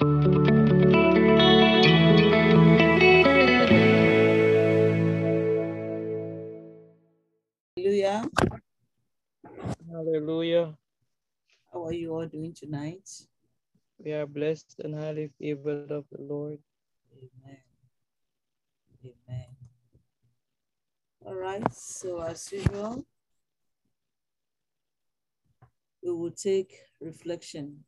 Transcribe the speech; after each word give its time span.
Hallelujah. 0.00 0.24
Hallelujah. 9.92 10.74
How 11.70 11.84
are 11.84 11.92
you 11.92 12.14
all 12.14 12.26
doing 12.26 12.54
tonight? 12.54 13.06
We 13.98 14.12
are 14.12 14.24
blessed 14.24 14.80
and 14.82 14.94
highly 14.94 15.28
favored 15.38 15.90
of 15.90 16.06
the 16.10 16.22
Lord. 16.22 16.58
Amen. 17.12 17.58
Amen. 19.04 19.48
All 21.26 21.34
right, 21.34 21.74
so 21.74 22.22
as 22.22 22.50
usual, 22.50 23.04
we 26.02 26.10
will 26.10 26.30
take 26.30 26.72
reflection. 27.02 27.84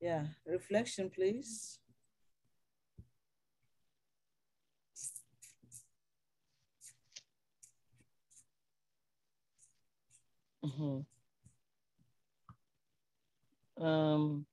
Yeah, 0.00 0.26
reflection, 0.46 1.10
please. 1.10 1.80
Mhm. 10.64 11.04
Um, 13.76 14.46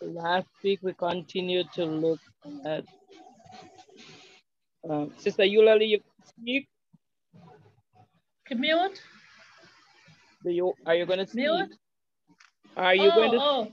last 0.00 0.48
week 0.64 0.80
we 0.82 0.92
continued 0.94 1.66
to 1.74 1.84
look 1.84 2.20
at 2.64 2.84
um, 4.88 5.12
Sister 5.16 5.44
Eulalie, 5.44 5.86
you 5.86 6.00
speak. 6.24 6.68
Mute? 8.50 9.02
Do 10.44 10.50
you 10.50 10.72
are 10.86 10.94
you 10.94 11.04
going 11.04 11.18
to 11.18 11.26
speak? 11.26 11.44
Mute? 11.44 11.74
Are 12.76 12.94
you 12.94 13.10
oh, 13.12 13.14
going 13.14 13.30
to? 13.32 13.38
Oh, 13.40 13.68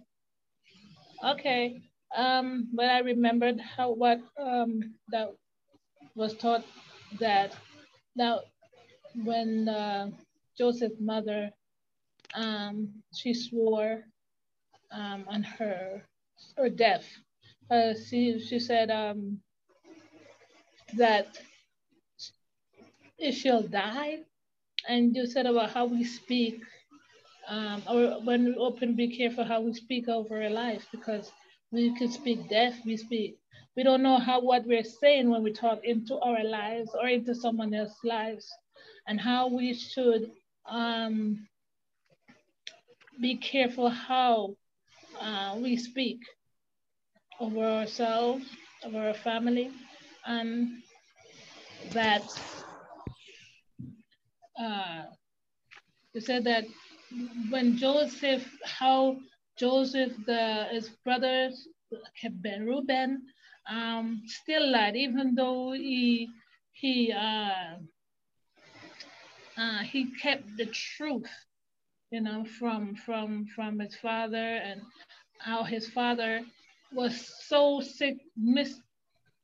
okay. 1.32 1.82
Um, 2.16 2.68
but 2.74 2.86
I 2.86 3.00
remembered 3.00 3.60
how 3.60 3.92
what 3.92 4.20
um 4.40 4.80
that 5.12 5.30
was 6.16 6.36
taught 6.36 6.66
that 7.20 7.56
now 8.16 8.42
when 9.24 9.70
uh, 9.70 10.10
Joseph's 10.58 11.00
mother 11.00 11.52
um 12.34 12.90
she 13.14 13.34
swore 13.34 14.04
um 14.92 15.26
on 15.28 15.44
her 15.44 16.04
her 16.58 16.70
death. 16.70 17.06
Uh, 17.72 17.94
she 17.94 18.40
she 18.40 18.60
said 18.60 18.92
um 18.92 19.40
that 20.98 21.28
she'll 23.32 23.68
die, 23.68 24.20
and 24.88 25.16
you 25.16 25.26
said 25.26 25.46
about 25.46 25.72
how 25.72 25.86
we 25.86 26.04
speak, 26.04 26.62
um, 27.48 27.84
or 27.90 28.22
when 28.24 28.46
we 28.46 28.56
open, 28.56 28.96
be 28.96 29.16
careful 29.16 29.44
how 29.44 29.62
we 29.62 29.74
speak 29.74 30.08
over 30.08 30.42
our 30.42 30.50
life 30.50 30.88
because 30.92 31.32
we 31.72 31.96
can 31.98 32.12
speak 32.12 32.50
death, 32.50 32.76
we 32.86 32.98
speak. 32.98 33.38
We 33.76 33.84
don't 33.84 34.04
know 34.04 34.18
how 34.18 34.40
what 34.40 34.66
we're 34.66 34.84
saying 34.84 35.30
when 35.30 35.44
we 35.44 35.52
talk 35.52 35.84
into 35.84 36.18
our 36.20 36.44
lives 36.44 36.92
or 37.00 37.08
into 37.08 37.36
someone 37.36 37.74
else's 37.74 37.98
lives, 38.04 38.50
and 39.08 39.20
how 39.20 39.48
we 39.48 39.74
should 39.74 40.32
um, 40.66 41.48
be 43.22 43.36
careful 43.36 43.90
how 43.90 44.56
uh, 45.20 45.56
we 45.60 45.78
speak 45.78 46.20
over 47.40 47.64
ourselves, 47.64 48.46
over 48.86 49.08
our 49.08 49.14
family, 49.14 49.72
and 50.26 50.82
that 51.92 52.24
uh, 54.60 55.04
you 56.14 56.22
said 56.22 56.44
that 56.46 56.66
when 57.50 57.78
Joseph, 57.78 58.46
how 58.64 59.18
Joseph, 59.58 60.14
the 60.26 60.68
his 60.72 60.90
brothers, 61.04 61.68
Ben 62.42 62.66
Reuben, 62.66 63.22
um, 63.70 64.22
still 64.26 64.72
lied, 64.72 64.96
even 64.96 65.36
though 65.36 65.74
he 65.74 66.30
he 66.72 67.12
uh, 67.12 67.76
uh, 69.58 69.80
he 69.80 70.12
kept 70.22 70.44
the 70.58 70.68
truth, 70.68 71.32
you 72.12 72.22
know, 72.22 72.46
from 72.60 72.96
from 72.96 73.46
from 73.56 73.80
his 73.80 73.96
father 73.96 74.58
and 74.58 74.82
how 75.40 75.64
his 75.64 75.88
father 75.90 76.42
was 76.94 77.34
so 77.48 77.82
sick, 77.82 78.18
missed 78.38 78.82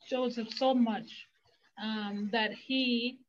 Joseph 0.09 0.49
so 0.53 0.73
much 0.73 1.27
um, 1.81 2.29
that 2.31 2.53
he 2.53 3.19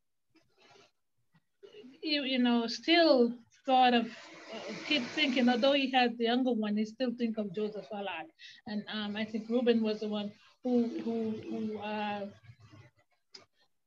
you, 2.03 2.25
you 2.25 2.39
know, 2.39 2.67
still 2.67 3.33
thought 3.65 3.95
of, 3.95 4.07
uh, 4.07 4.73
keep 4.87 5.05
thinking, 5.15 5.49
although 5.49 5.73
he 5.73 5.91
had 5.91 6.19
the 6.19 6.25
younger 6.25 6.53
one, 6.53 6.77
he 6.77 6.85
still 6.85 7.13
think 7.17 7.39
of 7.39 7.55
Joseph 7.55 7.87
a 7.93 8.03
lot. 8.03 8.27
And 8.67 8.85
um, 8.93 9.17
I 9.17 9.25
think 9.25 9.49
Reuben 9.49 9.83
was 9.83 10.01
the 10.01 10.09
one 10.09 10.33
who, 10.65 10.89
who, 11.05 11.35
who, 11.49 11.79
uh, 11.79 12.27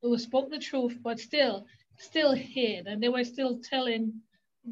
who 0.02 0.18
spoke 0.18 0.50
the 0.50 0.60
truth, 0.60 0.98
but 1.04 1.20
still, 1.20 1.66
still 1.98 2.34
hid. 2.34 2.88
And 2.88 3.04
they 3.04 3.10
were 3.10 3.24
still 3.24 3.60
telling, 3.70 4.14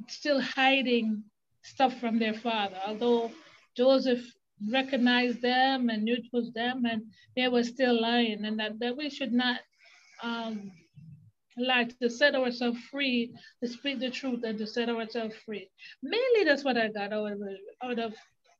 still 0.08 0.42
hiding 0.42 1.24
stuff 1.64 2.00
from 2.00 2.20
their 2.20 2.34
father. 2.34 2.78
Although 2.88 3.32
Joseph 3.76 4.24
recognized 4.70 5.42
them 5.42 5.90
and 5.90 6.04
knew 6.04 6.16
it 6.16 6.28
was 6.32 6.52
them, 6.54 6.86
and 6.86 7.04
they 7.36 7.48
were 7.50 7.64
still 7.64 8.00
lying, 8.00 8.46
and 8.46 8.60
that, 8.60 8.80
that 8.80 8.96
we 8.96 9.10
should 9.10 9.34
not 9.34 9.60
um, 10.24 10.72
like 11.58 11.98
to 12.00 12.10
set 12.10 12.36
ourselves 12.36 12.80
free, 12.90 13.34
to 13.62 13.70
speak 13.70 14.00
the 14.00 14.10
truth 14.10 14.44
and 14.44 14.58
to 14.58 14.66
set 14.66 14.90
ourselves 14.90 15.36
free. 15.46 15.70
Mainly 16.02 16.46
that's 16.46 16.64
what 16.64 16.78
I 16.78 16.88
got 16.90 17.14
out 17.14 17.32
of 17.32 17.40
out 17.84 18.00
of 18.00 18.14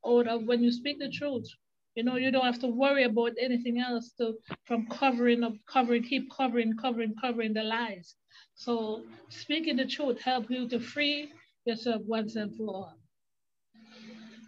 out 0.06 0.28
of 0.28 0.44
when 0.44 0.62
you 0.62 0.72
speak 0.72 1.00
the 1.00 1.10
truth. 1.10 1.48
You 1.96 2.04
know, 2.04 2.16
you 2.16 2.32
don't 2.32 2.46
have 2.46 2.60
to 2.60 2.68
worry 2.68 3.04
about 3.04 3.32
anything 3.40 3.80
else 3.80 4.12
to 4.18 4.34
from 4.66 4.88
covering 4.88 5.44
up, 5.44 5.54
covering, 5.68 6.04
keep 6.04 6.32
covering, 6.32 6.76
covering, 6.76 7.14
covering 7.22 7.54
the 7.54 7.64
lies. 7.64 8.16
So 8.56 9.04
speaking 9.30 9.78
the 9.78 9.86
truth 9.86 10.20
help 10.22 10.50
you 10.50 10.68
to 10.70 10.80
free 10.80 11.32
yourself 11.66 12.02
once 12.06 12.36
and 12.36 12.56
for 12.56 12.68
all. 12.68 12.94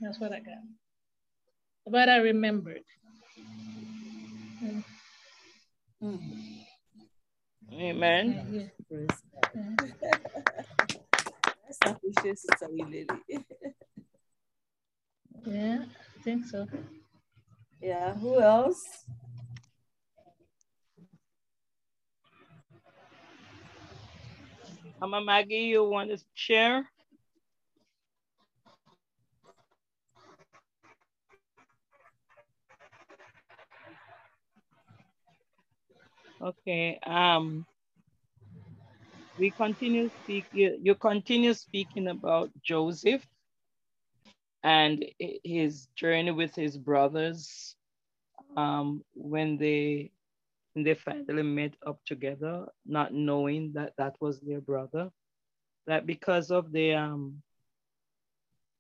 That's 0.02 0.20
what 0.20 0.34
I 0.34 0.40
got. 0.40 0.64
But 1.88 2.10
I 2.10 2.18
remembered. 2.18 2.84
Mm. 6.04 6.65
Amen. 7.76 8.72
Praise 8.90 9.08
God. 9.54 9.80
Let's 11.66 11.80
appreciate 11.86 12.40
Sister 12.40 12.68
Lily. 12.72 13.08
Yeah, 15.46 15.86
I 15.86 16.24
think 16.24 16.46
so. 16.46 16.66
yeah, 17.80 18.16
who 18.16 18.42
else? 18.42 18.82
Mama 25.00 25.22
Maggie, 25.22 25.56
you 25.70 25.84
want 25.84 26.10
to 26.10 26.18
share? 26.34 26.90
Okay. 36.42 37.00
Um, 37.06 37.66
we 39.38 39.52
continue 39.52 40.10
speak. 40.10 40.48
You, 40.52 40.78
you 40.82 40.96
continue 40.96 41.54
speaking 41.54 42.08
about 42.08 42.52
Joseph 42.64 43.26
and 44.64 45.04
his 45.44 45.88
journey 45.96 46.32
with 46.32 46.56
his 46.56 46.78
brothers. 46.78 47.76
Um, 48.58 49.04
when 49.16 49.58
they 49.58 50.12
when 50.74 50.84
they 50.84 50.96
finally 50.96 51.44
met 51.44 51.76
up 51.86 52.00
together, 52.06 52.66
not 52.86 53.14
knowing 53.14 53.74
that 53.74 53.94
that 53.98 54.16
was 54.22 54.40
their 54.42 54.62
brother, 54.62 55.10
that 55.88 56.06
because 56.06 56.52
of 56.52 56.72
the 56.72 56.94
um 56.94 57.42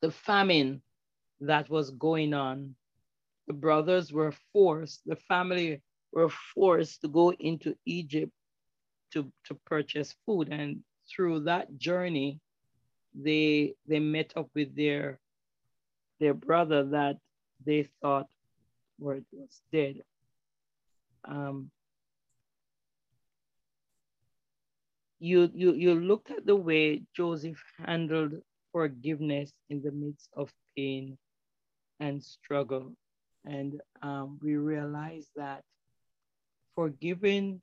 the 0.02 0.12
famine 0.12 0.82
that 1.42 1.70
was 1.70 1.92
going 1.92 2.34
on, 2.34 2.76
the 3.48 3.54
brothers 3.54 4.12
were 4.14 4.32
forced, 4.54 5.02
the 5.06 5.16
family 5.16 5.82
were 6.16 6.30
forced 6.30 7.02
to 7.02 7.08
go 7.08 7.32
into 7.34 7.76
Egypt 7.86 8.32
to, 9.14 9.32
to 9.46 9.54
purchase 9.66 10.16
food. 10.26 10.50
And 10.50 10.80
through 11.08 11.42
that 11.42 11.78
journey, 11.78 12.40
they 13.14 13.76
they 13.88 14.00
met 14.00 14.34
up 14.36 14.50
with 14.56 14.76
their 14.76 15.20
their 16.20 16.34
brother 16.34 16.84
that 16.86 17.18
they 17.66 17.88
thought 18.02 18.28
was 19.00 19.22
dead. 19.72 19.98
Um, 21.26 21.72
you, 25.20 25.50
you, 25.54 25.74
you 25.74 25.96
looked 25.96 26.32
at 26.32 26.46
the 26.46 26.56
way 26.56 27.04
Joseph 27.16 27.62
handled 27.86 28.34
forgiveness 28.72 29.52
in 29.70 29.82
the 29.82 29.92
midst 29.92 30.30
of 30.36 30.52
pain 30.78 31.18
and 32.00 32.24
struggle. 32.24 32.94
And 33.46 33.82
um, 34.02 34.40
we 34.42 34.56
realize 34.56 35.28
that 35.36 35.64
forgiving 36.76 37.62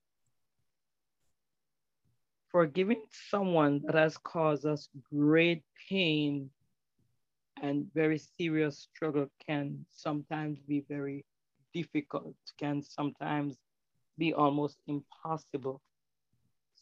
forgiving 2.50 3.02
someone 3.30 3.80
that 3.86 3.94
has 3.94 4.16
caused 4.18 4.66
us 4.66 4.88
great 5.10 5.62
pain 5.88 6.50
and 7.62 7.86
very 7.94 8.18
serious 8.18 8.88
struggle 8.94 9.26
can 9.46 9.84
sometimes 9.90 10.58
be 10.60 10.84
very 10.88 11.24
difficult, 11.72 12.34
can 12.58 12.82
sometimes 12.82 13.56
be 14.18 14.34
almost 14.34 14.76
impossible. 14.86 15.80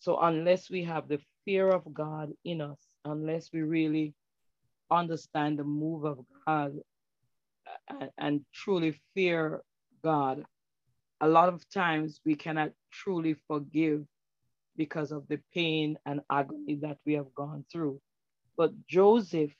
So 0.00 0.18
unless 0.20 0.70
we 0.70 0.82
have 0.84 1.06
the 1.06 1.20
fear 1.44 1.68
of 1.68 1.92
God 1.94 2.32
in 2.44 2.60
us, 2.60 2.80
unless 3.04 3.50
we 3.52 3.62
really 3.62 4.14
understand 4.90 5.58
the 5.58 5.64
move 5.64 6.04
of 6.04 6.18
God 6.46 6.74
and, 7.88 8.10
and 8.18 8.40
truly 8.52 8.98
fear 9.14 9.60
God, 10.02 10.44
a 11.20 11.28
lot 11.28 11.48
of 11.48 11.68
times 11.70 12.20
we 12.24 12.34
cannot 12.34 12.72
truly 12.90 13.34
forgive 13.46 14.04
because 14.76 15.12
of 15.12 15.28
the 15.28 15.40
pain 15.52 15.98
and 16.06 16.20
agony 16.30 16.76
that 16.76 16.98
we 17.04 17.14
have 17.14 17.34
gone 17.34 17.64
through. 17.70 18.00
But 18.56 18.72
Joseph, 18.86 19.54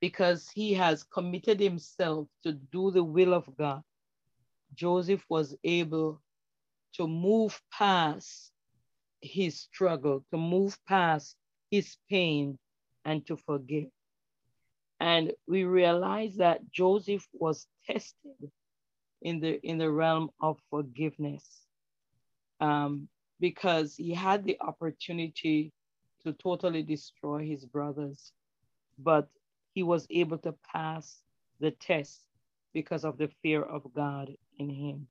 because 0.00 0.48
he 0.50 0.74
has 0.74 1.02
committed 1.04 1.60
himself 1.60 2.28
to 2.42 2.52
do 2.52 2.90
the 2.90 3.04
will 3.04 3.34
of 3.34 3.48
God, 3.56 3.82
Joseph 4.74 5.24
was 5.28 5.54
able 5.64 6.22
to 6.94 7.06
move 7.06 7.60
past 7.70 8.52
his 9.20 9.60
struggle, 9.60 10.24
to 10.30 10.38
move 10.38 10.78
past 10.86 11.36
his 11.70 11.96
pain, 12.08 12.58
and 13.04 13.26
to 13.26 13.36
forgive. 13.36 13.88
And 15.00 15.32
we 15.46 15.64
realize 15.64 16.36
that 16.36 16.70
Joseph 16.70 17.26
was 17.32 17.66
tested 17.86 18.50
in 19.24 19.40
the 19.40 19.60
in 19.66 19.78
the 19.78 19.90
realm 19.90 20.30
of 20.40 20.58
forgiveness 20.70 21.64
um, 22.60 23.08
because 23.40 23.96
he 23.96 24.14
had 24.14 24.44
the 24.44 24.58
opportunity 24.60 25.72
to 26.24 26.32
totally 26.34 26.82
destroy 26.82 27.46
his 27.46 27.66
brothers, 27.66 28.32
but 28.98 29.28
he 29.74 29.82
was 29.82 30.06
able 30.10 30.38
to 30.38 30.54
pass 30.72 31.20
the 31.60 31.72
test 31.72 32.22
because 32.74 33.04
of 33.04 33.18
the 33.18 33.28
fear 33.42 33.62
of 33.62 33.82
God 33.94 34.30
in 34.58 34.70
him. 34.70 35.08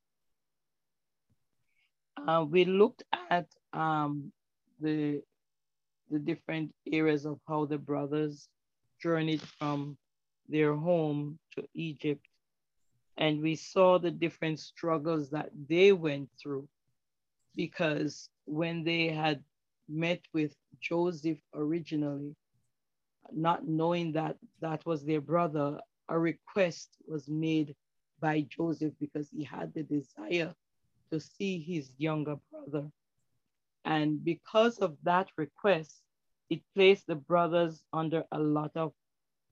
Uh, 2.28 2.46
we 2.50 2.66
looked 2.66 3.04
at 3.30 3.48
um, 3.74 4.32
the 4.80 5.22
the 6.12 6.20
different 6.20 6.72
areas 6.92 7.26
of 7.26 7.40
how 7.48 7.66
the 7.66 7.78
brothers 7.78 8.48
journeyed 9.02 9.42
from 9.58 9.98
their 10.48 10.76
home 10.76 11.40
to 11.56 11.64
Egypt. 11.74 12.26
And 13.18 13.42
we 13.42 13.56
saw 13.56 13.98
the 14.00 14.12
different 14.12 14.60
struggles 14.60 15.30
that 15.32 15.52
they 15.68 15.92
went 15.92 16.30
through 16.42 16.68
because 17.56 18.30
when 18.46 18.84
they 18.84 19.08
had 19.08 19.44
met 19.88 20.22
with 20.34 20.56
Joseph 20.80 21.40
originally, 21.54 22.36
not 23.32 23.68
knowing 23.68 24.12
that 24.14 24.38
that 24.62 24.86
was 24.86 25.04
their 25.06 25.22
brother, 25.22 25.80
a 26.10 26.18
request 26.18 26.98
was 27.08 27.28
made 27.30 27.76
by 28.20 28.42
Joseph 28.42 28.94
because 29.00 29.30
he 29.30 29.44
had 29.44 29.74
the 29.74 29.84
desire 29.84 30.54
to 31.12 31.20
see 31.20 31.60
his 31.60 31.92
younger 31.98 32.38
brother. 32.52 32.92
And 33.86 34.24
because 34.24 34.80
of 34.80 34.98
that 35.04 35.30
request, 35.38 36.04
it 36.50 36.62
placed 36.74 37.08
the 37.08 37.16
brothers 37.16 37.84
under 37.94 38.26
a 38.32 38.40
lot 38.40 38.72
of 38.76 38.94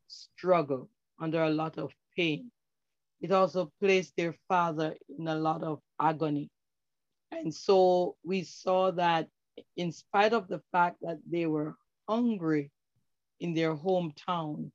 struggle, 0.08 0.90
under 1.20 1.44
a 1.44 1.50
lot 1.50 1.78
of 1.78 1.94
pain. 2.16 2.52
It 3.22 3.32
also 3.32 3.72
placed 3.80 4.16
their 4.18 4.36
father 4.48 4.96
in 5.18 5.28
a 5.28 5.36
lot 5.36 5.64
of 5.64 5.80
agony. 6.00 6.50
And 7.32 7.54
so 7.54 8.16
we 8.24 8.44
saw 8.44 8.92
that 8.92 9.30
in 9.78 9.92
spite 9.92 10.34
of 10.34 10.48
the 10.48 10.62
fact 10.72 10.98
that 11.02 11.20
they 11.30 11.46
were 11.46 11.76
hungry 12.10 12.72
in 13.40 13.54
their 13.54 13.76
hometown, 13.76 14.72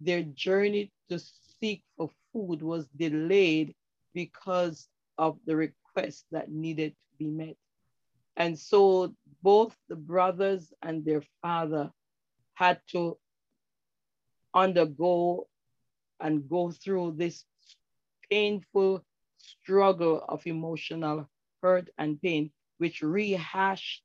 their 0.00 0.22
journey 0.22 0.90
to 1.08 1.18
seek 1.60 1.82
for 1.96 2.10
food 2.32 2.62
was 2.62 2.86
delayed 2.96 3.74
because 4.14 4.88
of 5.18 5.38
the 5.46 5.56
request 5.56 6.24
that 6.30 6.50
needed 6.50 6.92
to 6.92 7.18
be 7.18 7.26
met. 7.26 7.56
And 8.36 8.58
so 8.58 9.14
both 9.42 9.76
the 9.88 9.96
brothers 9.96 10.72
and 10.82 11.04
their 11.04 11.22
father 11.42 11.90
had 12.54 12.80
to 12.88 13.18
undergo 14.54 15.46
and 16.20 16.48
go 16.48 16.70
through 16.70 17.14
this 17.16 17.44
painful 18.30 19.04
struggle 19.38 20.24
of 20.28 20.46
emotional 20.46 21.28
hurt 21.62 21.88
and 21.98 22.20
pain, 22.20 22.50
which 22.78 23.02
rehashed 23.02 24.02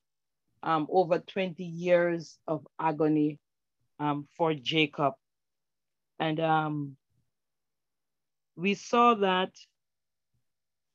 um, 0.64 0.88
over 0.90 1.20
20 1.20 1.64
years 1.64 2.40
of 2.48 2.66
agony 2.80 3.40
um, 4.00 4.28
for 4.38 4.54
Jacob. 4.54 5.14
And 6.20 6.40
um, 6.40 6.98
we 8.56 8.74
saw 8.76 9.16
that 9.16 9.54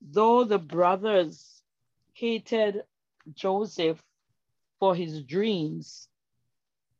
though 0.00 0.44
the 0.44 0.58
brothers 0.58 1.62
hated 2.14 2.82
Joseph 3.32 4.02
for 4.78 4.94
his 4.94 5.22
dreams 5.24 6.08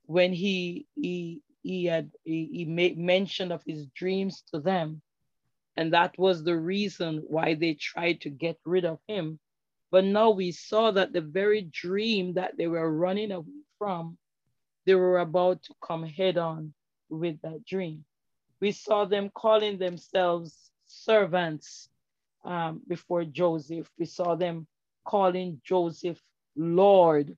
when 0.07 0.33
he 0.33 0.87
he 0.95 1.43
he 1.63 1.85
had 1.87 2.11
he, 2.25 2.49
he 2.53 2.65
made 2.65 2.99
mention 2.99 3.53
of 3.53 3.63
his 3.67 3.87
dreams 3.89 4.43
to 4.53 4.61
them 4.61 5.03
and 5.77 5.93
that 5.93 6.19
was 6.19 6.45
the 6.45 6.57
reason 6.57 7.25
why 7.29 7.55
they 7.55 7.75
tried 7.75 8.21
to 8.23 8.31
get 8.31 8.59
rid 8.65 8.85
of 8.85 8.99
him. 9.09 9.39
But 9.91 10.05
now 10.05 10.31
we 10.31 10.53
saw 10.53 10.91
that 10.93 11.13
the 11.13 11.21
very 11.21 11.63
dream 11.63 12.35
that 12.35 12.57
they 12.57 12.67
were 12.69 12.93
running 12.93 13.33
away 13.33 13.63
from 13.79 14.19
they 14.87 14.95
were 14.95 15.21
about 15.21 15.63
to 15.65 15.75
come 15.83 16.05
head 16.05 16.39
on 16.39 16.75
with 17.11 17.41
that 17.43 17.65
dream. 17.65 18.05
We 18.61 18.73
saw 18.73 19.05
them 19.05 19.31
calling 19.35 19.79
themselves 19.79 20.71
servants 20.87 21.89
um, 22.45 22.83
before 22.89 23.25
joseph. 23.25 23.91
We 23.99 24.07
saw 24.07 24.35
them 24.35 24.67
calling 25.05 25.61
Joseph 25.65 26.21
Lord, 26.57 27.37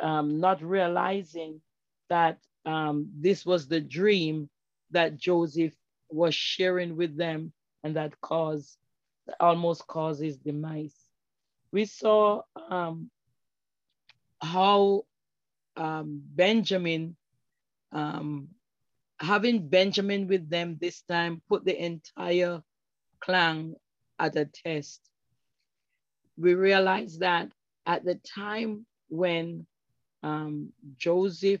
um, 0.00 0.40
not 0.40 0.62
realizing 0.62 1.60
that 2.08 2.38
um, 2.66 3.10
this 3.18 3.46
was 3.46 3.68
the 3.68 3.80
dream 3.80 4.48
that 4.90 5.16
Joseph 5.16 5.74
was 6.10 6.34
sharing 6.34 6.96
with 6.96 7.16
them 7.16 7.52
and 7.82 7.96
that 7.96 8.20
caused, 8.20 8.78
almost 9.40 9.86
causes 9.86 10.38
demise. 10.38 11.08
We 11.72 11.84
saw 11.84 12.42
um, 12.70 13.10
how 14.42 15.04
um, 15.76 16.22
Benjamin, 16.34 17.16
um, 17.92 18.48
having 19.20 19.68
Benjamin 19.68 20.26
with 20.28 20.48
them 20.50 20.76
this 20.80 21.02
time, 21.02 21.42
put 21.48 21.64
the 21.64 21.76
entire 21.84 22.62
clan 23.20 23.74
at 24.18 24.36
a 24.36 24.44
test 24.46 25.10
we 26.36 26.54
realize 26.54 27.18
that 27.18 27.50
at 27.86 28.04
the 28.04 28.14
time 28.14 28.86
when 29.08 29.66
um, 30.22 30.72
Joseph 30.96 31.60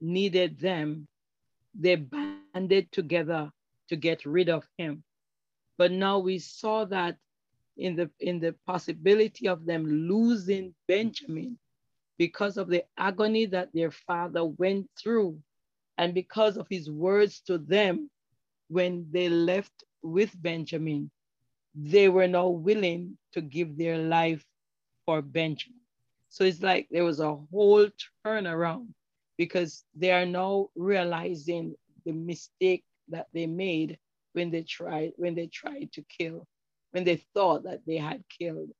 needed 0.00 0.58
them, 0.60 1.08
they 1.74 1.96
banded 1.96 2.60
together 2.64 3.52
to 3.88 3.96
get 3.96 4.24
rid 4.24 4.48
of 4.48 4.68
him. 4.78 5.04
But 5.80 5.92
now 5.92 6.18
we 6.18 6.38
saw 6.38 6.84
that 6.86 7.16
in 7.78 7.96
the 7.96 8.10
in 8.20 8.38
the 8.38 8.52
possibility 8.66 9.48
of 9.48 9.64
them 9.64 9.86
losing 9.86 10.74
Benjamin 10.86 11.58
because 12.18 12.58
of 12.58 12.68
the 12.68 12.84
agony 12.98 13.46
that 13.46 13.72
their 13.72 13.90
father 13.90 14.44
went 14.44 14.90
through 15.00 15.42
and 15.96 16.12
because 16.12 16.58
of 16.58 16.68
his 16.68 16.90
words 16.90 17.40
to 17.48 17.56
them 17.56 18.10
when 18.68 19.08
they 19.10 19.30
left 19.30 19.84
with 20.02 20.30
Benjamin, 20.42 21.10
they 21.74 22.10
were 22.10 22.28
now 22.28 22.48
willing 22.48 23.16
to 23.32 23.40
give 23.40 23.78
their 23.78 23.96
life 23.96 24.44
for 25.06 25.22
Benjamin. 25.22 25.80
So 26.28 26.44
it's 26.44 26.62
like 26.62 26.88
there 26.90 27.04
was 27.04 27.20
a 27.20 27.36
whole 27.50 27.88
turnaround 28.26 28.88
because 29.38 29.84
they 29.94 30.12
are 30.12 30.26
now 30.26 30.68
realizing 30.76 31.74
the 32.04 32.12
mistake 32.12 32.84
that 33.08 33.28
they 33.32 33.46
made 33.46 33.98
when 34.32 34.50
they 34.50 34.62
tried 34.62 35.12
when 35.16 35.34
they 35.34 35.46
tried 35.46 35.92
to 35.92 36.02
kill, 36.02 36.46
when 36.92 37.04
they 37.04 37.16
thought 37.34 37.64
that 37.64 37.80
they 37.86 37.96
had 37.96 38.22
killed 38.28 38.70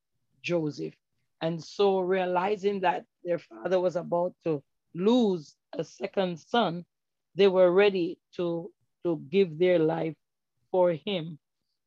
Joseph. 0.43 0.95
And 1.41 1.63
so 1.63 2.01
realizing 2.01 2.81
that 2.81 3.05
their 3.25 3.39
father 3.39 3.81
was 3.81 3.97
about 3.97 4.35
to 4.45 4.63
lose 4.95 5.57
a 5.73 5.85
second 5.85 6.39
son, 6.39 6.85
they 7.35 7.49
were 7.49 7.71
ready 7.73 8.19
to, 8.37 8.71
to 9.05 9.23
give 9.31 9.59
their 9.59 9.79
life 9.79 10.17
for 10.71 10.93
him. 10.93 11.39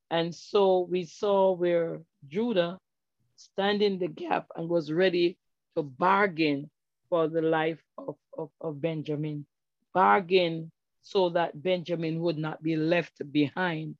And 0.09 0.33
so 0.33 0.87
we 0.89 1.05
saw 1.05 1.53
where 1.53 2.01
Judah 2.27 2.79
stand 3.35 3.81
in 3.81 3.99
the 3.99 4.07
gap 4.07 4.47
and 4.55 4.69
was 4.69 4.91
ready 4.91 5.37
to 5.75 5.83
bargain 5.83 6.69
for 7.09 7.27
the 7.27 7.41
life 7.41 7.81
of, 7.97 8.15
of, 8.37 8.49
of 8.61 8.81
Benjamin, 8.81 9.45
bargain 9.93 10.71
so 11.03 11.29
that 11.31 11.61
Benjamin 11.63 12.21
would 12.21 12.39
not 12.39 12.63
be 12.63 12.77
left 12.77 13.21
behind. 13.31 13.97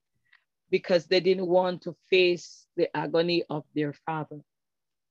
because 0.69 1.07
they 1.07 1.19
didn't 1.21 1.47
want 1.47 1.83
to 1.83 1.93
face 2.09 2.67
the 2.77 2.89
agony 2.97 3.43
of 3.49 3.65
their 3.75 3.93
father. 3.93 4.41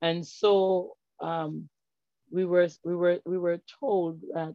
And 0.02 0.26
so 0.26 0.96
um, 1.20 1.68
we 2.30 2.44
were 2.44 2.68
we 2.84 2.94
were 2.96 3.20
we 3.26 3.38
were 3.38 3.60
told 3.80 4.20
that 4.34 4.54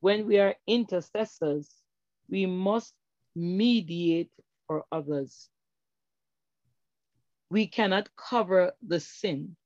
when 0.00 0.26
we 0.26 0.38
are 0.38 0.56
intercessors, 0.66 1.82
we 2.30 2.46
must 2.46 2.94
mediate 3.34 4.32
for 4.66 4.84
others. 4.92 5.50
We 7.50 7.66
cannot 7.68 8.14
cover 8.16 8.72
the 8.86 9.00
sin 9.00 9.56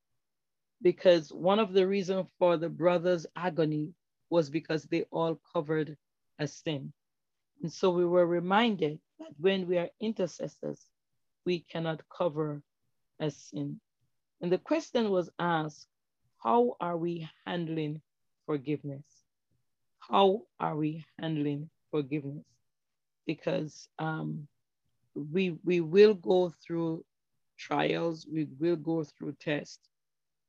because 0.82 1.32
one 1.32 1.58
of 1.60 1.72
the 1.72 1.86
reasons 1.86 2.28
for 2.38 2.56
the 2.56 2.68
brothers' 2.68 3.26
agony 3.36 3.94
was 4.30 4.50
because 4.50 4.84
they 4.84 5.02
all 5.10 5.40
covered 5.52 5.96
a 6.38 6.46
sin. 6.48 6.92
And 7.62 7.72
so 7.72 7.90
we 7.90 8.04
were 8.04 8.26
reminded 8.26 8.98
that 9.20 9.30
when 9.38 9.68
we 9.68 9.78
are 9.78 9.88
intercessors, 10.00 10.80
we 11.46 11.60
cannot 11.60 12.02
cover 12.08 12.60
a 13.20 13.30
sin. 13.30 13.80
And 14.40 14.50
the 14.50 14.58
question 14.58 15.10
was 15.10 15.30
asked, 15.38 15.86
how 16.42 16.76
are 16.80 16.96
we 16.96 17.28
handling 17.46 18.02
forgiveness? 18.46 19.04
How 20.00 20.42
are 20.58 20.74
we 20.74 21.04
handling 21.20 21.70
forgiveness? 21.92 22.44
Because 23.26 23.88
um, 24.00 24.48
we, 25.14 25.56
we 25.64 25.80
will 25.80 26.14
go 26.14 26.52
through 26.66 27.04
trials, 27.56 28.26
we 28.28 28.48
will 28.58 28.74
go 28.74 29.04
through 29.04 29.36
tests, 29.38 29.88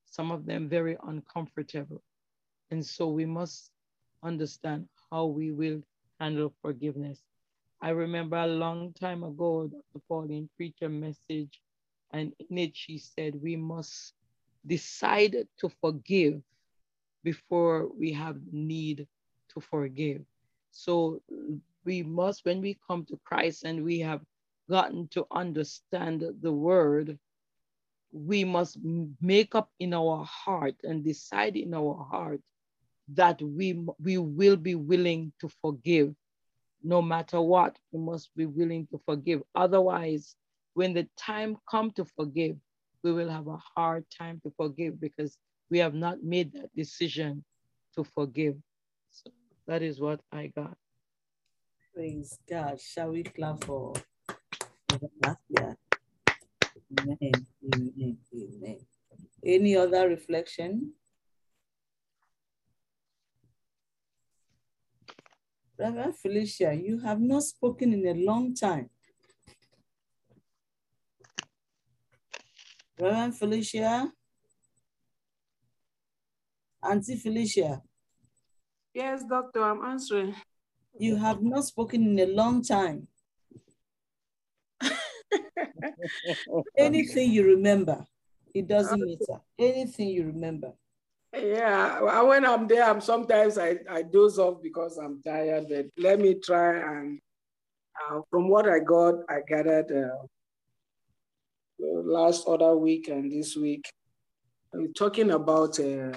some 0.05 0.31
of 0.31 0.47
them 0.47 0.67
very 0.67 0.97
uncomfortable. 1.07 2.01
And 2.71 2.83
so 2.83 3.07
we 3.09 3.27
must 3.27 3.69
understand 4.23 4.87
how 5.11 5.25
we 5.25 5.51
will 5.51 5.83
handle 6.23 6.53
forgiveness. 6.61 7.19
I 7.81 7.89
remember 7.89 8.37
a 8.37 8.47
long 8.47 8.93
time 8.93 9.23
ago, 9.23 9.67
Dr. 9.67 10.01
Pauline 10.07 10.49
preached 10.55 10.81
a 10.81 10.87
message, 10.87 11.59
and 12.11 12.31
in 12.39 12.57
it 12.57 12.77
she 12.77 12.97
said, 12.97 13.35
we 13.41 13.57
must 13.57 14.13
decide 14.65 15.35
to 15.59 15.69
forgive 15.81 16.41
before 17.25 17.89
we 17.99 18.13
have 18.13 18.37
need 18.51 19.05
to 19.53 19.59
forgive. 19.59 20.21
So 20.71 21.21
we 21.83 22.03
must, 22.03 22.45
when 22.45 22.61
we 22.61 22.77
come 22.87 23.03
to 23.05 23.19
Christ 23.25 23.65
and 23.65 23.83
we 23.83 23.99
have 23.99 24.21
gotten 24.69 25.09
to 25.09 25.25
understand 25.29 26.23
the 26.41 26.51
word, 26.53 27.19
we 28.13 28.45
must 28.45 28.77
make 29.21 29.55
up 29.55 29.69
in 29.79 29.93
our 29.93 30.23
heart 30.23 30.75
and 30.83 31.03
decide 31.03 31.57
in 31.57 31.73
our 31.73 31.95
heart 32.09 32.39
that 33.15 33.41
we, 33.41 33.85
we 33.99 34.17
will 34.17 34.57
be 34.57 34.75
willing 34.75 35.33
to 35.39 35.49
forgive 35.61 36.13
no 36.83 37.01
matter 37.01 37.39
what, 37.41 37.77
we 37.91 37.99
must 37.99 38.35
be 38.35 38.45
willing 38.45 38.87
to 38.91 38.99
forgive. 39.05 39.41
Otherwise, 39.55 40.35
when 40.73 40.93
the 40.93 41.07
time 41.17 41.57
comes 41.69 41.93
to 41.93 42.05
forgive, 42.05 42.57
we 43.03 43.13
will 43.13 43.29
have 43.29 43.47
a 43.47 43.57
hard 43.75 44.05
time 44.09 44.41
to 44.43 44.51
forgive 44.57 44.99
because 44.99 45.37
we 45.69 45.79
have 45.79 45.93
not 45.93 46.23
made 46.23 46.53
that 46.53 46.75
decision 46.75 47.43
to 47.95 48.03
forgive. 48.03 48.55
So 49.11 49.31
that 49.67 49.81
is 49.81 49.99
what 49.99 50.19
I 50.31 50.47
got. 50.47 50.77
Praise 51.93 52.37
God. 52.49 52.81
Shall 52.81 53.11
we 53.11 53.23
clap 53.23 53.63
for 53.63 53.93
Latvia? 55.23 55.75
Amen. 56.99 57.47
Amen. 57.73 58.17
Amen. 58.35 58.77
Any 59.45 59.77
other 59.77 60.09
reflection? 60.09 60.93
Reverend 65.83 66.15
Felicia, 66.15 66.73
you 66.73 66.97
have 66.99 67.19
not 67.19 67.43
spoken 67.43 67.91
in 67.91 68.07
a 68.07 68.13
long 68.13 68.55
time. 68.55 68.89
Reverend 72.97 73.37
Felicia? 73.37 74.09
Auntie 76.81 77.17
Felicia? 77.17 77.81
Yes, 78.93 79.25
doctor, 79.29 79.61
I'm 79.61 79.83
answering. 79.83 80.33
You 80.97 81.17
have 81.17 81.41
not 81.41 81.65
spoken 81.65 82.07
in 82.07 82.19
a 82.19 82.31
long 82.31 82.63
time. 82.63 83.09
Anything 86.77 87.31
you 87.33 87.43
remember, 87.43 88.05
it 88.53 88.67
doesn't 88.67 89.01
matter. 89.01 89.41
Anything 89.59 90.07
you 90.09 90.27
remember. 90.27 90.71
Yeah, 91.33 92.21
when 92.21 92.45
I'm 92.45 92.67
there, 92.67 92.83
I'm 92.83 93.01
sometimes 93.01 93.57
I, 93.57 93.77
I 93.89 94.03
doze 94.03 94.37
off 94.37 94.61
because 94.61 94.97
I'm 94.97 95.19
tired, 95.23 95.65
but 95.67 95.87
let 95.97 96.19
me 96.19 96.35
try 96.35 96.77
and 96.77 97.19
uh, 98.11 98.19
from 98.29 98.49
what 98.49 98.69
I 98.69 98.79
got, 98.79 99.15
I 99.27 99.39
gathered 99.47 99.91
uh, 99.91 100.27
last 101.79 102.47
other 102.47 102.77
week 102.77 103.07
and 103.07 103.31
this 103.31 103.55
week, 103.55 103.89
we're 104.73 104.87
talking 104.89 105.31
about 105.31 105.79
uh, 105.79 106.13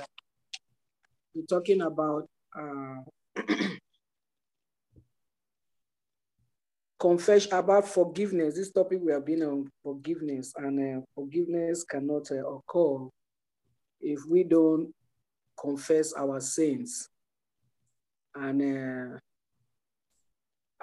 we're 1.34 1.46
talking 1.48 1.80
about 1.80 2.28
uh, 2.54 2.96
confession 7.00 7.54
about 7.54 7.88
forgiveness. 7.88 8.54
This 8.54 8.70
topic 8.70 9.00
we 9.02 9.12
have 9.12 9.24
been 9.24 9.42
on 9.42 9.70
forgiveness, 9.82 10.52
and 10.56 10.98
uh, 10.98 11.00
forgiveness 11.14 11.84
cannot 11.84 12.30
uh, 12.30 12.46
occur 12.46 13.08
if 14.02 14.20
we 14.28 14.44
don't 14.44 14.92
confess 15.60 16.12
our 16.14 16.40
sins. 16.40 17.08
And 18.34 18.62
uh, 18.62 19.18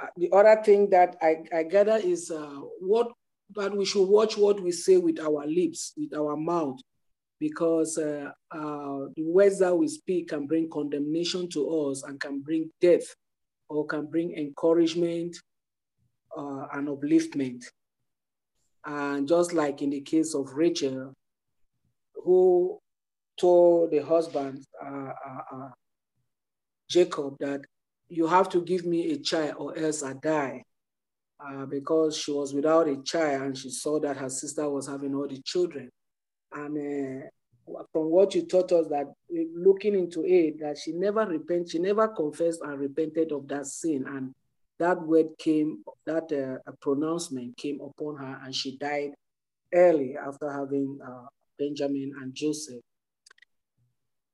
uh, 0.01 0.07
the 0.17 0.31
other 0.31 0.61
thing 0.63 0.89
that 0.89 1.15
I, 1.21 1.43
I 1.55 1.63
gather 1.63 1.97
is 1.97 2.31
uh, 2.31 2.61
what 2.79 3.11
that 3.55 3.75
we 3.75 3.85
should 3.85 4.07
watch 4.07 4.37
what 4.37 4.59
we 4.59 4.71
say 4.71 4.97
with 4.97 5.19
our 5.19 5.45
lips, 5.45 5.93
with 5.95 6.17
our 6.17 6.35
mouth, 6.35 6.79
because 7.39 7.97
uh, 7.97 8.31
uh, 8.51 9.05
the 9.15 9.23
words 9.23 9.59
that 9.59 9.75
we 9.75 9.87
speak 9.87 10.29
can 10.29 10.47
bring 10.47 10.69
condemnation 10.69 11.49
to 11.49 11.69
us 11.69 12.03
and 12.03 12.19
can 12.19 12.41
bring 12.41 12.71
death 12.81 13.05
or 13.69 13.85
can 13.85 14.07
bring 14.07 14.33
encouragement 14.35 15.35
uh, 16.35 16.65
and 16.73 16.87
upliftment. 16.87 17.63
And 18.85 19.27
just 19.27 19.53
like 19.53 19.81
in 19.81 19.91
the 19.91 20.01
case 20.01 20.33
of 20.33 20.53
Rachel, 20.53 21.13
who 22.15 22.79
told 23.39 23.91
the 23.91 23.99
husband, 23.99 24.65
uh, 24.83 25.11
uh, 25.27 25.55
uh, 25.55 25.69
Jacob, 26.89 27.35
that 27.39 27.61
you 28.09 28.27
have 28.27 28.49
to 28.49 28.61
give 28.61 28.85
me 28.85 29.11
a 29.11 29.17
child 29.17 29.55
or 29.57 29.77
else 29.77 30.03
I 30.03 30.13
die. 30.13 30.63
Uh, 31.45 31.65
because 31.65 32.15
she 32.15 32.31
was 32.31 32.53
without 32.53 32.87
a 32.87 32.95
child 33.03 33.41
and 33.41 33.57
she 33.57 33.69
saw 33.69 33.99
that 33.99 34.15
her 34.15 34.29
sister 34.29 34.69
was 34.69 34.87
having 34.87 35.13
all 35.13 35.27
the 35.27 35.41
children. 35.41 35.89
And 36.53 36.77
uh, 36.77 37.27
from 37.91 38.11
what 38.11 38.33
you 38.33 38.45
taught 38.45 38.71
us 38.71 38.87
that 38.87 39.07
looking 39.53 39.93
into 39.95 40.23
it, 40.25 40.59
that 40.61 40.77
she 40.77 40.93
never 40.93 41.25
repented, 41.25 41.71
she 41.71 41.79
never 41.79 42.07
confessed 42.07 42.61
and 42.61 42.79
repented 42.79 43.33
of 43.33 43.47
that 43.49 43.65
sin. 43.65 44.05
And 44.07 44.33
that 44.79 45.01
word 45.01 45.37
came, 45.37 45.83
that 46.05 46.31
uh, 46.31 46.71
pronouncement 46.79 47.57
came 47.57 47.79
upon 47.81 48.17
her 48.17 48.39
and 48.45 48.55
she 48.55 48.77
died 48.77 49.11
early 49.73 50.15
after 50.15 50.49
having 50.49 50.97
uh, 51.05 51.25
Benjamin 51.59 52.13
and 52.21 52.33
Joseph. 52.33 52.81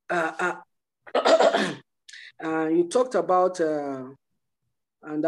Uh, 0.10 0.32
uh, 0.40 0.56
uh, 2.44 2.68
you 2.68 2.88
talked 2.90 3.16
about 3.16 3.60
and 3.60 5.26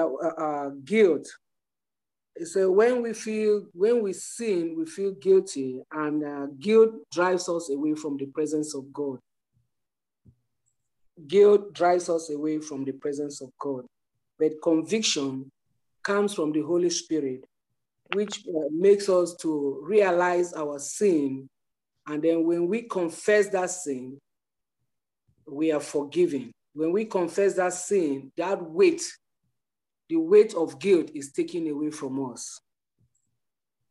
guilt. 0.86 1.28
So 2.44 2.72
when 2.72 3.04
we 3.04 3.14
feel 3.14 3.68
when 3.74 4.02
we 4.02 4.14
sin 4.14 4.76
we 4.78 4.86
feel 4.86 5.12
guilty 5.12 5.82
and 5.92 6.24
uh, 6.24 6.48
guilt 6.60 6.92
drives 7.12 7.48
us 7.50 7.70
away 7.70 7.94
from 7.94 8.18
the 8.18 8.26
presence 8.28 8.74
of 8.74 8.92
god. 8.92 9.20
Guilt 11.28 11.74
drives 11.74 12.10
us 12.10 12.30
away 12.32 12.60
from 12.60 12.86
the 12.86 12.94
presence 12.94 13.42
of 13.42 13.50
god. 13.60 13.86
But 14.40 14.54
conviction 14.64 15.52
comes 16.04 16.34
from 16.34 16.52
the 16.52 16.62
holy 16.62 16.90
spirit 16.90 17.44
which 18.14 18.44
uh, 18.48 18.68
makes 18.72 19.08
us 19.08 19.36
to 19.42 19.80
realize 19.84 20.54
our 20.54 20.80
sin. 20.80 21.48
And 22.08 22.24
then 22.24 22.46
when 22.46 22.68
we 22.68 22.84
confess 22.84 23.50
that 23.50 23.70
sin 23.70 24.18
we 25.52 25.72
are 25.72 25.80
forgiven. 25.80 26.52
When 26.74 26.92
we 26.92 27.06
confess 27.06 27.56
that 27.56 27.74
sin, 27.74 28.32
that 28.38 28.62
weight, 28.62 29.02
the 30.10 30.16
weight 30.16 30.54
of 30.54 30.80
guilt 30.80 31.12
is 31.14 31.32
taken 31.32 31.68
away 31.70 31.92
from 31.92 32.32
us. 32.32 32.60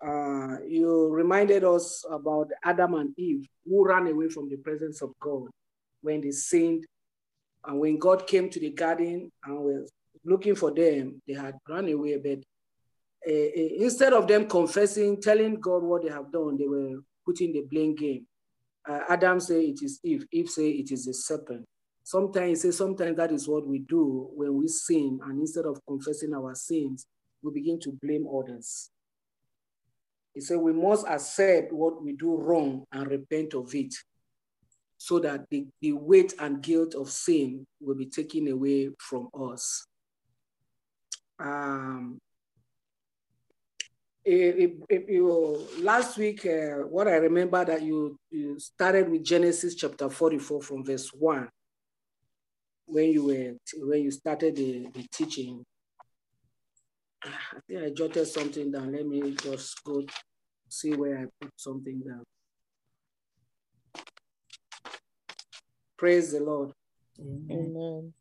Uh, 0.05 0.57
you 0.67 1.09
reminded 1.11 1.63
us 1.63 2.05
about 2.11 2.49
Adam 2.65 2.95
and 2.95 3.13
Eve 3.19 3.47
who 3.67 3.87
ran 3.87 4.07
away 4.07 4.29
from 4.29 4.49
the 4.49 4.57
presence 4.57 5.03
of 5.03 5.13
God 5.21 5.49
when 6.01 6.23
they 6.23 6.31
sinned. 6.31 6.87
And 7.67 7.79
when 7.79 7.99
God 7.99 8.27
came 8.27 8.49
to 8.49 8.59
the 8.59 8.71
garden 8.71 9.31
and 9.45 9.59
was 9.59 9.93
looking 10.25 10.55
for 10.55 10.73
them, 10.73 11.21
they 11.29 11.35
had 11.35 11.55
run 11.69 11.91
away. 11.91 12.17
But 12.17 12.39
uh, 13.31 13.33
uh 13.33 13.85
instead 13.85 14.15
of 14.15 14.27
them 14.27 14.47
confessing, 14.47 15.21
telling 15.21 15.61
God 15.61 15.83
what 15.83 16.03
they 16.03 16.11
have 16.11 16.33
done, 16.33 16.57
they 16.57 16.67
were 16.67 17.01
putting 17.27 17.53
the 17.53 17.63
blame 17.71 17.95
game. 17.95 18.27
Uh, 18.91 19.05
Adam 19.09 19.39
say 19.39 19.67
it 19.67 19.83
is 19.83 20.01
Eve. 20.03 20.27
Eve 20.33 20.49
say 20.49 20.71
it 20.71 20.91
is 20.91 21.07
a 21.07 21.15
serpent. 21.15 21.65
Sometimes 22.03 22.63
say 22.63 22.73
sometimes 22.73 23.17
that 23.17 23.31
is 23.31 23.47
what 23.47 23.65
we 23.65 23.79
do 23.81 24.29
when 24.35 24.57
we 24.57 24.67
sin, 24.67 25.21
and 25.23 25.41
instead 25.41 25.65
of 25.65 25.79
confessing 25.87 26.35
our 26.35 26.55
sins, 26.57 27.07
we 27.41 27.53
begin 27.53 27.79
to 27.81 27.93
blame 28.03 28.27
others. 28.27 28.91
He 30.35 30.41
said 30.41 30.59
we 30.59 30.73
must 30.73 31.07
accept 31.07 31.73
what 31.73 32.03
we 32.03 32.15
do 32.15 32.37
wrong 32.37 32.85
and 32.91 33.07
repent 33.09 33.55
of 33.55 33.73
it 33.75 33.95
so 34.97 35.21
that 35.21 35.49
the, 35.51 35.67
the 35.81 35.93
weight 35.93 36.35
and 36.41 36.61
guilt 36.61 36.95
of 36.95 37.11
sin 37.11 37.67
will 37.81 37.95
be 37.95 38.07
taken 38.07 38.49
away 38.49 38.91
from 38.99 39.29
us. 39.41 39.87
Um, 41.39 42.19
it, 44.25 44.73
it, 44.89 45.05
you, 45.09 45.67
last 45.81 46.19
week, 46.19 46.45
uh, 46.47 46.85
what 46.87 47.09
I 47.09 47.17
remember 47.17 47.65
that 47.65 47.83
you, 47.83 48.19
you 48.31 48.59
started 48.59 49.11
with 49.11 49.25
Genesis 49.25 49.75
chapter 49.75 50.11
44 50.11 50.63
from 50.63 50.85
verse 50.85 51.09
1 51.09 51.49
when 52.87 53.11
you 53.11 53.27
were 53.27 53.55
when 53.87 54.03
you 54.03 54.11
started 54.11 54.57
the, 54.57 54.87
the 54.93 55.07
teaching. 55.13 55.65
Ah, 57.25 57.57
I 57.57 57.59
think 57.67 57.83
I 57.83 57.91
jotted 57.91 58.27
something 58.27 58.71
down. 58.71 58.93
Let 58.93 59.07
me 59.07 59.35
just 59.43 59.83
go 59.85 60.05
see 60.69 60.95
where 60.95 61.19
I 61.19 61.25
put 61.41 61.53
something 61.57 62.01
down. 62.01 62.25
Praise 65.97 66.33
the 66.33 66.41
Lord. 66.41 66.73
Amen. 67.51 68.13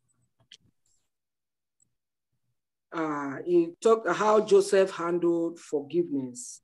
Uh, 2.92 3.36
he 3.46 3.70
talked 3.80 4.08
how 4.08 4.40
Joseph 4.40 4.90
handled 4.90 5.58
forgiveness 5.58 6.60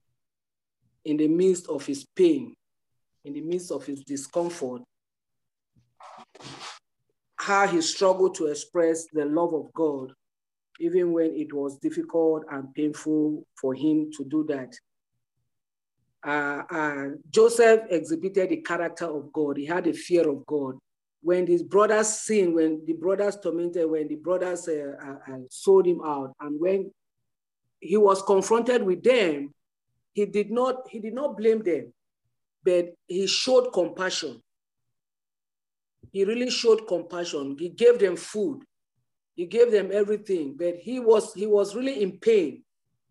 in 1.04 1.16
the 1.16 1.28
midst 1.28 1.68
of 1.68 1.87
his 1.87 2.04
pain, 2.16 2.54
in 3.25 3.33
the 3.33 3.40
midst 3.40 3.71
of 3.71 3.87
his 3.87 4.02
discomfort, 4.02 4.83
how 7.37 7.66
he 7.68 7.80
struggled 7.80 8.35
to 8.35 8.47
express 8.47 9.06
the 9.12 9.25
love 9.25 9.54
of 9.54 9.73
God, 9.73 10.12
even 10.80 11.12
when 11.12 11.33
it 11.35 11.52
was 11.52 11.78
difficult 11.78 12.45
and 12.50 12.75
painful 12.75 13.47
for 13.61 13.75
him 13.75 14.11
to 14.16 14.25
do 14.25 14.45
that. 14.49 14.75
Uh, 16.26 16.64
uh, 16.68 17.06
Joseph 17.30 17.83
exhibited 17.88 18.49
the 18.49 18.56
character 18.56 19.04
of 19.04 19.33
God. 19.33 19.59
He 19.59 19.64
had 19.64 19.87
a 19.87 19.92
fear 19.92 20.28
of 20.28 20.45
God 20.45 20.76
when 21.26 21.45
his 21.45 21.64
brothers 21.64 22.06
sinned, 22.21 22.54
when 22.54 22.85
the 22.87 22.92
brothers 22.92 23.37
tormented, 23.42 23.90
when 23.90 24.06
the 24.06 24.14
brothers 24.14 24.68
uh, 24.68 24.92
uh, 25.04 25.33
uh, 25.33 25.38
sold 25.50 25.85
him 25.85 26.00
out, 26.04 26.33
and 26.38 26.61
when 26.61 26.88
he 27.80 27.97
was 27.97 28.23
confronted 28.23 28.80
with 28.80 29.02
them, 29.02 29.52
he 30.12 30.25
did 30.25 30.52
not 30.52 30.88
he 30.88 31.00
did 31.00 31.14
not 31.14 31.37
blame 31.37 31.64
them, 31.64 31.92
but 32.62 32.95
he 33.09 33.26
showed 33.26 33.73
compassion. 33.73 34.40
He 36.12 36.25
really 36.25 36.49
showed 36.49 36.87
compassion. 36.87 37.56
He 37.59 37.71
gave 37.71 37.99
them 37.99 38.14
food, 38.14 38.61
he 39.35 39.47
gave 39.47 39.73
them 39.73 39.90
everything, 39.92 40.54
but 40.56 40.76
he 40.76 41.00
was 41.00 41.35
he 41.35 41.49
was 41.49 41.75
really 41.75 42.04
in 42.04 42.21
pain, 42.21 42.62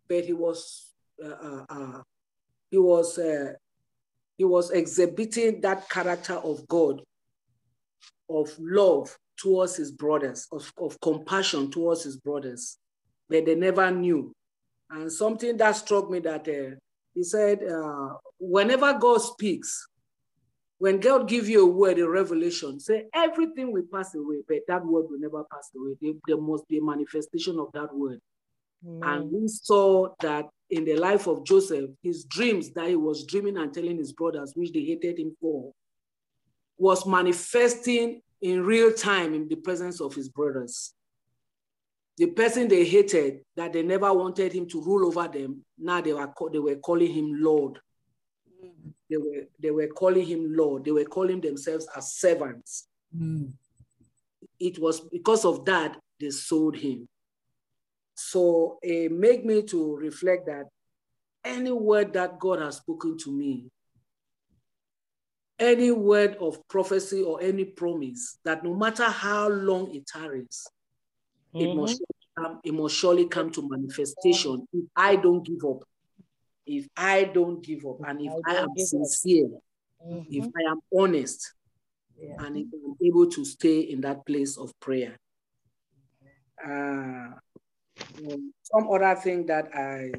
but 0.08 0.24
he 0.24 0.32
was 0.32 0.94
uh, 1.22 1.28
uh, 1.28 1.66
uh 1.68 2.02
he 2.72 2.78
was 2.78 3.20
he 4.38 4.46
was 4.46 4.72
exhibiting 4.72 5.60
that 5.60 5.90
character 5.90 6.36
of 6.36 6.66
God 6.70 7.02
of 8.30 8.50
love 8.60 9.16
towards 9.38 9.76
his 9.76 9.92
brothers, 9.92 10.48
of, 10.52 10.72
of 10.78 11.00
compassion 11.02 11.70
towards 11.70 12.04
his 12.04 12.18
brothers, 12.18 12.78
but 13.30 13.46
they 13.46 13.56
never 13.56 13.92
knew. 13.92 14.34
And 14.90 15.12
something 15.12 15.58
that 15.58 15.76
struck 15.76 16.10
me 16.10 16.20
that 16.20 16.48
uh, 16.48 16.76
he 17.14 17.24
said, 17.24 17.64
uh, 17.64 18.14
whenever 18.40 18.94
God 18.94 19.18
speaks, 19.18 19.88
when 20.78 21.00
God 21.00 21.28
gives 21.28 21.50
you 21.50 21.64
a 21.64 21.72
word, 21.72 22.00
a 22.00 22.08
revelation, 22.08 22.80
say 22.80 23.06
everything 23.14 23.72
will 23.72 23.86
pass 23.92 24.14
away, 24.14 24.42
but 24.48 24.60
that 24.68 24.86
word 24.86 25.06
will 25.10 25.20
never 25.20 25.44
pass 25.46 25.72
away. 25.76 25.96
There, 26.02 26.14
there 26.28 26.38
must 26.38 26.68
be 26.68 26.78
a 26.80 26.84
manifestation 26.84 27.60
of 27.60 27.72
that 27.74 27.94
word. 27.96 28.20
Mm. 28.86 29.00
And 29.04 29.32
we 29.32 29.48
saw 29.48 30.10
that 30.20 30.46
in 30.70 30.84
the 30.84 30.98
life 30.98 31.28
of 31.28 31.46
Joseph, 31.46 31.92
his 32.04 32.26
dreams 32.26 32.72
that 32.72 32.90
he 32.90 32.96
was 32.96 33.26
dreaming 33.26 33.58
and 33.58 33.74
telling 33.74 33.98
his 33.98 34.12
brothers, 34.12 34.54
which 34.56 34.72
they 34.74 34.82
hated 34.82 35.18
him 35.18 35.36
for, 35.40 35.72
was 36.78 37.06
manifesting 37.06 38.22
in 38.42 38.64
real 38.64 38.92
time 38.94 39.34
in 39.34 39.48
the 39.48 39.56
presence 39.56 40.02
of 40.02 40.14
his 40.14 40.30
brothers. 40.30 40.94
The 42.18 42.28
person 42.28 42.68
they 42.68 42.86
hated, 42.86 43.42
that 43.56 43.74
they 43.74 43.84
never 43.84 44.12
wanted 44.14 44.54
him 44.54 44.68
to 44.70 44.82
rule 44.82 45.08
over 45.08 45.28
them, 45.28 45.66
now 45.78 46.02
they 46.02 46.14
were, 46.14 46.32
they 46.52 46.60
were 46.60 46.76
calling 46.76 47.12
him 47.12 47.44
Lord. 47.44 47.80
Mm. 48.64 48.94
They, 49.10 49.18
were, 49.18 49.48
they 49.60 49.72
were 49.72 49.88
calling 49.88 50.26
him 50.26 50.56
Lord. 50.56 50.86
They 50.86 50.92
were 50.92 51.06
calling 51.06 51.42
themselves 51.42 51.88
as 51.96 52.14
servants. 52.14 52.88
Mm. 53.16 53.52
It 54.60 54.80
was 54.80 55.02
because 55.02 55.44
of 55.44 55.66
that 55.66 55.98
they 56.20 56.30
sold 56.30 56.78
him. 56.78 57.08
So 58.16 58.80
it 58.82 59.12
made 59.12 59.46
me 59.46 59.64
to 59.64 59.98
reflect 59.98 60.46
that 60.46 60.68
any 61.44 61.72
word 61.72 62.14
that 62.14 62.40
God 62.40 62.60
has 62.60 62.78
spoken 62.78 63.18
to 63.20 63.32
me, 63.32 63.66
any 65.60 65.92
word 65.92 66.38
of 66.40 66.68
prophecy 66.68 67.22
or 67.22 67.42
any 67.42 67.66
promise 67.66 68.38
that 68.44 68.64
no 68.64 68.74
matter 68.74 69.06
how 69.06 69.48
long 69.50 69.94
it 69.94 70.06
tarries, 70.08 70.68
mm-hmm. 71.54 71.66
it, 71.66 71.76
must 71.76 72.02
come, 72.38 72.60
it 72.64 72.74
must 72.74 72.96
surely 72.96 73.28
come 73.28 73.50
to 73.52 73.68
manifestation 73.68 74.66
if 74.74 74.86
I 74.96 75.16
don't 75.16 75.46
give 75.46 75.64
up. 75.68 75.84
If 76.66 76.88
I 76.98 77.26
don't 77.26 77.64
give 77.64 77.86
up, 77.86 77.98
and 78.08 78.22
if 78.22 78.34
I, 78.48 78.56
I 78.56 78.60
am 78.62 78.70
sincere, 78.76 79.50
mm-hmm. 80.06 80.24
if 80.30 80.46
I 80.46 80.72
am 80.72 80.80
honest, 80.98 81.54
yeah. 82.20 82.36
and 82.40 82.58
if 82.58 82.66
I'm 82.74 82.96
able 83.06 83.30
to 83.30 83.46
stay 83.46 83.82
in 83.82 84.02
that 84.02 84.26
place 84.26 84.58
of 84.58 84.78
prayer. 84.80 85.16
Uh, 86.66 87.36
some 88.64 88.90
other 88.92 89.16
thing 89.16 89.46
that 89.46 89.70
I 89.76 90.12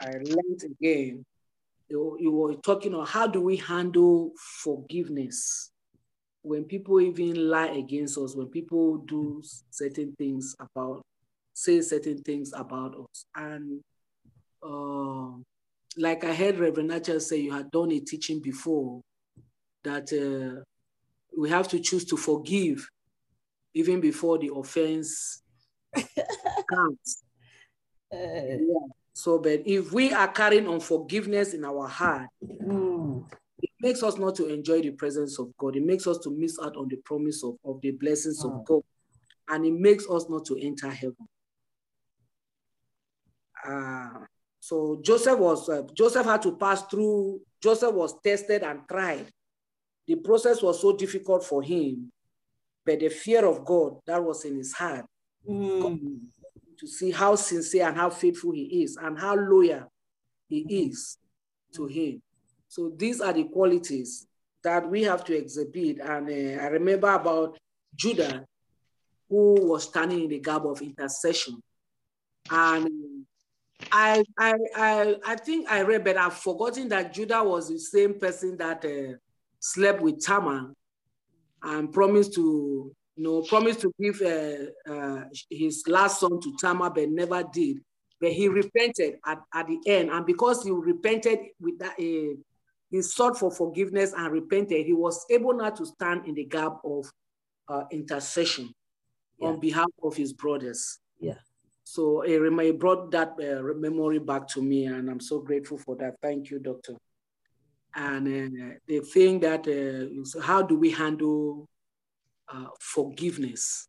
I 0.00 0.10
learned 0.10 0.62
again 0.64 1.24
you, 1.88 2.16
you 2.20 2.30
were 2.32 2.54
talking 2.54 2.94
on 2.94 3.06
how 3.06 3.26
do 3.26 3.40
we 3.40 3.56
handle 3.56 4.32
forgiveness 4.36 5.70
when 6.42 6.64
people 6.64 7.00
even 7.00 7.48
lie 7.48 7.68
against 7.68 8.18
us, 8.18 8.36
when 8.36 8.48
people 8.48 8.98
do 8.98 9.42
certain 9.70 10.14
things 10.18 10.54
about, 10.60 11.02
say 11.54 11.80
certain 11.80 12.18
things 12.18 12.52
about 12.54 12.94
us. 12.94 13.24
And 13.34 13.80
uh, 14.62 15.38
like 15.96 16.24
I 16.24 16.34
heard 16.34 16.58
Reverend 16.58 16.90
Nacha 16.90 17.20
say, 17.20 17.38
you 17.38 17.52
had 17.52 17.70
done 17.70 17.92
a 17.92 18.00
teaching 18.00 18.40
before 18.40 19.00
that 19.84 20.12
uh, 20.12 20.62
we 21.36 21.48
have 21.48 21.66
to 21.68 21.80
choose 21.80 22.04
to 22.06 22.16
forgive 22.16 22.86
even 23.72 24.00
before 24.00 24.38
the 24.38 24.52
offense 24.54 25.42
comes. 25.94 27.22
Uh, 28.12 28.58
yeah. 28.60 29.03
So, 29.14 29.38
but 29.38 29.62
if 29.64 29.92
we 29.92 30.12
are 30.12 30.28
carrying 30.28 30.68
unforgiveness 30.68 31.54
in 31.54 31.64
our 31.64 31.86
heart, 31.86 32.26
mm. 32.42 33.24
it 33.62 33.70
makes 33.80 34.02
us 34.02 34.18
not 34.18 34.34
to 34.36 34.52
enjoy 34.52 34.82
the 34.82 34.90
presence 34.90 35.38
of 35.38 35.56
God. 35.56 35.76
It 35.76 35.84
makes 35.84 36.06
us 36.08 36.18
to 36.18 36.30
miss 36.30 36.58
out 36.60 36.76
on 36.76 36.88
the 36.88 36.96
promise 36.96 37.44
of, 37.44 37.54
of 37.64 37.80
the 37.80 37.92
blessings 37.92 38.44
of 38.44 38.64
God. 38.64 38.82
And 39.48 39.64
it 39.64 39.72
makes 39.72 40.04
us 40.10 40.28
not 40.28 40.44
to 40.46 40.58
enter 40.60 40.90
heaven. 40.90 41.28
Uh, 43.64 44.24
so 44.58 45.00
Joseph 45.02 45.38
was 45.38 45.68
uh, 45.68 45.82
Joseph 45.94 46.26
had 46.26 46.42
to 46.42 46.56
pass 46.56 46.82
through. 46.82 47.40
Joseph 47.62 47.94
was 47.94 48.14
tested 48.20 48.62
and 48.62 48.80
tried. 48.88 49.26
The 50.06 50.16
process 50.16 50.60
was 50.60 50.80
so 50.80 50.96
difficult 50.96 51.44
for 51.44 51.62
him, 51.62 52.10
but 52.84 53.00
the 53.00 53.08
fear 53.08 53.46
of 53.46 53.64
God 53.64 54.00
that 54.06 54.22
was 54.22 54.44
in 54.44 54.56
his 54.56 54.72
heart 54.72 55.06
mm 55.48 56.20
to 56.78 56.86
see 56.86 57.10
how 57.10 57.34
sincere 57.34 57.88
and 57.88 57.96
how 57.96 58.10
faithful 58.10 58.52
he 58.52 58.82
is 58.82 58.96
and 58.96 59.18
how 59.18 59.34
loyal 59.34 59.90
he 60.48 60.60
is 60.68 61.18
to 61.74 61.86
him. 61.86 62.22
So 62.68 62.92
these 62.96 63.20
are 63.20 63.32
the 63.32 63.44
qualities 63.44 64.26
that 64.62 64.88
we 64.88 65.02
have 65.02 65.24
to 65.24 65.36
exhibit. 65.36 65.98
And 66.00 66.28
uh, 66.28 66.62
I 66.62 66.66
remember 66.68 67.12
about 67.12 67.58
Judah, 67.94 68.44
who 69.28 69.54
was 69.60 69.84
standing 69.84 70.22
in 70.24 70.28
the 70.28 70.40
gap 70.40 70.64
of 70.64 70.82
intercession. 70.82 71.62
And 72.50 72.88
I, 73.92 74.24
I, 74.38 74.54
I, 74.74 75.16
I 75.26 75.36
think 75.36 75.70
I 75.70 75.82
read, 75.82 76.04
but 76.04 76.16
I've 76.16 76.34
forgotten 76.34 76.88
that 76.88 77.12
Judah 77.12 77.42
was 77.42 77.68
the 77.68 77.78
same 77.78 78.18
person 78.18 78.56
that 78.58 78.84
uh, 78.84 79.16
slept 79.60 80.00
with 80.00 80.24
Tamar 80.24 80.72
and 81.62 81.92
promised 81.92 82.34
to 82.34 82.94
you 83.16 83.22
know, 83.22 83.42
promised 83.42 83.80
to 83.80 83.92
give 84.00 84.20
uh, 84.22 84.92
uh, 84.92 85.24
his 85.48 85.84
last 85.86 86.20
son 86.20 86.40
to 86.40 86.52
Tamar, 86.60 86.90
but 86.90 87.08
never 87.08 87.44
did. 87.52 87.78
But 88.20 88.32
he 88.32 88.48
repented 88.48 89.18
at, 89.24 89.38
at 89.52 89.66
the 89.66 89.78
end. 89.86 90.10
And 90.10 90.24
because 90.24 90.64
he 90.64 90.70
repented 90.70 91.38
with 91.60 91.78
that, 91.78 91.92
uh, 91.92 92.36
he 92.90 93.02
sought 93.02 93.38
for 93.38 93.50
forgiveness 93.50 94.12
and 94.16 94.32
repented, 94.32 94.86
he 94.86 94.92
was 94.92 95.24
able 95.30 95.54
now 95.54 95.70
to 95.70 95.84
stand 95.84 96.26
in 96.26 96.34
the 96.34 96.44
gap 96.44 96.78
of 96.84 97.10
uh, 97.68 97.84
intercession 97.90 98.72
yeah. 99.38 99.48
on 99.48 99.60
behalf 99.60 99.90
of 100.02 100.16
his 100.16 100.32
brothers. 100.32 100.98
Yeah. 101.20 101.34
So 101.84 102.22
it 102.22 102.78
brought 102.78 103.10
that 103.10 103.32
uh, 103.38 103.78
memory 103.78 104.18
back 104.18 104.48
to 104.48 104.62
me, 104.62 104.86
and 104.86 105.10
I'm 105.10 105.20
so 105.20 105.38
grateful 105.40 105.78
for 105.78 105.96
that. 105.96 106.14
Thank 106.22 106.50
you, 106.50 106.58
Doctor. 106.58 106.94
And 107.94 108.26
uh, 108.28 108.74
the 108.86 109.00
thing 109.00 109.40
that, 109.40 109.68
uh, 109.68 110.40
how 110.40 110.62
do 110.62 110.76
we 110.76 110.90
handle 110.90 111.68
uh, 112.52 112.66
forgiveness. 112.80 113.88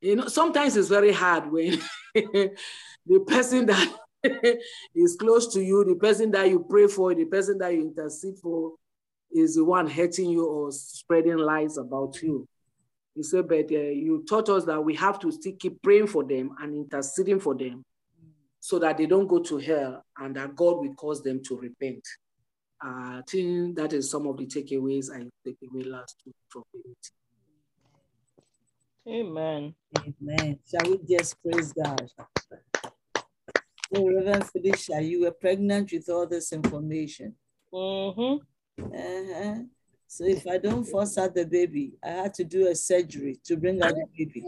You 0.00 0.16
know, 0.16 0.28
sometimes 0.28 0.76
it's 0.76 0.88
very 0.88 1.12
hard 1.12 1.50
when 1.50 1.80
the 2.14 3.20
person 3.26 3.66
that 3.66 3.94
is 4.94 5.16
close 5.16 5.52
to 5.54 5.62
you, 5.62 5.84
the 5.84 5.94
person 5.94 6.30
that 6.32 6.48
you 6.48 6.66
pray 6.68 6.86
for, 6.86 7.14
the 7.14 7.24
person 7.24 7.58
that 7.58 7.72
you 7.74 7.82
intercede 7.82 8.38
for, 8.42 8.72
is 9.30 9.54
the 9.54 9.64
one 9.64 9.88
hurting 9.88 10.28
you 10.30 10.46
or 10.46 10.70
spreading 10.72 11.38
lies 11.38 11.78
about 11.78 12.20
you. 12.22 12.46
You 13.14 13.22
said, 13.22 13.48
but 13.48 13.70
uh, 13.70 13.78
you 13.78 14.24
taught 14.28 14.48
us 14.48 14.64
that 14.64 14.82
we 14.82 14.94
have 14.96 15.18
to 15.20 15.30
still 15.30 15.52
keep 15.58 15.82
praying 15.82 16.06
for 16.06 16.24
them 16.24 16.54
and 16.60 16.74
interceding 16.74 17.40
for 17.40 17.54
them 17.54 17.84
so 18.60 18.78
that 18.78 18.96
they 18.96 19.06
don't 19.06 19.26
go 19.26 19.40
to 19.40 19.58
hell 19.58 20.04
and 20.18 20.36
that 20.36 20.54
God 20.54 20.78
will 20.78 20.94
cause 20.94 21.22
them 21.22 21.42
to 21.44 21.58
repent. 21.58 22.06
Uh, 22.84 23.18
I 23.18 23.22
think 23.28 23.76
that 23.76 23.92
is 23.92 24.10
some 24.10 24.26
of 24.26 24.36
the 24.38 24.46
takeaways 24.46 25.10
I 25.14 25.28
take 25.44 25.58
away 25.70 25.84
last 25.84 26.16
week 26.24 26.34
from 26.48 26.62
the 26.72 26.78
meeting. 26.78 27.21
Amen. 29.08 29.74
Amen. 29.98 30.58
Shall 30.68 30.90
we 30.90 30.98
just 31.08 31.36
praise 31.42 31.72
God? 31.72 32.08
So, 33.92 34.08
Reverend 34.08 34.46
Felicia, 34.46 35.02
you 35.02 35.22
were 35.22 35.32
pregnant 35.32 35.92
with 35.92 36.08
all 36.08 36.26
this 36.26 36.52
information. 36.52 37.34
Mm-hmm. 37.72 38.84
Uh-huh. 38.84 39.54
So 40.06 40.24
if 40.26 40.46
I 40.46 40.58
don't 40.58 40.84
force 40.84 41.16
out 41.16 41.34
the 41.34 41.46
baby, 41.46 41.94
I 42.04 42.08
had 42.08 42.34
to 42.34 42.44
do 42.44 42.68
a 42.68 42.74
surgery 42.74 43.40
to 43.44 43.56
bring 43.56 43.82
out 43.82 43.94
the 43.94 44.04
baby. 44.16 44.44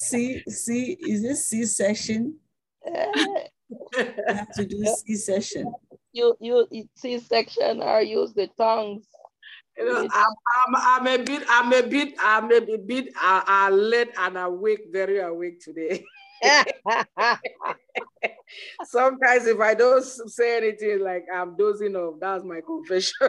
see, 0.00 0.42
see, 0.48 0.92
is 0.92 1.22
this 1.22 1.48
C-section? 1.48 2.38
I 2.86 3.48
have 4.26 4.50
to 4.52 4.64
do 4.64 4.84
C-section. 5.04 5.70
You 6.12 6.34
you 6.40 6.66
C-section 6.94 7.82
or 7.82 8.00
use 8.00 8.32
the 8.32 8.48
tongues. 8.56 9.06
You 9.78 9.84
know, 9.84 10.08
I'm, 10.12 10.34
I'm, 10.54 10.76
I'm 10.76 11.06
a 11.06 11.22
bit, 11.22 11.42
I'm 11.48 11.72
a 11.72 11.82
bit, 11.82 12.14
I'm 12.18 12.50
a 12.50 12.76
bit 12.78 13.08
uh, 13.20 13.68
alert 13.70 14.08
and 14.18 14.38
awake, 14.38 14.86
very 14.90 15.18
awake 15.20 15.60
today. 15.60 16.02
Sometimes 18.84 19.46
if 19.46 19.60
I 19.60 19.74
don't 19.74 20.02
say 20.04 20.56
anything, 20.56 21.00
like 21.00 21.26
I'm 21.32 21.56
dozing 21.56 21.94
off, 21.96 22.14
that's 22.20 22.44
my 22.44 22.60
confession. 22.60 23.28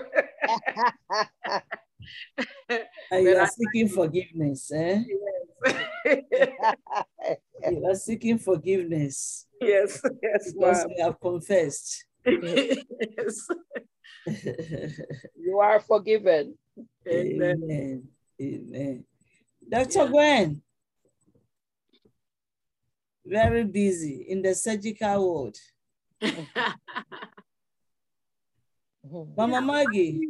you 3.12 3.38
are 3.38 3.48
seeking 3.48 3.90
forgiveness, 3.90 4.72
eh? 4.72 5.04
Yes. 5.66 5.82
you 7.72 7.86
are 7.86 7.96
seeking 7.96 8.38
forgiveness. 8.38 9.48
Yes, 9.60 10.02
yes. 10.22 10.54
Because 10.54 10.86
we 10.88 11.02
have 11.02 11.20
confessed. 11.20 12.06
yes. 12.26 13.48
you 15.36 15.60
are 15.60 15.80
forgiven. 15.80 16.58
Amen. 17.08 17.64
Amen. 17.64 18.04
Amen. 18.42 19.04
Dr. 19.70 20.04
Yeah. 20.04 20.08
Gwen 20.08 20.62
very 23.28 23.66
busy 23.66 24.26
in 24.30 24.42
the 24.42 24.56
surgical 24.56 25.28
ward. 25.28 25.58
Mama 29.38 29.62
Maggie. 29.62 30.30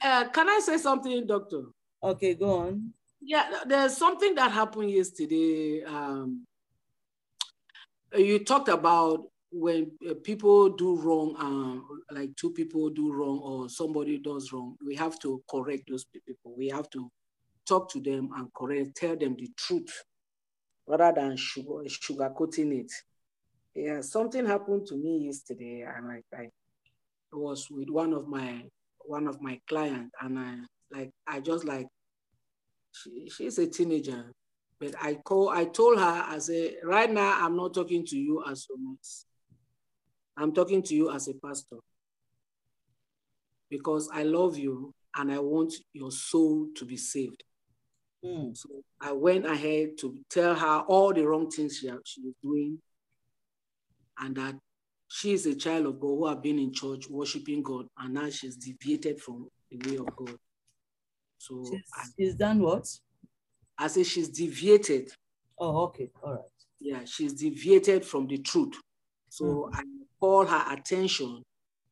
Uh, 0.00 0.28
can 0.28 0.48
I 0.48 0.60
say 0.62 0.78
something, 0.78 1.26
doctor? 1.26 1.64
Okay, 2.02 2.34
go 2.34 2.58
on. 2.60 2.92
Yeah, 3.20 3.62
there's 3.66 3.96
something 3.96 4.34
that 4.36 4.52
happened 4.52 4.90
yesterday. 4.90 5.82
Um, 5.82 6.46
you 8.16 8.44
talked 8.44 8.68
about 8.68 9.24
when 9.50 9.90
uh, 10.08 10.14
people 10.24 10.68
do 10.70 10.96
wrong, 10.96 11.34
uh, 11.38 12.14
like 12.14 12.34
two 12.36 12.50
people 12.50 12.90
do 12.90 13.12
wrong 13.12 13.38
or 13.42 13.68
somebody 13.68 14.18
does 14.18 14.52
wrong, 14.52 14.76
we 14.84 14.94
have 14.96 15.18
to 15.20 15.42
correct 15.50 15.84
those 15.88 16.04
people. 16.04 16.54
We 16.56 16.68
have 16.68 16.90
to 16.90 17.10
talk 17.66 17.90
to 17.92 18.00
them 18.00 18.30
and 18.36 18.52
correct, 18.54 18.96
tell 18.96 19.16
them 19.16 19.36
the 19.38 19.48
truth 19.56 19.92
rather 20.86 21.12
than 21.20 21.36
sugar 21.36 21.84
sugarcoating 21.86 22.80
it. 22.80 22.92
Yeah, 23.74 24.00
something 24.00 24.46
happened 24.46 24.86
to 24.88 24.96
me 24.96 25.26
yesterday, 25.26 25.84
and 25.86 26.10
I, 26.10 26.22
I 26.36 26.48
was 27.32 27.68
with 27.70 27.90
one 27.90 28.12
of 28.12 28.26
my 28.26 28.62
one 29.00 29.26
of 29.26 29.40
my 29.42 29.60
clients, 29.68 30.12
and 30.20 30.38
I 30.38 30.56
like 30.90 31.10
I 31.26 31.40
just 31.40 31.64
like 31.64 31.86
she, 32.92 33.28
she's 33.28 33.58
a 33.58 33.66
teenager, 33.66 34.32
but 34.80 34.94
I 35.00 35.14
call 35.14 35.50
I 35.50 35.66
told 35.66 35.98
her 35.98 36.24
I 36.26 36.38
said 36.38 36.76
right 36.84 37.10
now 37.10 37.44
I'm 37.44 37.56
not 37.56 37.74
talking 37.74 38.04
to 38.06 38.16
you 38.16 38.42
as 38.48 38.66
a 38.74 38.80
nurse. 38.80 39.25
I'm 40.36 40.52
talking 40.52 40.82
to 40.82 40.94
you 40.94 41.10
as 41.10 41.28
a 41.28 41.34
pastor 41.34 41.76
because 43.70 44.08
I 44.12 44.22
love 44.22 44.56
you 44.58 44.94
and 45.16 45.32
I 45.32 45.38
want 45.38 45.72
your 45.92 46.10
soul 46.10 46.68
to 46.76 46.84
be 46.84 46.96
saved. 46.96 47.42
Mm. 48.24 48.56
So 48.56 48.68
I 49.00 49.12
went 49.12 49.46
ahead 49.46 49.98
to 50.00 50.16
tell 50.30 50.54
her 50.54 50.80
all 50.88 51.12
the 51.12 51.26
wrong 51.26 51.50
things 51.50 51.78
she, 51.78 51.90
she 52.04 52.20
was 52.22 52.34
doing 52.42 52.78
and 54.18 54.36
that 54.36 54.56
she 55.08 55.32
is 55.32 55.46
a 55.46 55.54
child 55.54 55.86
of 55.86 56.00
God 56.00 56.08
who 56.08 56.26
have 56.26 56.42
been 56.42 56.58
in 56.58 56.72
church 56.72 57.08
worshiping 57.08 57.62
God 57.62 57.86
and 57.98 58.14
now 58.14 58.28
she's 58.30 58.56
deviated 58.56 59.20
from 59.20 59.48
the 59.70 59.90
way 59.90 59.98
of 59.98 60.14
God. 60.16 60.36
So 61.38 61.64
she's, 61.70 61.82
I, 61.94 62.04
she's 62.18 62.34
done 62.34 62.60
what? 62.60 62.86
I 63.78 63.86
say 63.88 64.02
she's 64.02 64.28
deviated. 64.28 65.10
Oh, 65.58 65.84
okay. 65.84 66.10
All 66.22 66.32
right. 66.32 66.42
Yeah, 66.80 67.00
she's 67.04 67.34
deviated 67.34 68.04
from 68.04 68.26
the 68.26 68.38
truth. 68.38 68.74
So 69.28 69.44
mm. 69.44 69.70
I 69.72 69.82
call 70.26 70.44
her 70.44 70.72
attention 70.72 71.42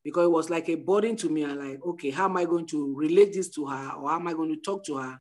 because 0.03 0.25
it 0.25 0.31
was 0.31 0.51
like 0.51 0.69
a 0.69 0.75
burden 0.75 1.17
to 1.17 1.29
me. 1.29 1.45
I'm 1.45 1.57
like, 1.57 1.81
okay, 1.87 2.11
how 2.11 2.25
am 2.25 2.37
I 2.37 2.45
going 2.45 2.67
to 2.69 2.95
relate 2.97 3.33
this 3.33 3.49
to 3.51 3.67
her 3.67 3.93
or 3.93 4.11
how 4.11 4.17
am 4.17 4.27
I 4.27 4.33
going 4.33 4.53
to 4.53 4.61
talk 4.61 4.85
to 4.87 4.97
her 4.97 5.19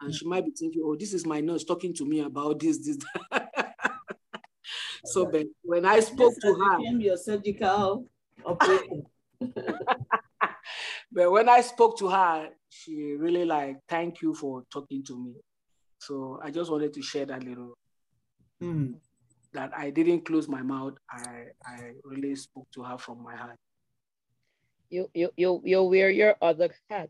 and 0.00 0.14
she 0.14 0.26
might 0.26 0.44
be 0.44 0.50
thinking, 0.50 0.82
oh, 0.84 0.96
this 0.96 1.12
is 1.12 1.26
my 1.26 1.40
nurse 1.40 1.64
talking 1.64 1.94
to 1.94 2.04
me 2.06 2.20
about 2.20 2.58
this, 2.58 2.78
this. 2.84 2.98
so 5.04 5.26
but 5.26 5.46
when 5.62 5.84
I 5.84 6.00
spoke 6.00 6.34
to 6.40 6.54
her, 6.54 6.80
your 6.80 7.16
surgical 7.16 8.06
operation. 8.44 9.04
but 11.12 11.30
when 11.30 11.48
I 11.48 11.60
spoke 11.60 11.98
to 11.98 12.08
her, 12.08 12.48
she 12.70 13.14
really 13.18 13.44
like, 13.44 13.76
thank 13.88 14.22
you 14.22 14.34
for 14.34 14.64
talking 14.72 15.04
to 15.04 15.22
me. 15.22 15.34
So 15.98 16.40
I 16.42 16.50
just 16.50 16.70
wanted 16.70 16.92
to 16.94 17.02
share 17.02 17.26
that 17.26 17.44
little. 17.44 17.78
Mm. 18.62 18.94
That 19.54 19.70
I 19.76 19.90
didn't 19.90 20.26
close 20.26 20.48
my 20.48 20.62
mouth. 20.62 20.94
I 21.10 21.54
I 21.64 21.94
really 22.04 22.34
spoke 22.34 22.66
to 22.74 22.82
her 22.82 22.98
from 22.98 23.22
my 23.22 23.36
heart. 23.36 23.58
You 24.90 25.08
you 25.14 25.30
you 25.36 25.62
you 25.64 25.82
wear 25.82 26.10
your 26.10 26.34
other 26.42 26.74
hat 26.90 27.08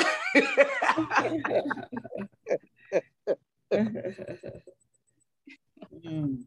mm. 6.04 6.44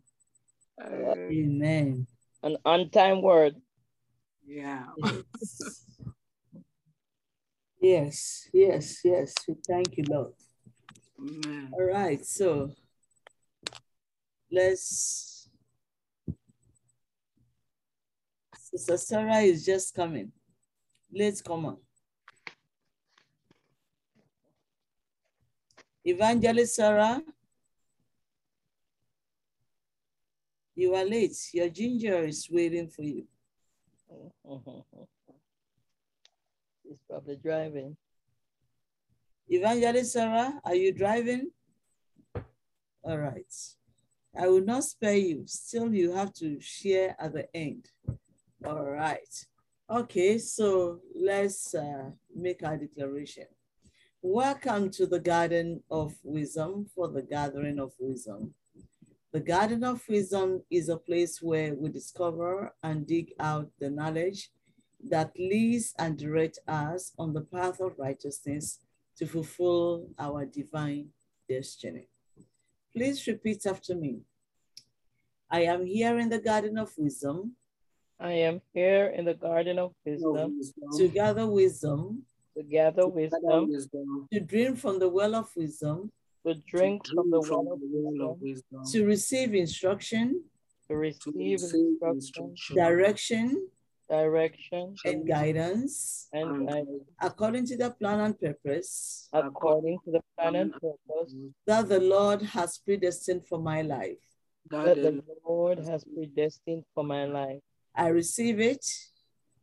Amen. 0.82 2.08
An 2.42 2.58
on-time 2.66 3.22
word. 3.22 3.56
Yeah. 4.46 4.86
yes, 7.82 8.50
yes, 8.54 9.00
yes. 9.04 9.34
We 9.48 9.56
Thank 9.68 9.98
you, 9.98 10.04
Lord. 10.10 10.34
Amen. 11.20 11.72
All 11.74 11.86
right, 11.86 12.26
so 12.26 12.72
let's. 14.54 15.50
Sister 18.56 18.98
Sarah 18.98 19.40
is 19.40 19.66
just 19.66 19.94
coming. 19.94 20.32
Let's 21.12 21.42
come 21.42 21.66
on. 21.66 21.78
Evangelist 26.06 26.76
Sarah, 26.76 27.22
you 30.76 30.94
are 30.96 31.06
late. 31.06 31.38
Your 31.54 31.70
ginger 31.70 32.24
is 32.24 32.48
waiting 32.52 32.88
for 32.90 33.04
you. 33.04 33.26
He's 36.84 37.00
probably 37.10 37.38
driving. 37.38 37.96
Evangelist 39.48 40.14
Sarah, 40.14 40.60
are 40.66 40.76
you 40.76 40.92
driving? 40.94 41.52
All 43.04 43.18
right. 43.18 43.54
I 44.36 44.48
will 44.48 44.62
not 44.66 44.84
spare 44.84 45.16
you. 45.16 45.44
Still, 45.46 45.94
you 45.94 46.12
have 46.14 46.34
to 46.36 46.60
share 46.60 47.16
at 47.20 47.34
the 47.34 47.56
end. 47.56 47.90
All 48.66 48.90
right. 48.90 49.46
Okay, 49.88 50.40
so 50.40 51.02
let's 51.16 51.76
uh, 51.76 52.10
make 52.36 52.64
our 52.64 52.76
declaration. 52.76 53.46
Welcome 54.24 54.90
to 54.92 55.06
the 55.06 55.20
Garden 55.20 55.84
of 55.92 56.16
Wisdom 56.24 56.88
for 56.96 57.10
the 57.10 57.22
Gathering 57.22 57.78
of 57.78 57.94
Wisdom. 58.00 58.56
The 59.34 59.40
Garden 59.40 59.84
of 59.84 60.02
Wisdom 60.10 60.64
is 60.72 60.90
a 60.90 60.98
place 60.98 61.40
where 61.40 61.76
we 61.76 61.90
discover 61.90 62.74
and 62.82 63.06
dig 63.06 63.34
out 63.40 63.70
the 63.80 63.92
knowledge 63.92 64.50
that 65.10 65.32
leads 65.38 65.94
and 66.00 66.18
directs 66.18 66.58
us 66.68 67.12
on 67.20 67.34
the 67.34 67.42
path 67.42 67.80
of 67.80 68.00
righteousness 68.00 68.80
to 69.18 69.28
fulfill 69.28 70.08
our 70.18 70.44
divine 70.44 71.10
destiny. 71.48 72.08
Please 72.96 73.26
repeat 73.28 73.66
after 73.66 73.96
me. 73.96 74.22
I 75.50 75.62
am 75.62 75.86
here 75.86 76.18
in 76.20 76.30
the 76.30 76.40
Garden 76.40 76.78
of 76.78 76.92
Wisdom. 76.98 77.56
I 78.20 78.34
am 78.34 78.62
here 78.74 79.08
in 79.08 79.26
the 79.26 79.34
Garden 79.34 79.80
of 79.80 79.94
Wisdom. 80.06 80.60
To 80.98 81.08
gather 81.08 81.48
wisdom 81.48 82.24
to 82.56 82.64
gather 82.64 83.08
wisdom, 83.08 83.68
to 84.32 84.40
drink 84.40 84.78
from 84.78 85.00
the 85.00 85.10
well 85.10 85.36
of 85.36 85.50
wisdom, 85.56 86.12
to 86.46 86.54
drink, 86.68 87.08
from, 87.08 87.30
the 87.32 87.42
well 87.42 87.68
of 88.32 88.42
wisdom, 88.42 88.84
to 88.92 89.06
receive 89.06 89.54
instruction, 89.54 90.44
to 90.88 90.94
to 90.94 90.96
receive 90.96 91.62
receive 91.62 91.74
instruction, 92.04 92.46
instruction. 92.50 92.76
direction, 92.76 93.68
direction, 94.14 94.96
and 95.06 95.28
guidance 95.28 96.28
and 96.34 96.50
and 96.50 96.70
guidance 96.70 97.04
according 97.22 97.66
to 97.66 97.76
the 97.78 97.90
plan 98.00 98.20
and 98.20 98.40
purpose 98.40 99.28
according 99.34 99.98
to 100.06 100.12
the 100.12 100.22
plan 100.36 100.56
and 100.56 100.72
purpose 100.74 101.34
that 101.66 101.90
the 101.90 102.00
Lord 102.00 102.42
has 102.42 102.78
predestined 102.86 103.44
for 103.50 103.60
my 103.60 103.82
life. 103.82 104.24
that 104.70 104.86
that 104.86 104.96
the 105.02 105.12
the 105.12 105.38
Lord 105.48 105.80
has 105.80 106.02
predestined 106.16 106.84
for 106.94 107.04
my 107.04 107.26
life. 107.26 107.62
I 107.96 108.08
receive 108.08 108.60
it. 108.60 108.86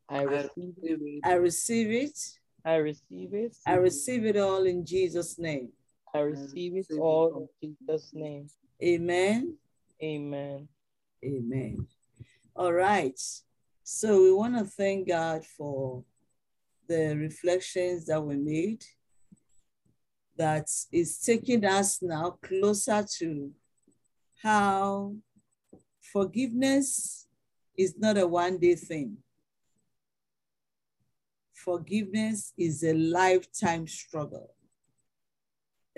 I 0.08 0.18
I 0.18 0.22
receive 0.22 0.74
it. 0.82 1.20
I 1.24 1.34
receive 1.34 1.90
it. 2.04 2.18
I 2.64 2.76
receive 2.76 3.34
it. 3.34 3.56
I 3.66 3.74
receive 3.74 4.22
it 4.26 4.36
all 4.36 4.64
in 4.72 4.84
Jesus' 4.84 5.38
name. 5.38 5.68
I 6.14 6.20
receive 6.20 6.72
it 6.74 6.86
receive 6.90 6.98
it 6.98 7.00
all 7.00 7.28
all. 7.34 7.50
in 7.62 7.76
Jesus' 7.88 8.10
name. 8.12 8.46
Amen. 8.82 9.56
Amen. 10.02 10.68
Amen. 11.24 11.86
All 12.56 12.72
right. 12.72 13.18
So 13.92 14.22
we 14.22 14.33
want 14.33 14.57
to 14.57 14.64
thank 14.64 15.09
God 15.09 15.44
for 15.44 16.05
the 16.87 17.16
reflections 17.16 18.07
that 18.07 18.22
we 18.22 18.37
made 18.37 18.85
that 20.37 20.68
is 20.92 21.18
taking 21.18 21.64
us 21.64 22.00
now 22.00 22.38
closer 22.40 23.05
to 23.18 23.50
how 24.40 25.16
forgiveness 26.00 27.26
is 27.76 27.98
not 27.98 28.16
a 28.16 28.29
one 28.29 28.59
day 28.59 28.76
thing. 28.76 29.16
Forgiveness 31.53 32.53
is 32.57 32.85
a 32.85 32.94
lifetime 32.94 33.88
struggle. 33.88 34.55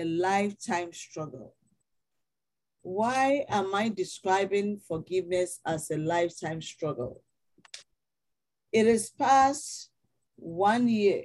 A 0.01 0.05
lifetime 0.07 0.95
struggle. 0.95 1.55
Why 2.81 3.45
am 3.51 3.75
I 3.75 3.91
describing 3.91 4.79
forgiveness 4.79 5.61
as 5.67 5.91
a 5.91 5.99
lifetime 5.99 6.63
struggle? 6.63 7.23
It 8.73 8.87
is 8.87 9.11
past 9.11 9.91
one 10.37 10.89
year 10.89 11.25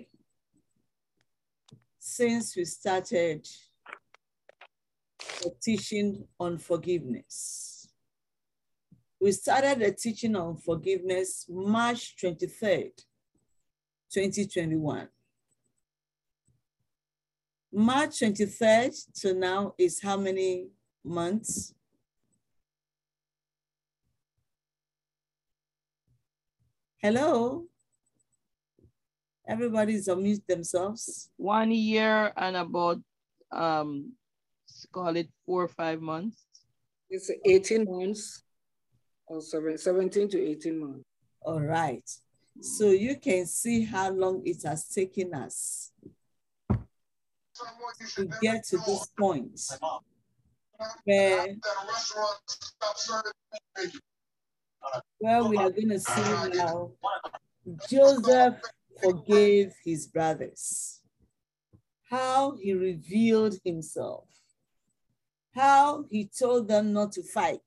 since 1.98 2.58
we 2.58 2.66
started 2.66 3.48
the 5.42 5.52
teaching 5.62 6.28
on 6.38 6.58
forgiveness. 6.58 7.88
We 9.22 9.32
started 9.32 9.80
the 9.80 9.94
teaching 9.94 10.36
on 10.36 10.58
forgiveness 10.58 11.46
March 11.50 12.18
23rd, 12.22 12.92
2021. 14.12 15.08
March 17.72 18.20
23rd 18.20 19.22
to 19.22 19.34
now 19.34 19.74
is 19.78 20.02
how 20.02 20.18
many 20.18 20.68
months? 21.04 21.74
Hello? 27.00 27.66
Everybody's 29.48 30.08
unmute 30.08 30.46
themselves. 30.48 31.30
One 31.38 31.72
year 31.72 32.34
and 32.36 32.58
about 32.58 33.00
um 33.52 34.14
let's 34.68 34.88
call 34.92 35.16
it 35.16 35.30
four 35.46 35.64
or 35.64 35.68
five 35.68 36.02
months. 36.02 36.44
It's 37.10 37.32
18 37.46 37.86
months 37.86 38.44
or 39.28 39.42
seven, 39.42 39.78
17 39.78 40.30
to 40.30 40.42
18 40.42 40.80
months. 40.80 41.04
All 41.42 41.62
right. 41.62 42.04
So 42.62 42.90
you 42.90 43.16
can 43.18 43.46
see 43.46 43.84
how 43.84 44.10
long 44.10 44.42
it 44.44 44.64
has 44.64 44.88
taken 44.88 45.36
us 45.36 45.92
to 48.16 48.26
get 48.42 48.66
to 48.66 48.78
this 48.78 49.08
point 49.18 49.60
where, 51.04 51.56
where 55.19 55.43
we 55.43 55.58
are 55.58 55.71
going 55.71 55.89
to 55.89 56.00
see 56.00 56.58
now 56.58 56.91
uh, 57.23 57.30
Joseph 57.89 58.56
forgave 59.02 59.73
his 59.84 60.08
brothers, 60.08 61.02
how 62.10 62.56
he 62.62 62.73
revealed 62.73 63.56
himself, 63.63 64.28
how 65.54 66.06
he 66.10 66.26
told 66.28 66.67
them 66.67 66.93
not 66.93 67.12
to 67.13 67.23
fight. 67.23 67.60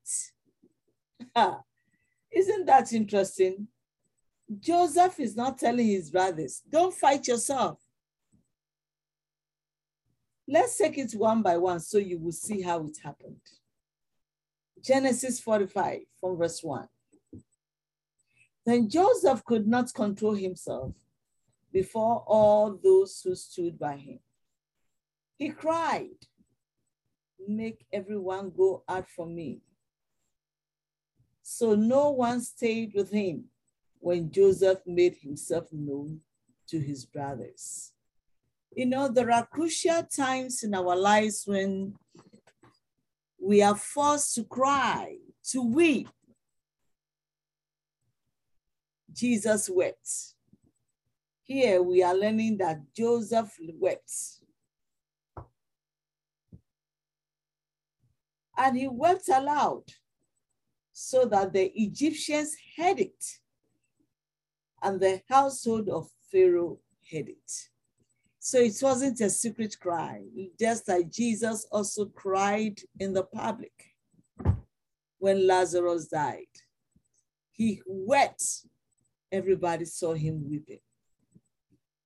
Isn't 2.31 2.65
that 2.65 2.93
interesting? 2.93 3.67
Joseph 4.59 5.19
is 5.19 5.35
not 5.35 5.57
telling 5.57 5.87
his 5.87 6.09
brothers, 6.09 6.61
don't 6.69 6.93
fight 6.93 7.27
yourself. 7.27 7.79
Let's 10.47 10.77
take 10.77 10.97
it 10.97 11.13
one 11.13 11.41
by 11.41 11.57
one 11.57 11.79
so 11.79 11.97
you 11.97 12.17
will 12.17 12.33
see 12.33 12.61
how 12.61 12.83
it 12.85 12.97
happened. 13.01 13.39
Genesis 14.83 15.39
45 15.39 15.99
from 16.19 16.37
verse 16.37 16.61
1. 16.61 16.87
Then 18.65 18.89
Joseph 18.89 19.43
could 19.43 19.67
not 19.67 19.93
control 19.93 20.35
himself 20.35 20.93
before 21.71 22.23
all 22.27 22.77
those 22.83 23.21
who 23.23 23.35
stood 23.35 23.79
by 23.79 23.97
him. 23.97 24.19
He 25.37 25.49
cried, 25.49 26.09
Make 27.47 27.85
everyone 27.91 28.51
go 28.55 28.83
out 28.87 29.09
from 29.09 29.33
me. 29.33 29.61
So 31.41 31.75
no 31.75 32.11
one 32.11 32.41
stayed 32.41 32.93
with 32.93 33.11
him 33.11 33.45
when 33.99 34.31
Joseph 34.31 34.79
made 34.85 35.15
himself 35.15 35.65
known 35.71 36.21
to 36.67 36.79
his 36.79 37.05
brothers. 37.05 37.91
You 38.75 38.85
know, 38.85 39.07
there 39.07 39.31
are 39.31 39.45
crucial 39.45 40.03
times 40.03 40.63
in 40.63 40.73
our 40.73 40.95
lives 40.95 41.43
when 41.45 41.95
we 43.39 43.61
are 43.61 43.75
forced 43.75 44.35
to 44.35 44.43
cry, 44.43 45.17
to 45.49 45.61
weep. 45.61 46.07
Jesus 49.13 49.69
wept. 49.69 50.09
Here 51.43 51.81
we 51.81 52.03
are 52.03 52.15
learning 52.15 52.57
that 52.57 52.81
Joseph 52.95 53.55
wept. 53.73 54.11
And 58.57 58.77
he 58.77 58.87
wept 58.87 59.27
aloud 59.29 59.83
so 60.93 61.25
that 61.25 61.51
the 61.51 61.71
Egyptians 61.75 62.55
heard 62.77 62.99
it 62.99 63.25
and 64.83 64.99
the 64.99 65.21
household 65.29 65.89
of 65.89 66.09
Pharaoh 66.31 66.79
heard 67.11 67.29
it. 67.29 67.51
So 68.39 68.57
it 68.57 68.77
wasn't 68.81 69.21
a 69.21 69.29
secret 69.29 69.77
cry, 69.79 70.23
just 70.59 70.87
like 70.87 71.11
Jesus 71.11 71.65
also 71.71 72.05
cried 72.05 72.79
in 72.99 73.13
the 73.13 73.23
public 73.23 73.71
when 75.19 75.45
Lazarus 75.45 76.07
died. 76.07 76.45
He 77.51 77.81
wept, 77.85 78.65
everybody 79.31 79.85
saw 79.85 80.13
him 80.13 80.49
weeping. 80.49 80.79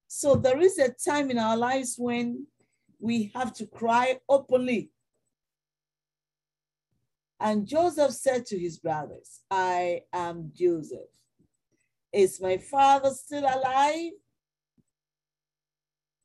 So 0.08 0.36
there 0.36 0.60
is 0.60 0.78
a 0.78 0.90
time 0.90 1.32
in 1.32 1.38
our 1.38 1.58
lives 1.58 1.96
when 1.98 2.48
we 3.00 3.32
have 3.36 3.54
to 3.56 3.68
cry 3.68 4.20
openly. 4.30 4.92
And 7.40 7.68
Joseph 7.68 8.12
said 8.12 8.46
to 8.48 8.58
his 8.58 8.80
brothers, 8.80 9.42
I 9.52 10.04
am 10.14 10.52
Joseph. 10.56 11.12
Is 12.14 12.40
my 12.40 12.58
father 12.58 13.10
still 13.10 13.44
alive? 13.44 14.14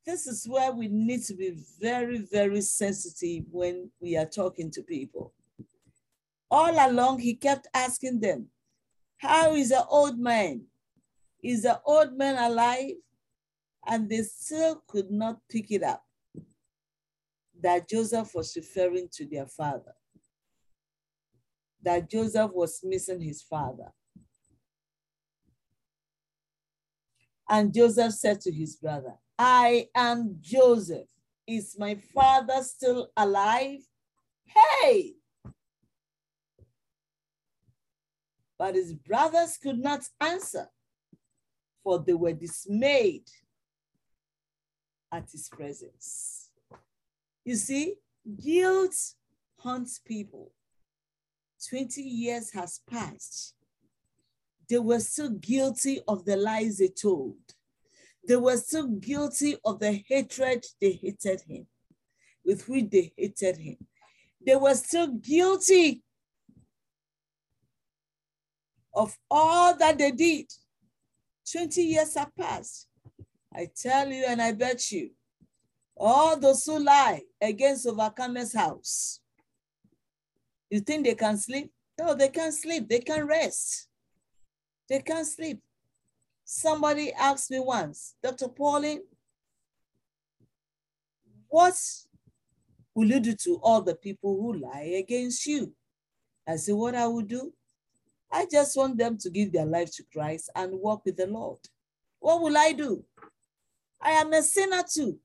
This 0.07 0.27
is 0.27 0.47
where 0.49 0.73
we 0.73 0.89
need 0.89 1.25
to 1.25 1.35
be 1.35 1.57
very, 1.81 2.19
very 2.19 2.61
sensitive 2.61 3.45
when 3.51 3.91
we 4.01 4.17
are 4.17 4.27
talking 4.27 4.71
to 4.71 4.83
people. 4.83 5.35
All 6.51 6.75
along, 6.91 7.19
he 7.19 7.35
kept 7.35 7.67
asking 7.75 8.21
them, 8.21 8.47
How 9.19 9.55
is 9.55 9.71
the 9.71 9.85
old 9.87 10.19
man? 10.19 10.67
Is 11.43 11.63
the 11.63 11.81
old 11.85 12.17
man 12.17 12.37
alive? 12.39 12.95
And 13.87 14.09
they 14.09 14.23
still 14.23 14.83
could 14.87 15.11
not 15.11 15.39
pick 15.49 15.71
it 15.71 15.83
up 15.83 16.05
that 17.63 17.89
Joseph 17.89 18.35
was 18.35 18.55
referring 18.57 19.09
to 19.13 19.27
their 19.27 19.47
father, 19.47 19.95
that 21.83 22.11
Joseph 22.11 22.51
was 22.53 22.81
missing 22.83 23.21
his 23.21 23.43
father. 23.43 23.93
And 27.49 27.75
Joseph 27.75 28.13
said 28.13 28.41
to 28.43 28.53
his 28.53 28.77
brother, 28.77 29.15
I 29.39 29.89
am 29.95 30.37
Joseph. 30.41 31.07
Is 31.47 31.77
my 31.79 31.97
father 32.15 32.63
still 32.63 33.09
alive? 33.17 33.81
Hey! 34.45 35.15
But 38.57 38.77
his 38.77 38.93
brothers 38.93 39.57
could 39.57 39.79
not 39.79 40.05
answer, 40.21 40.69
for 41.83 41.99
they 41.99 42.15
were 42.15 42.33
dismayed 42.33 43.25
at 45.13 45.31
his 45.31 45.49
presence. 45.49 46.51
You 47.45 47.57
see, 47.57 47.95
guilt 48.43 48.95
haunts 49.59 49.99
people. 49.99 50.53
20 51.69 52.01
years 52.01 52.51
has 52.53 52.81
passed. 52.91 53.55
They 54.69 54.79
were 54.79 55.01
still 55.01 55.31
guilty 55.31 56.01
of 56.07 56.25
the 56.25 56.37
lies 56.37 56.79
they 56.79 56.89
told. 56.89 57.37
They 58.27 58.37
were 58.37 58.57
still 58.57 58.87
guilty 58.87 59.57
of 59.65 59.81
the 59.81 59.93
hatred 60.07 60.65
they 60.81 60.93
hated 60.93 61.41
him, 61.43 61.67
with 62.45 62.69
which 62.69 62.91
they 62.91 63.13
hated 63.17 63.57
him. 63.57 63.77
They 64.45 64.57
were 64.57 64.75
still 64.75 65.09
guilty 65.09 66.03
of 68.95 69.17
all 69.31 69.77
that 69.77 69.99
they 69.99 70.13
did. 70.13 70.47
20 71.51 71.83
years 71.83 72.15
have 72.15 72.35
passed. 72.37 72.89
I 73.55 73.69
tell 73.75 74.09
you 74.09 74.25
and 74.29 74.41
I 74.41 74.53
bet 74.53 74.93
you, 74.93 75.11
all 75.97 76.39
those 76.39 76.65
who 76.65 76.79
lie 76.79 77.23
against 77.41 77.87
overcomer's 77.87 78.55
house, 78.55 79.21
you 80.71 80.81
think 80.81 81.05
they 81.05 81.15
can 81.15 81.37
sleep? 81.37 81.71
No, 81.99 82.15
they 82.15 82.29
can't 82.29 82.55
sleep. 82.55 82.89
They 82.89 83.01
can't 83.01 83.27
rest. 83.27 83.89
They 84.89 85.01
can't 85.01 85.27
sleep. 85.27 85.61
Somebody 86.45 87.13
asked 87.13 87.51
me 87.51 87.61
once, 87.61 88.15
Dr. 88.23 88.49
Pauline, 88.49 89.03
what 91.49 91.75
will 92.95 93.09
you 93.09 93.21
do 93.21 93.35
to 93.35 93.61
all 93.63 93.83
the 93.83 93.95
people 93.95 94.37
who 94.41 94.55
lie 94.55 94.95
against 94.99 95.47
you? 95.47 95.75
I 96.47 96.57
said, 96.57 96.75
what 96.75 96.95
I 96.95 97.07
will 97.07 97.23
do? 97.23 97.53
I 98.33 98.47
just 98.51 98.77
want 98.77 98.97
them 98.97 99.19
to 99.19 99.31
give 99.31 99.53
their 99.53 99.67
life 99.67 99.95
to 99.97 100.05
Christ 100.13 100.51
and 100.55 100.73
walk 100.73 101.05
with 101.05 101.17
the 101.17 101.27
Lord. 101.27 101.59
What 102.21 102.43
will 102.43 102.57
I 102.57 102.73
do? 102.73 103.05
I 104.01 104.13
am 104.13 104.33
a 104.33 104.43
sinner 104.43 104.83
too. 104.89 105.19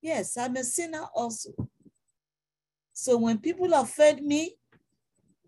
Yes, 0.00 0.36
I'm 0.36 0.56
a 0.56 0.64
sinner 0.64 1.04
also. 1.14 1.50
So 2.92 3.16
when 3.18 3.38
people 3.38 3.72
offend 3.72 4.22
me, 4.22 4.56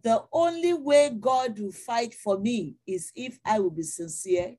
the 0.03 0.23
only 0.33 0.75
way 0.75 1.11
God 1.19 1.59
will 1.59 1.73
fight 1.73 2.15
for 2.15 2.39
me 2.39 2.77
is 2.87 3.11
if 3.17 3.39
I 3.45 3.59
will 3.59 3.71
be 3.71 3.83
sincere 3.83 4.57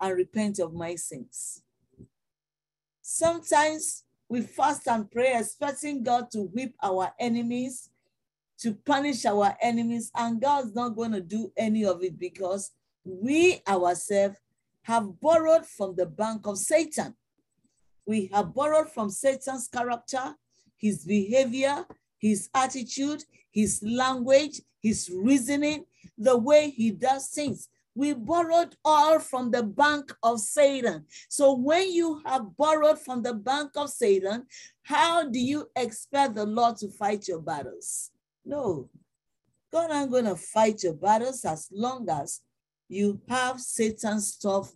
and 0.00 0.16
repent 0.16 0.58
of 0.58 0.74
my 0.74 0.94
sins. 0.96 1.62
Sometimes 3.00 4.04
we 4.28 4.42
fast 4.42 4.86
and 4.86 5.10
pray, 5.10 5.34
expecting 5.34 6.02
God 6.02 6.30
to 6.32 6.42
whip 6.42 6.74
our 6.82 7.12
enemies, 7.18 7.90
to 8.62 8.74
punish 8.74 9.24
our 9.26 9.56
enemies, 9.60 10.10
and 10.16 10.40
God's 10.40 10.74
not 10.74 10.96
going 10.96 11.12
to 11.12 11.20
do 11.20 11.52
any 11.56 11.84
of 11.84 12.02
it 12.02 12.18
because 12.18 12.70
we 13.04 13.60
ourselves 13.68 14.36
have 14.82 15.20
borrowed 15.20 15.66
from 15.66 15.94
the 15.96 16.06
bank 16.06 16.46
of 16.46 16.58
Satan. 16.58 17.14
We 18.06 18.30
have 18.32 18.54
borrowed 18.54 18.90
from 18.90 19.10
Satan's 19.10 19.68
character, 19.68 20.34
his 20.76 21.04
behavior, 21.04 21.84
his 22.18 22.48
attitude, 22.54 23.24
his 23.50 23.82
language, 23.82 24.60
his 24.80 25.10
reasoning, 25.12 25.84
the 26.16 26.36
way 26.36 26.70
he 26.70 26.92
does 26.92 27.28
things. 27.28 27.68
We 27.94 28.14
borrowed 28.14 28.76
all 28.84 29.18
from 29.18 29.50
the 29.50 29.62
bank 29.62 30.14
of 30.22 30.40
Satan. 30.40 31.04
So 31.28 31.54
when 31.54 31.92
you 31.92 32.22
have 32.24 32.56
borrowed 32.56 32.98
from 32.98 33.22
the 33.22 33.34
bank 33.34 33.72
of 33.76 33.90
Satan, 33.90 34.46
how 34.82 35.28
do 35.28 35.38
you 35.38 35.68
expect 35.76 36.34
the 36.34 36.46
Lord 36.46 36.76
to 36.78 36.88
fight 36.88 37.28
your 37.28 37.40
battles? 37.40 38.11
No. 38.44 38.88
God 39.72 39.90
ain't 39.90 40.10
going 40.10 40.26
to 40.26 40.36
fight 40.36 40.82
your 40.82 40.94
battles 40.94 41.44
as 41.44 41.68
long 41.72 42.08
as 42.10 42.40
you 42.88 43.20
have 43.28 43.60
Satan's 43.60 44.34
stuff 44.34 44.70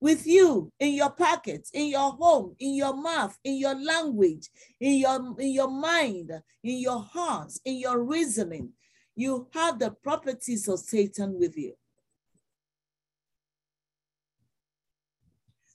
with 0.00 0.26
you 0.26 0.70
in 0.78 0.92
your 0.92 1.10
pockets, 1.10 1.70
in 1.72 1.86
your 1.86 2.12
home, 2.12 2.54
in 2.60 2.74
your 2.74 2.94
mouth, 2.94 3.36
in 3.42 3.56
your 3.56 3.74
language, 3.74 4.50
in 4.78 4.98
your, 4.98 5.34
in 5.40 5.50
your 5.50 5.70
mind, 5.70 6.30
in 6.62 6.78
your 6.78 7.00
hearts, 7.00 7.58
in 7.64 7.76
your 7.76 8.04
reasoning. 8.04 8.70
You 9.16 9.48
have 9.54 9.78
the 9.78 9.90
properties 9.90 10.68
of 10.68 10.80
Satan 10.80 11.38
with 11.38 11.56
you. 11.56 11.72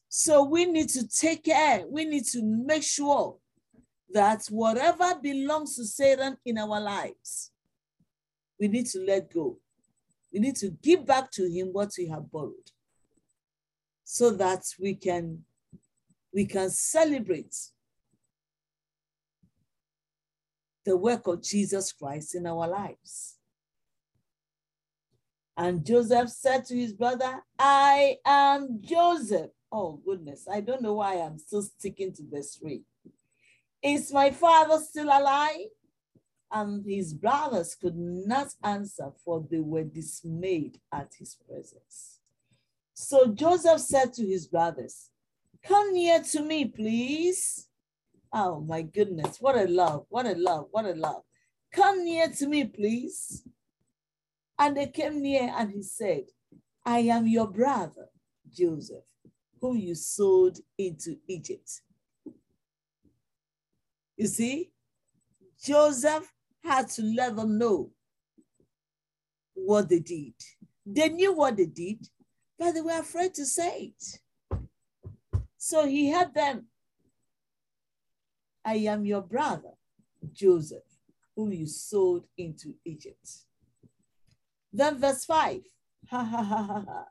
So 0.10 0.44
we 0.44 0.66
need 0.66 0.90
to 0.90 1.08
take 1.08 1.46
care, 1.46 1.86
we 1.90 2.06
need 2.06 2.26
to 2.26 2.44
make 2.44 2.84
sure 2.84 3.38
that 4.12 4.46
whatever 4.50 5.16
belongs 5.22 5.76
to 5.76 5.86
Satan 5.86 6.38
in 6.46 6.58
our 6.58 6.80
lives, 6.80 7.52
we 8.60 8.68
need 8.68 8.88
to 8.88 9.00
let 9.00 9.32
go. 9.32 9.58
We 10.34 10.40
need 10.40 10.56
to 10.58 10.70
give 10.70 11.06
back 11.06 11.32
to 11.32 11.50
him 11.50 11.68
what 11.68 11.92
we 11.98 12.08
have 12.08 12.32
borrowed 12.32 12.72
so 14.04 14.32
that 14.32 14.64
we 14.80 14.96
can 14.96 15.44
we 16.34 16.46
can 16.46 16.70
celebrate 16.70 17.56
the 20.86 20.96
work 20.96 21.28
of 21.28 21.42
Jesus 21.44 21.92
Christ 21.92 22.36
in 22.36 22.46
our 22.48 22.68
lives. 22.68 23.38
And 25.58 25.86
Joseph 25.86 26.30
said 26.30 26.66
to 26.66 26.76
his 26.76 26.94
brother, 26.94 27.44
I 27.58 28.18
am 28.26 28.80
Joseph. 28.82 29.52
Oh, 29.72 30.02
goodness. 30.06 30.48
I 30.52 30.62
don't 30.62 30.82
know 30.82 30.94
why 30.94 31.16
I'm 31.16 31.38
still 31.38 31.64
sticking 31.64 32.14
to 32.14 32.24
verse 32.32 32.56
3. 32.56 32.82
Is 33.82 34.12
my 34.12 34.32
father 34.32 34.78
still 34.80 35.08
alive? 35.08 35.68
And 36.52 36.84
his 36.86 37.14
brothers 37.14 37.76
could 37.76 37.96
not 37.96 38.48
answer, 38.64 39.12
for 39.24 39.46
they 39.50 39.60
were 39.60 39.84
dismayed 39.84 40.80
at 40.92 41.14
his 41.18 41.38
presence. 41.48 42.20
So 42.94 43.28
Joseph 43.28 43.80
said 43.82 44.14
to 44.14 44.26
his 44.26 44.48
brothers, 44.48 45.10
Come 45.64 45.94
near 45.94 46.22
to 46.32 46.42
me, 46.42 46.66
please. 46.66 47.68
Oh 48.34 48.62
my 48.62 48.82
goodness, 48.82 49.38
what 49.40 49.58
a 49.58 49.68
love, 49.68 50.06
what 50.10 50.26
a 50.26 50.36
love, 50.36 50.68
what 50.72 50.86
a 50.86 50.94
love. 50.94 51.24
Come 51.72 52.04
near 52.04 52.30
to 52.30 52.48
me, 52.48 52.66
please. 52.66 53.44
And 54.58 54.76
they 54.76 54.88
came 54.88 55.22
near 55.22 55.54
and 55.56 55.72
he 55.72 55.82
said, 55.84 56.26
I 56.86 57.00
am 57.00 57.28
your 57.28 57.48
brother, 57.48 58.08
Joseph, 58.52 59.06
whom 59.62 59.78
you 59.78 59.96
sold 59.96 60.60
into 60.78 61.18
Egypt. 61.28 61.82
You 64.20 64.28
see, 64.28 64.70
Joseph 65.64 66.30
had 66.62 66.90
to 66.90 67.04
let 67.04 67.38
them 67.38 67.58
know 67.58 67.92
what 69.54 69.88
they 69.88 70.00
did. 70.00 70.34
They 70.86 71.08
knew 71.08 71.34
what 71.34 71.56
they 71.56 71.68
did, 71.68 72.06
but 72.58 72.74
they 72.74 72.82
were 72.82 73.00
afraid 73.00 73.34
to 73.36 73.46
say 73.46 73.94
it. 73.94 74.60
So 75.58 75.88
he 75.88 76.10
had 76.10 76.34
them. 76.34 76.66
I 78.66 78.76
am 78.92 79.06
your 79.06 79.22
brother, 79.22 79.72
Joseph, 80.34 80.84
whom 81.34 81.54
you 81.54 81.66
sold 81.66 82.26
into 82.38 82.74
Egypt. 82.84 83.30
Then 84.74 84.98
verse 85.00 85.24
5. 85.24 85.62
Ha 86.10 86.24
ha 86.24 86.44
ha 86.44 86.64
ha 86.64 86.84
ha. 86.88 87.06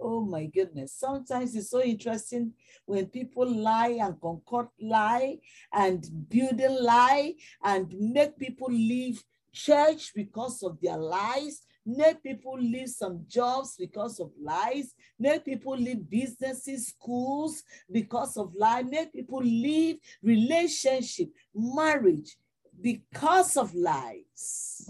Oh 0.00 0.20
my 0.24 0.46
goodness. 0.46 0.92
Sometimes 0.94 1.54
it's 1.54 1.70
so 1.70 1.82
interesting 1.82 2.52
when 2.86 3.06
people 3.06 3.46
lie 3.48 3.98
and 4.00 4.20
concoct 4.20 4.72
lie 4.80 5.38
and 5.72 6.04
build 6.28 6.60
a 6.60 6.70
lie 6.70 7.34
and 7.62 7.94
make 7.98 8.38
people 8.38 8.70
leave 8.70 9.22
church 9.52 10.12
because 10.14 10.62
of 10.62 10.78
their 10.80 10.96
lies 10.96 11.66
Make 11.86 12.22
people 12.22 12.58
leave 12.58 12.90
some 12.90 13.24
jobs 13.26 13.76
because 13.78 14.20
of 14.20 14.30
lies. 14.40 14.94
Make 15.18 15.44
people 15.44 15.76
leave 15.76 16.08
businesses, 16.08 16.88
schools 16.88 17.62
because 17.90 18.36
of 18.36 18.54
lies. 18.54 18.84
Make 18.88 19.12
people 19.12 19.42
leave 19.42 19.96
relationship, 20.22 21.30
marriage 21.54 22.36
because 22.80 23.56
of 23.56 23.74
lies. 23.74 24.88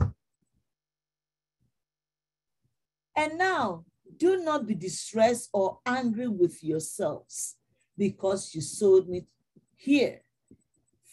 And 3.17 3.39
now, 3.39 3.85
do 4.17 4.43
not 4.45 4.67
be 4.67 4.75
distressed 4.75 5.51
or 5.53 5.79
angry 5.87 6.29
with 6.29 6.63
yourselves 6.63 7.57
because 7.97 8.55
you 8.55 8.61
sold 8.61 9.09
me 9.09 9.27
here. 9.77 10.21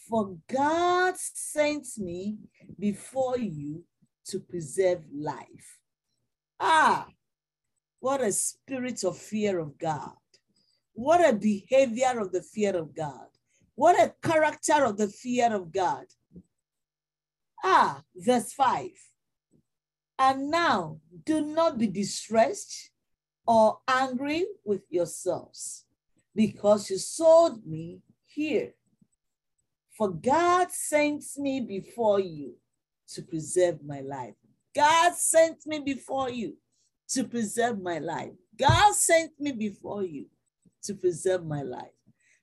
For 0.08 0.36
God 0.50 1.14
sent 1.16 1.86
me 1.98 2.38
before 2.78 3.38
you 3.38 3.84
to 4.26 4.40
preserve 4.40 5.02
life. 5.12 5.78
Ah, 6.58 7.08
what 8.00 8.22
a 8.22 8.32
spirit 8.32 9.04
of 9.04 9.18
fear 9.18 9.58
of 9.58 9.78
God. 9.78 10.16
What 10.94 11.26
a 11.28 11.32
behavior 11.32 12.18
of 12.18 12.32
the 12.32 12.42
fear 12.42 12.76
of 12.76 12.94
God. 12.94 13.28
What 13.74 14.00
a 14.00 14.14
character 14.22 14.84
of 14.84 14.96
the 14.96 15.08
fear 15.08 15.54
of 15.54 15.72
God. 15.72 16.06
Ah, 17.62 18.02
verse 18.16 18.52
5. 18.52 18.90
And 20.18 20.50
now 20.50 21.00
do 21.24 21.40
not 21.40 21.78
be 21.78 21.86
distressed 21.86 22.90
or 23.48 23.78
angry 23.88 24.44
with 24.62 24.82
yourselves 24.90 25.86
because 26.34 26.90
you 26.90 26.98
sold 26.98 27.66
me 27.66 28.02
here. 28.26 28.74
For 29.96 30.10
God 30.10 30.70
sent 30.70 31.24
me 31.38 31.62
before 31.62 32.20
you 32.20 32.56
to 33.14 33.22
preserve 33.22 33.82
my 33.82 34.00
life. 34.00 34.34
God 34.76 35.14
sent 35.14 35.66
me 35.66 35.78
before 35.78 36.28
you 36.28 36.58
to 37.08 37.24
preserve 37.24 37.80
my 37.80 37.98
life. 37.98 38.34
God 38.54 38.94
sent 38.94 39.32
me 39.40 39.52
before 39.52 40.04
you 40.04 40.26
to 40.82 40.94
preserve 40.94 41.46
my 41.46 41.62
life. 41.62 41.96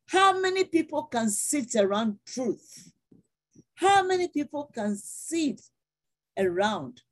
How 0.07 0.39
many 0.39 0.63
people 0.63 1.03
can 1.03 1.29
sit 1.29 1.75
around 1.75 2.17
truth? 2.25 2.91
How 3.75 4.03
many 4.03 4.27
people 4.27 4.71
can 4.73 4.95
sit 4.95 5.61
around 6.35 7.03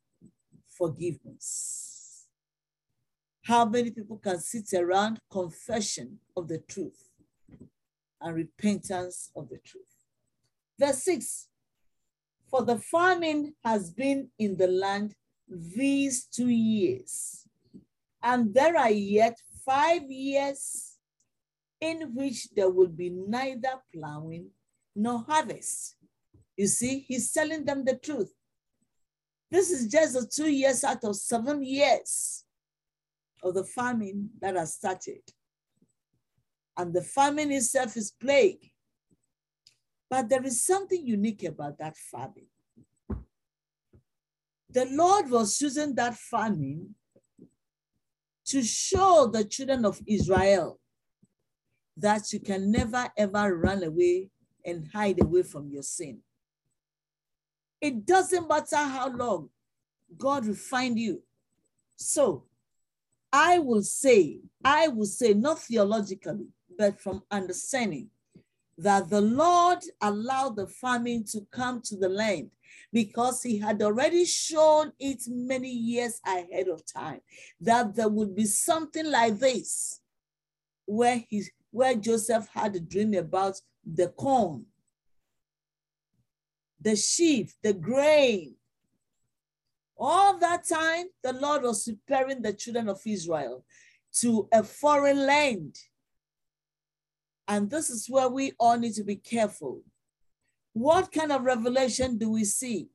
forgiveness? 0.68 1.93
How 3.44 3.66
many 3.66 3.92
people 3.92 4.18
can 4.18 4.40
sit 4.40 4.72
around 4.74 5.20
confession 5.30 6.20
of 6.38 6.48
the 6.48 6.60
truth 6.60 7.10
and 8.22 8.36
repentance 8.36 9.32
of 9.36 9.50
the 9.50 9.58
truth? 9.58 9.84
Verse 10.80 11.04
6 11.04 11.50
For 12.50 12.64
the 12.64 12.78
famine 12.78 13.54
has 13.62 13.92
been 13.92 14.30
in 14.40 14.56
the 14.56 14.68
land 14.68 15.14
these 15.50 16.24
two 16.24 16.48
years, 16.48 17.46
and 18.22 18.54
there 18.54 18.78
are 18.78 18.92
yet 18.92 19.38
five 19.66 20.10
years 20.10 20.98
in 21.82 22.16
which 22.16 22.48
there 22.56 22.70
will 22.70 22.88
be 22.88 23.10
neither 23.10 23.74
plowing 23.94 24.52
nor 24.96 25.20
harvest. 25.28 25.98
You 26.56 26.68
see, 26.68 27.00
he's 27.00 27.30
telling 27.34 27.66
them 27.66 27.84
the 27.84 27.98
truth. 27.98 28.32
This 29.52 29.70
is 29.70 29.88
just 29.88 30.14
the 30.14 30.26
two 30.26 30.50
years 30.50 30.86
out 30.86 31.04
of 31.04 31.18
seven 31.18 31.62
years 31.62 32.46
of 33.44 33.54
the 33.54 33.64
famine 33.64 34.30
that 34.42 34.56
has 34.56 34.76
started. 34.76 35.22
And 36.78 36.94
the 36.94 37.04
famine 37.04 37.52
itself 37.52 37.96
is 37.98 38.12
plague. 38.12 38.72
But 40.10 40.30
there 40.30 40.44
is 40.44 40.66
something 40.66 41.06
unique 41.06 41.44
about 41.44 41.78
that 41.80 41.98
famine. 41.98 42.48
The 44.70 44.86
Lord 44.90 45.30
was 45.30 45.60
using 45.62 45.94
that 45.96 46.16
famine 46.16 46.96
to 48.46 48.64
show 48.64 49.30
the 49.32 49.44
children 49.44 49.86
of 49.86 50.02
Israel 50.08 50.80
that 51.98 52.34
you 52.34 52.40
can 52.40 52.72
never 52.72 53.08
ever 53.18 53.56
run 53.56 53.84
away 53.84 54.30
and 54.66 54.90
hide 54.94 55.22
away 55.22 55.44
from 55.44 55.70
your 55.70 55.84
sin. 55.84 56.20
It 57.80 58.06
doesn't 58.06 58.48
matter 58.48 58.78
how 58.78 59.10
long 59.10 59.50
God 60.18 60.48
will 60.48 60.56
find 60.56 60.98
you. 60.98 61.22
So 61.96 62.46
I 63.36 63.58
will 63.58 63.82
say, 63.82 64.42
I 64.64 64.90
will 64.90 65.08
say, 65.08 65.34
not 65.34 65.60
theologically, 65.60 66.46
but 66.78 67.02
from 67.02 67.24
understanding 67.32 68.12
that 68.78 69.10
the 69.10 69.22
Lord 69.22 69.80
allowed 70.02 70.56
the 70.56 70.68
famine 70.68 71.24
to 71.32 71.42
come 71.52 71.82
to 71.86 71.98
the 71.98 72.10
land 72.10 72.52
because 72.92 73.42
he 73.42 73.58
had 73.58 73.82
already 73.82 74.26
shown 74.26 74.92
it 75.00 75.24
many 75.28 75.72
years 75.72 76.22
ahead 76.26 76.68
of 76.68 76.84
time 76.86 77.22
that 77.60 77.96
there 77.96 78.08
would 78.08 78.36
be 78.36 78.46
something 78.46 79.10
like 79.10 79.40
this 79.40 80.00
where 80.86 81.24
he 81.28 81.44
where 81.72 81.96
Joseph 81.96 82.48
had 82.54 82.76
a 82.76 82.80
dream 82.80 83.16
about 83.16 83.60
the 83.84 84.10
corn, 84.10 84.66
the 86.80 86.96
sheep, 86.96 87.50
the 87.64 87.74
grain. 87.74 88.56
All 90.06 90.38
that 90.40 90.68
time, 90.68 91.06
the 91.24 91.32
Lord 91.32 91.64
was 91.64 91.86
preparing 91.86 92.42
the 92.42 92.52
children 92.52 92.90
of 92.90 93.00
Israel 93.06 93.64
to 94.20 94.50
a 94.52 94.62
foreign 94.62 95.26
land. 95.26 95.78
And 97.48 97.70
this 97.70 97.90
is 97.90 98.10
where 98.10 98.28
we 98.28 98.52
all 98.60 98.78
need 98.78 98.96
to 98.96 99.04
be 99.04 99.16
careful 99.16 99.82
what 100.74 101.12
kind 101.12 101.32
of 101.32 101.44
revelation 101.44 102.18
do 102.18 102.32
we 102.32 102.44
see? 102.44 102.88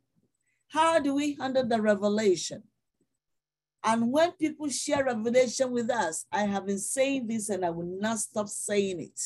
How 0.68 0.98
do 0.98 1.14
we 1.14 1.36
handle 1.40 1.66
the 1.66 1.80
revelation? 1.80 2.64
And 3.84 4.10
when 4.10 4.32
people 4.32 4.68
share 4.68 5.04
revelation 5.04 5.70
with 5.70 5.88
us, 5.88 6.26
I 6.32 6.42
have 6.42 6.66
been 6.66 6.80
saying 6.80 7.28
this 7.28 7.48
and 7.48 7.64
I 7.64 7.70
will 7.70 7.86
not 8.00 8.18
stop 8.18 8.48
saying 8.48 9.00
it. 9.00 9.20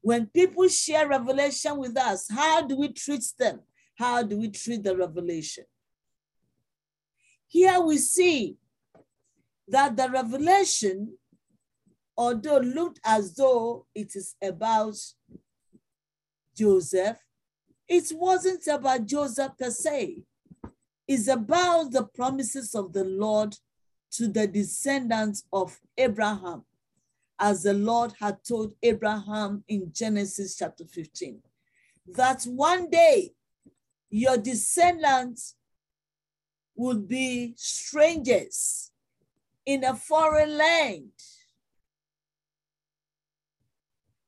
When 0.00 0.26
people 0.26 0.68
share 0.68 1.08
revelation 1.08 1.76
with 1.76 1.96
us, 1.98 2.26
how 2.30 2.62
do 2.62 2.76
we 2.76 2.92
treat 2.92 3.24
them? 3.38 3.60
How 3.96 4.22
do 4.22 4.38
we 4.38 4.48
treat 4.48 4.84
the 4.84 4.96
revelation? 4.96 5.64
Here 7.54 7.80
we 7.80 7.98
see 7.98 8.56
that 9.68 9.96
the 9.96 10.10
revelation, 10.10 11.16
although 12.16 12.58
looked 12.58 12.98
as 13.04 13.36
though 13.36 13.86
it 13.94 14.16
is 14.16 14.34
about 14.42 14.96
Joseph, 16.56 17.16
it 17.86 18.10
wasn't 18.16 18.66
about 18.66 19.06
Joseph 19.06 19.52
per 19.56 19.70
se. 19.70 20.24
It's 21.06 21.28
about 21.28 21.92
the 21.92 22.02
promises 22.02 22.74
of 22.74 22.92
the 22.92 23.04
Lord 23.04 23.54
to 24.14 24.26
the 24.26 24.48
descendants 24.48 25.44
of 25.52 25.78
Abraham, 25.96 26.64
as 27.38 27.62
the 27.62 27.74
Lord 27.74 28.14
had 28.18 28.38
told 28.42 28.74
Abraham 28.82 29.62
in 29.68 29.92
Genesis 29.92 30.56
chapter 30.56 30.86
15. 30.86 31.40
That 32.16 32.42
one 32.46 32.90
day 32.90 33.30
your 34.10 34.38
descendants 34.38 35.54
would 36.76 37.06
be 37.08 37.54
strangers 37.56 38.90
in 39.66 39.84
a 39.84 39.94
foreign 39.94 40.56
land 40.56 41.10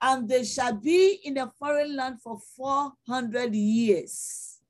and 0.00 0.28
they 0.28 0.44
shall 0.44 0.74
be 0.74 1.20
in 1.24 1.38
a 1.38 1.50
foreign 1.58 1.96
land 1.96 2.20
for 2.22 2.38
400 2.56 3.54
years. 3.54 4.60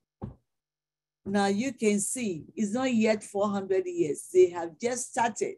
Now 1.25 1.47
you 1.47 1.73
can 1.73 1.99
see 2.01 2.45
it's 2.55 2.73
not 2.73 2.95
yet 2.95 3.23
400 3.23 3.85
years. 3.87 4.29
They 4.33 4.51
have 4.51 4.79
just 4.81 5.11
started. 5.11 5.57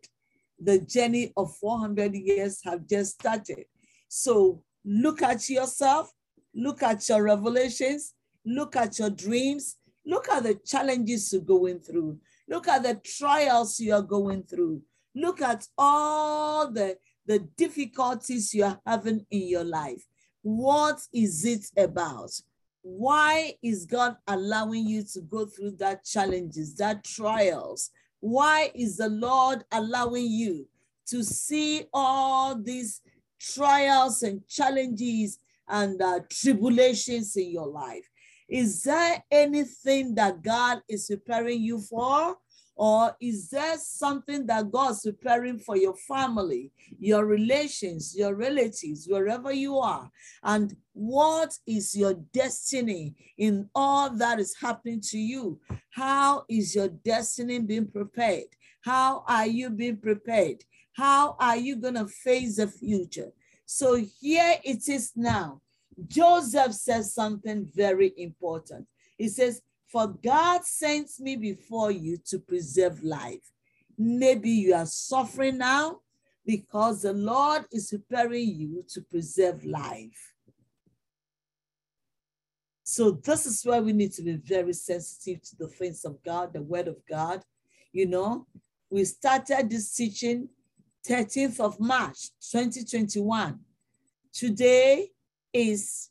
The 0.59 0.81
journey 0.81 1.33
of 1.37 1.55
400 1.57 2.14
years 2.14 2.61
have 2.64 2.89
just 2.89 3.21
started. 3.21 3.66
So 4.09 4.62
look 4.85 5.23
at 5.23 5.49
yourself, 5.51 6.12
look 6.55 6.83
at 6.83 7.07
your 7.09 7.23
revelations, 7.23 8.14
look 8.45 8.75
at 8.75 8.99
your 8.99 9.11
dreams, 9.11 9.77
look 10.09 10.29
at 10.31 10.43
the 10.43 10.55
challenges 10.55 11.33
you're 11.33 11.43
going 11.43 11.79
through, 11.79 12.19
look 12.49 12.67
at 12.67 12.83
the 12.83 12.95
trials 13.05 13.79
you 13.79 13.95
are 13.95 14.03
going 14.03 14.43
through, 14.43 14.83
look 15.15 15.41
at 15.43 15.67
all 15.77 16.71
the 16.71 16.97
the 17.27 17.41
difficulties 17.59 18.55
you're 18.55 18.81
having 18.87 19.25
in 19.31 19.47
your 19.47 19.65
life. 19.65 20.03
What 20.41 20.99
is 21.13 21.45
it 21.45 21.67
about? 21.77 22.31
Why 22.81 23.53
is 23.63 23.85
God 23.85 24.17
allowing 24.27 24.87
you 24.87 25.03
to 25.13 25.21
go 25.21 25.45
through 25.45 25.73
that 25.73 26.07
challenges, 26.07 26.75
that 26.77 27.05
trials? 27.05 27.91
Why 28.21 28.71
is 28.75 28.97
the 28.97 29.11
Lord 29.11 29.63
allowing 29.73 30.31
you 30.31 30.67
to 31.09 31.23
see 31.23 31.85
all 31.93 32.57
these 32.57 33.03
trials 33.39 34.23
and 34.23 34.47
challenges 34.49 35.39
and 35.69 36.01
uh, 36.01 36.21
tribulations 36.31 37.37
in 37.37 37.51
your 37.51 37.69
life? 37.69 38.09
Is 38.49 38.83
there 38.83 39.23
anything 39.31 40.15
that 40.15 40.43
God 40.43 40.81
is 40.89 41.07
preparing 41.07 41.63
you 41.63 41.81
for? 41.81 42.37
Or 42.79 43.17
is 43.21 43.51
there 43.51 43.77
something 43.77 44.47
that 44.47 44.71
God's 44.71 45.03
preparing 45.03 45.59
for 45.59 45.77
your 45.77 45.97
family, 45.97 46.71
your 47.01 47.27
relations, 47.27 48.15
your 48.17 48.37
relatives, 48.37 49.09
wherever 49.11 49.53
you 49.53 49.79
are? 49.79 50.09
And 50.45 50.77
what 50.93 51.59
is 51.67 51.97
your 51.97 52.15
destiny 52.33 53.17
in 53.37 53.69
all 53.75 54.11
that 54.11 54.39
is 54.39 54.55
happening 54.61 55.01
to 55.11 55.19
you? 55.19 55.61
How 55.91 56.45
is 56.49 56.77
your 56.77 56.89
destiny 56.89 57.59
being 57.59 57.89
prepared? 57.89 58.55
How 58.83 59.25
are 59.27 59.47
you 59.47 59.71
being 59.71 59.97
prepared? 59.97 60.63
How 60.93 61.37
are 61.41 61.57
you 61.57 61.77
going 61.77 61.95
to 61.95 62.07
face 62.07 62.57
the 62.57 62.69
future? 62.69 63.33
So 63.67 63.97
here 64.21 64.55
it 64.65 64.89
is 64.89 65.13
now. 65.17 65.63
Joseph 66.07 66.75
says 66.75 67.15
something 67.15 67.69
very 67.75 68.13
important. 68.17 68.87
He 69.17 69.29
says, 69.29 69.63
for 69.91 70.07
God 70.07 70.65
sent 70.65 71.09
me 71.19 71.37
before 71.37 71.91
you 71.91 72.19
to 72.27 72.39
preserve 72.39 73.03
life. 73.03 73.41
Maybe 73.97 74.51
you 74.51 74.75
are 74.75 74.87
suffering 74.87 75.59
now 75.59 76.01
because 76.47 77.03
the 77.03 77.13
Lord 77.13 77.65
is 77.73 77.91
preparing 77.91 78.49
you 78.49 78.85
to 78.91 79.01
preserve 79.01 79.65
life. 79.65 80.35
So 82.85 83.11
this 83.11 83.45
is 83.45 83.63
why 83.65 83.81
we 83.81 83.93
need 83.93 84.13
to 84.15 84.23
be 84.23 84.37
very 84.37 84.73
sensitive 84.73 85.43
to 85.43 85.57
the 85.57 85.69
things 85.69 86.05
of 86.05 86.23
God, 86.23 86.53
the 86.53 86.63
word 86.63 86.89
of 86.89 86.97
God. 87.09 87.43
You 87.93 88.07
know, 88.07 88.47
we 88.89 89.05
started 89.05 89.69
this 89.69 89.95
teaching 89.95 90.49
13th 91.07 91.61
of 91.61 91.81
March, 91.81 92.31
2021. 92.51 93.59
Today 94.33 95.11
is 95.53 96.11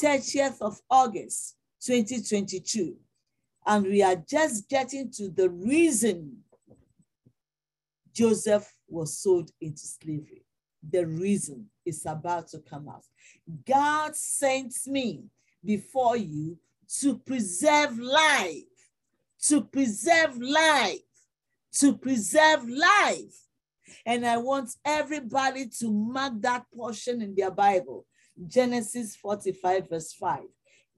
30th 0.00 0.60
of 0.60 0.80
August, 0.90 1.56
2022. 1.84 2.96
And 3.66 3.86
we 3.86 4.02
are 4.02 4.16
just 4.16 4.68
getting 4.68 5.10
to 5.12 5.28
the 5.28 5.48
reason 5.50 6.38
Joseph 8.12 8.70
was 8.88 9.18
sold 9.18 9.50
into 9.60 9.80
slavery. 9.80 10.44
The 10.90 11.06
reason 11.06 11.66
is 11.86 12.04
about 12.06 12.48
to 12.48 12.58
come 12.58 12.88
out. 12.88 13.04
God 13.66 14.16
sent 14.16 14.74
me 14.86 15.24
before 15.64 16.16
you 16.16 16.58
to 17.00 17.18
preserve 17.18 17.98
life, 17.98 18.64
to 19.46 19.62
preserve 19.62 20.36
life, 20.38 20.98
to 21.74 21.96
preserve 21.96 22.68
life. 22.68 23.46
And 24.04 24.26
I 24.26 24.36
want 24.38 24.70
everybody 24.84 25.66
to 25.80 25.90
mark 25.90 26.34
that 26.40 26.64
portion 26.74 27.22
in 27.22 27.34
their 27.34 27.50
Bible, 27.50 28.06
Genesis 28.46 29.16
45, 29.16 29.88
verse 29.88 30.12
5. 30.12 30.40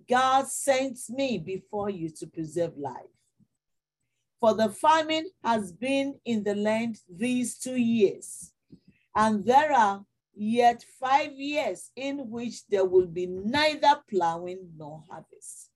God 0.08 0.46
sent 0.46 0.98
me 1.08 1.38
before 1.38 1.90
you 1.90 2.10
to 2.10 2.26
preserve 2.26 2.76
life. 2.76 3.14
For 4.40 4.54
the 4.54 4.68
famine 4.68 5.30
has 5.42 5.72
been 5.72 6.18
in 6.24 6.44
the 6.44 6.54
land 6.54 6.98
these 7.08 7.58
two 7.58 7.76
years, 7.76 8.52
and 9.16 9.44
there 9.44 9.72
are 9.72 10.04
yet 10.34 10.84
five 11.00 11.32
years 11.32 11.90
in 11.96 12.28
which 12.28 12.66
there 12.66 12.84
will 12.84 13.06
be 13.06 13.26
neither 13.26 14.00
plowing 14.08 14.68
nor 14.76 15.02
harvest. 15.08 15.70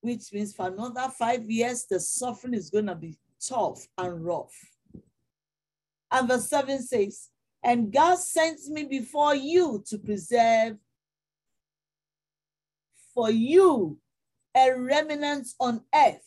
which 0.00 0.32
means 0.32 0.54
for 0.54 0.68
another 0.68 1.08
five 1.18 1.50
years, 1.50 1.84
the 1.84 1.98
suffering 1.98 2.54
is 2.54 2.70
going 2.70 2.86
to 2.86 2.94
be 2.94 3.18
tough 3.46 3.86
and 3.98 4.24
rough. 4.24 4.54
And 6.10 6.28
verse 6.28 6.48
7 6.48 6.80
says, 6.82 7.30
And 7.62 7.92
God 7.92 8.18
sends 8.18 8.70
me 8.70 8.84
before 8.84 9.34
you 9.34 9.82
to 9.88 9.98
preserve 9.98 10.78
for 13.18 13.32
you 13.32 13.98
a 14.56 14.70
remnant 14.70 15.48
on 15.58 15.80
earth 15.92 16.22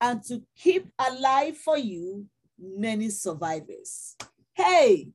and 0.00 0.22
to 0.22 0.40
keep 0.56 0.88
alive 0.98 1.58
for 1.58 1.76
you 1.76 2.24
many 2.58 3.10
survivors. 3.10 4.16
Hey, 4.54 5.10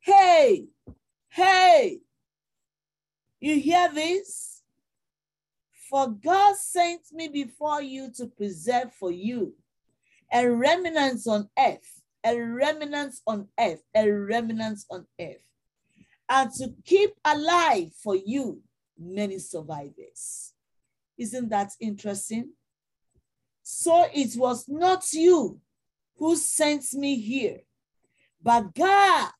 hey, 0.00 0.66
hey, 1.30 2.00
you 3.40 3.58
hear 3.58 3.90
this? 3.94 4.60
For 5.88 6.10
God 6.10 6.56
sent 6.56 7.00
me 7.10 7.28
before 7.28 7.80
you 7.80 8.12
to 8.18 8.26
preserve 8.26 8.92
for 8.92 9.10
you 9.10 9.54
a 10.30 10.46
remnant 10.46 11.26
on 11.26 11.48
earth, 11.58 12.02
a 12.22 12.38
remnant 12.38 13.14
on 13.26 13.48
earth, 13.58 13.82
a 13.96 14.10
remnant 14.10 14.80
on 14.90 15.06
earth, 15.18 15.46
and 16.28 16.52
to 16.58 16.74
keep 16.84 17.12
alive 17.24 17.94
for 17.94 18.14
you 18.14 18.60
many 18.98 19.38
survivors. 19.38 20.52
Isn't 21.18 21.48
that 21.50 21.72
interesting? 21.80 22.52
So 23.62 24.06
it 24.12 24.36
was 24.36 24.68
not 24.68 25.12
you 25.12 25.60
who 26.16 26.36
sent 26.36 26.92
me 26.94 27.20
here, 27.20 27.60
but 28.42 28.74
God. 28.74 29.30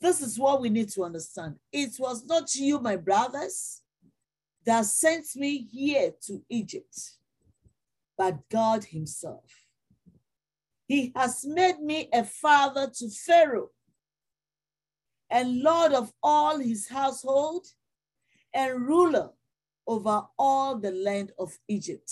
This 0.00 0.20
is 0.20 0.38
what 0.38 0.60
we 0.60 0.68
need 0.68 0.90
to 0.90 1.04
understand. 1.04 1.56
It 1.72 1.92
was 1.98 2.26
not 2.26 2.54
you, 2.54 2.78
my 2.78 2.96
brothers, 2.96 3.80
that 4.66 4.84
sent 4.84 5.24
me 5.34 5.66
here 5.72 6.12
to 6.26 6.42
Egypt, 6.50 7.12
but 8.18 8.46
God 8.50 8.84
Himself. 8.84 9.64
He 10.86 11.12
has 11.16 11.46
made 11.46 11.80
me 11.80 12.08
a 12.12 12.24
father 12.24 12.90
to 12.98 13.08
Pharaoh 13.08 13.70
and 15.34 15.62
Lord 15.62 15.92
of 15.92 16.12
all 16.22 16.60
his 16.60 16.88
household 16.88 17.66
and 18.54 18.86
ruler 18.86 19.30
over 19.84 20.22
all 20.38 20.78
the 20.78 20.92
land 20.92 21.32
of 21.40 21.58
Egypt. 21.66 22.08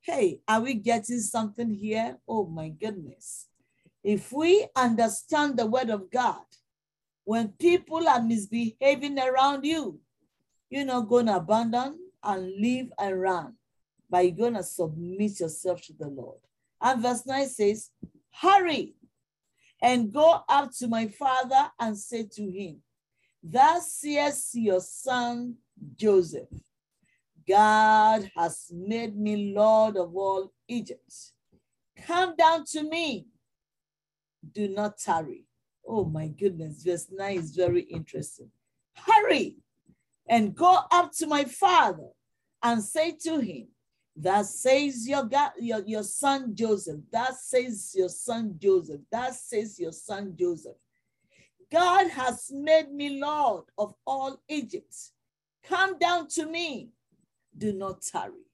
Hey, 0.00 0.40
are 0.48 0.60
we 0.60 0.74
getting 0.74 1.20
something 1.20 1.72
here? 1.72 2.18
Oh 2.26 2.44
my 2.46 2.70
goodness. 2.70 3.46
If 4.02 4.32
we 4.32 4.66
understand 4.74 5.56
the 5.56 5.66
word 5.66 5.88
of 5.88 6.10
God, 6.10 6.42
when 7.22 7.50
people 7.50 8.08
are 8.08 8.20
misbehaving 8.20 9.20
around 9.20 9.64
you, 9.64 10.00
you're 10.68 10.84
not 10.84 11.08
going 11.08 11.26
to 11.26 11.36
abandon 11.36 11.96
and 12.24 12.46
leave 12.60 12.90
and 12.98 13.20
run, 13.20 13.54
but 14.10 14.24
you're 14.24 14.36
going 14.36 14.54
to 14.54 14.64
submit 14.64 15.38
yourself 15.38 15.80
to 15.82 15.92
the 15.92 16.08
Lord. 16.08 16.38
And 16.80 17.00
verse 17.00 17.24
9 17.24 17.48
says, 17.48 17.90
Hurry 18.32 18.96
and 19.82 20.12
go 20.12 20.40
up 20.48 20.70
to 20.78 20.86
my 20.86 21.08
father 21.08 21.70
and 21.78 21.98
say 21.98 22.22
to 22.34 22.42
him, 22.50 22.78
Thus 23.42 23.94
says 23.94 24.50
your 24.54 24.80
son 24.80 25.56
Joseph, 25.96 26.48
God 27.46 28.30
has 28.36 28.70
made 28.72 29.16
me 29.16 29.52
Lord 29.52 29.96
of 29.96 30.14
all 30.14 30.52
Egypt. 30.68 31.12
Come 32.06 32.36
down 32.36 32.64
to 32.66 32.82
me. 32.84 33.26
Do 34.52 34.68
not 34.68 34.98
tarry. 34.98 35.44
Oh 35.86 36.04
my 36.04 36.28
goodness, 36.28 36.82
verse 36.84 37.08
9 37.10 37.36
is 37.36 37.56
very 37.56 37.82
interesting. 37.82 38.50
Hurry 38.94 39.56
and 40.28 40.54
go 40.54 40.78
up 40.90 41.10
to 41.18 41.26
my 41.26 41.44
father 41.44 42.08
and 42.62 42.82
say 42.82 43.16
to 43.24 43.40
him, 43.40 43.68
That 44.14 44.46
says 44.46 45.08
your 45.08 45.24
God, 45.24 45.52
your, 45.58 45.82
your 45.86 46.02
son 46.02 46.54
Joseph. 46.54 47.00
That 47.10 47.34
says 47.34 47.92
your 47.94 48.08
son 48.08 48.56
Joseph. 48.58 49.00
That 49.10 49.34
says 49.34 49.78
your 49.80 49.92
son 49.92 50.34
Joseph. 50.38 50.76
God 51.70 52.08
has 52.10 52.50
made 52.52 52.92
me 52.92 53.18
Lord 53.18 53.64
of 53.78 53.94
all 54.06 54.42
Egypt. 54.48 54.94
Come 55.64 55.98
down 55.98 56.28
to 56.28 56.46
me. 56.46 56.90
Do 57.56 57.72
not 57.72 58.02
tarry. 58.02 58.46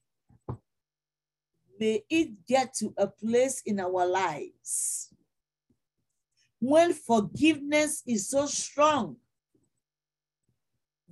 May 1.81 2.05
it 2.09 2.47
get 2.47 2.75
to 2.75 2.95
a 2.97 3.07
place 3.07 3.63
in 3.67 3.81
our 3.81 4.07
lives 4.07 5.13
when 6.61 6.93
forgiveness 6.93 8.03
is 8.07 8.29
so 8.29 8.47
strong 8.47 9.17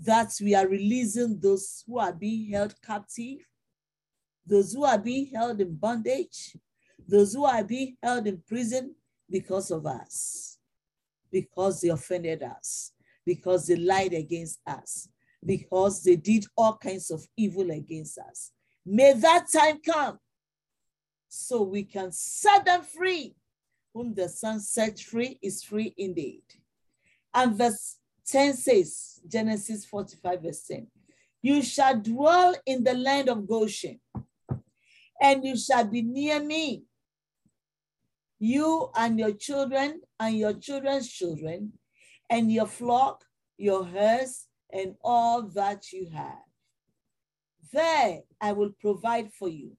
that 0.01 0.33
we 0.41 0.55
are 0.55 0.67
releasing 0.67 1.39
those 1.41 1.85
who 1.87 1.99
are 1.99 2.13
being 2.13 2.53
held 2.53 2.75
captive, 2.83 3.39
those 4.47 4.73
who 4.73 4.85
are 4.85 4.99
being 4.99 5.27
held 5.35 5.61
in 5.61 5.75
bondage, 5.75 6.57
those 7.09 7.35
who 7.35 7.45
are 7.45 7.65
being 7.65 7.97
held 8.03 8.27
in 8.27 8.43
prison 8.47 8.95
because 9.31 9.71
of 9.71 9.87
us, 9.87 10.59
because 11.31 11.81
they 11.81 11.89
offended 11.89 12.43
us, 12.43 12.93
because 13.25 13.67
they 13.67 13.77
lied 13.77 14.13
against 14.13 14.61
us, 14.67 15.09
because 15.45 16.03
they 16.03 16.17
did 16.17 16.47
all 16.57 16.77
kinds 16.77 17.11
of 17.11 17.27
evil 17.37 17.71
against 17.71 18.19
us. 18.19 18.53
May 18.85 19.13
that 19.15 19.47
time 19.53 19.81
come 19.85 20.19
so 21.29 21.63
we 21.63 21.83
can 21.83 22.13
set 22.13 22.65
them 22.65 22.83
free. 22.83 23.35
Whom 23.93 24.15
the 24.15 24.29
Son 24.29 24.61
set 24.61 25.01
free 25.01 25.39
is 25.43 25.65
free 25.65 25.95
indeed. 25.97 26.43
And 27.33 27.57
verse 27.57 27.97
10 28.27 28.55
says, 28.55 29.21
Genesis 29.27 29.85
45, 29.87 30.43
verse 30.43 30.63
10, 30.67 30.87
You 31.43 31.63
shall 31.63 31.99
dwell 31.99 32.55
in 32.67 32.85
the 32.85 32.95
land 32.95 33.29
of 33.29 33.49
Goshen, 33.49 33.99
and 35.21 35.45
you 35.45 35.57
shall 35.57 35.85
be 35.85 36.03
near 36.03 36.43
me, 36.43 36.85
you 38.39 38.91
and 38.95 39.19
your 39.19 39.33
children 39.33 40.03
and 40.21 40.37
your 40.37 40.53
children's 40.53 41.09
children, 41.09 41.73
and 42.29 42.53
your 42.53 42.67
flock, 42.67 43.25
your 43.57 43.85
herds, 43.85 44.49
and 44.73 44.95
all 45.03 45.43
that 45.43 45.93
you 45.93 46.11
have. 46.13 46.43
There 47.73 48.21
I 48.41 48.53
will 48.53 48.73
provide 48.81 49.33
for 49.33 49.49
you, 49.49 49.77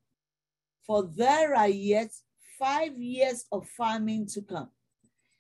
for 0.86 1.04
there 1.04 1.56
are 1.56 1.70
yet 1.70 2.12
five 2.58 2.98
years 2.98 3.46
of 3.52 3.68
farming 3.78 4.28
to 4.28 4.42
come, 4.42 4.70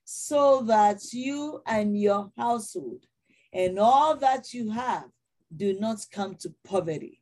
so 0.03 0.61
that 0.63 1.01
you 1.13 1.61
and 1.65 1.99
your 1.99 2.31
household 2.37 3.05
and 3.53 3.79
all 3.79 4.15
that 4.17 4.53
you 4.53 4.69
have 4.69 5.05
do 5.55 5.79
not 5.79 6.05
come 6.11 6.35
to 6.35 6.53
poverty. 6.63 7.21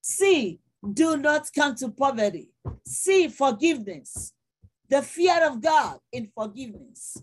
See, 0.00 0.60
do 0.92 1.16
not 1.16 1.48
come 1.54 1.74
to 1.76 1.90
poverty. 1.90 2.50
See, 2.86 3.28
forgiveness, 3.28 4.32
the 4.88 5.02
fear 5.02 5.46
of 5.46 5.60
God 5.60 5.98
in 6.12 6.28
forgiveness. 6.34 7.22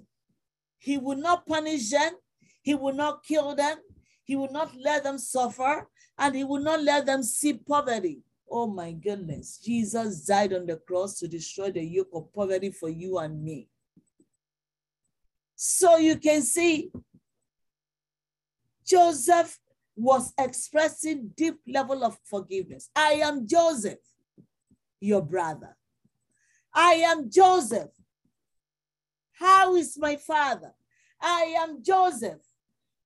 He 0.80 0.98
will 0.98 1.18
not 1.18 1.46
punish 1.46 1.90
them, 1.90 2.14
He 2.62 2.76
will 2.76 2.94
not 2.94 3.24
kill 3.24 3.56
them, 3.56 3.78
He 4.24 4.36
will 4.36 4.52
not 4.52 4.76
let 4.76 5.04
them 5.04 5.18
suffer, 5.18 5.88
and 6.18 6.36
He 6.36 6.44
will 6.44 6.62
not 6.62 6.82
let 6.84 7.06
them 7.06 7.24
see 7.24 7.54
poverty. 7.54 8.22
Oh 8.50 8.68
my 8.68 8.94
goodness. 8.94 9.58
Jesus 9.58 10.26
died 10.26 10.54
on 10.54 10.66
the 10.66 10.78
cross 10.78 11.20
to 11.20 11.28
destroy 11.28 11.72
the 11.72 11.84
yoke 11.84 12.10
of 12.14 12.32
poverty 12.34 12.72
for 12.72 12.90
you 12.90 13.18
and 13.18 13.44
me. 13.44 13.68
So 15.56 15.98
you 15.98 16.18
can 16.18 16.42
see 16.44 16.92
Joseph 18.86 19.60
was 19.98 20.32
expressing 20.38 21.32
deep 21.36 21.60
level 21.68 22.04
of 22.04 22.18
forgiveness. 22.24 22.90
I 22.96 23.14
am 23.14 23.48
Joseph, 23.48 23.98
your 25.02 25.24
brother. 25.24 25.76
I 26.74 26.94
am 26.94 27.32
Joseph. 27.32 27.90
How 29.34 29.76
is 29.76 29.98
my 29.98 30.16
father? 30.16 30.74
I 31.20 31.56
am 31.60 31.84
Joseph. 31.84 32.42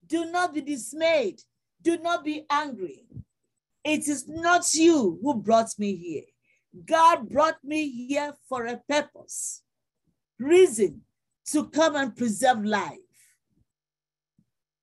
Do 0.05 0.29
not 0.29 0.53
be 0.53 0.61
dismayed. 0.61 1.39
Do 1.81 1.97
not 1.97 2.25
be 2.25 2.45
angry. 2.49 3.05
It 3.85 4.07
is 4.09 4.27
not 4.27 4.73
you 4.73 5.17
who 5.21 5.35
brought 5.35 5.71
me 5.79 5.95
here. 5.95 6.23
God 6.85 7.29
brought 7.29 7.63
me 7.63 7.89
here 7.89 8.33
for 8.47 8.65
a 8.65 8.81
purpose, 8.87 9.61
reason 10.39 11.01
to 11.47 11.67
come 11.69 11.95
and 11.95 12.15
preserve 12.15 12.63
life, 12.63 12.99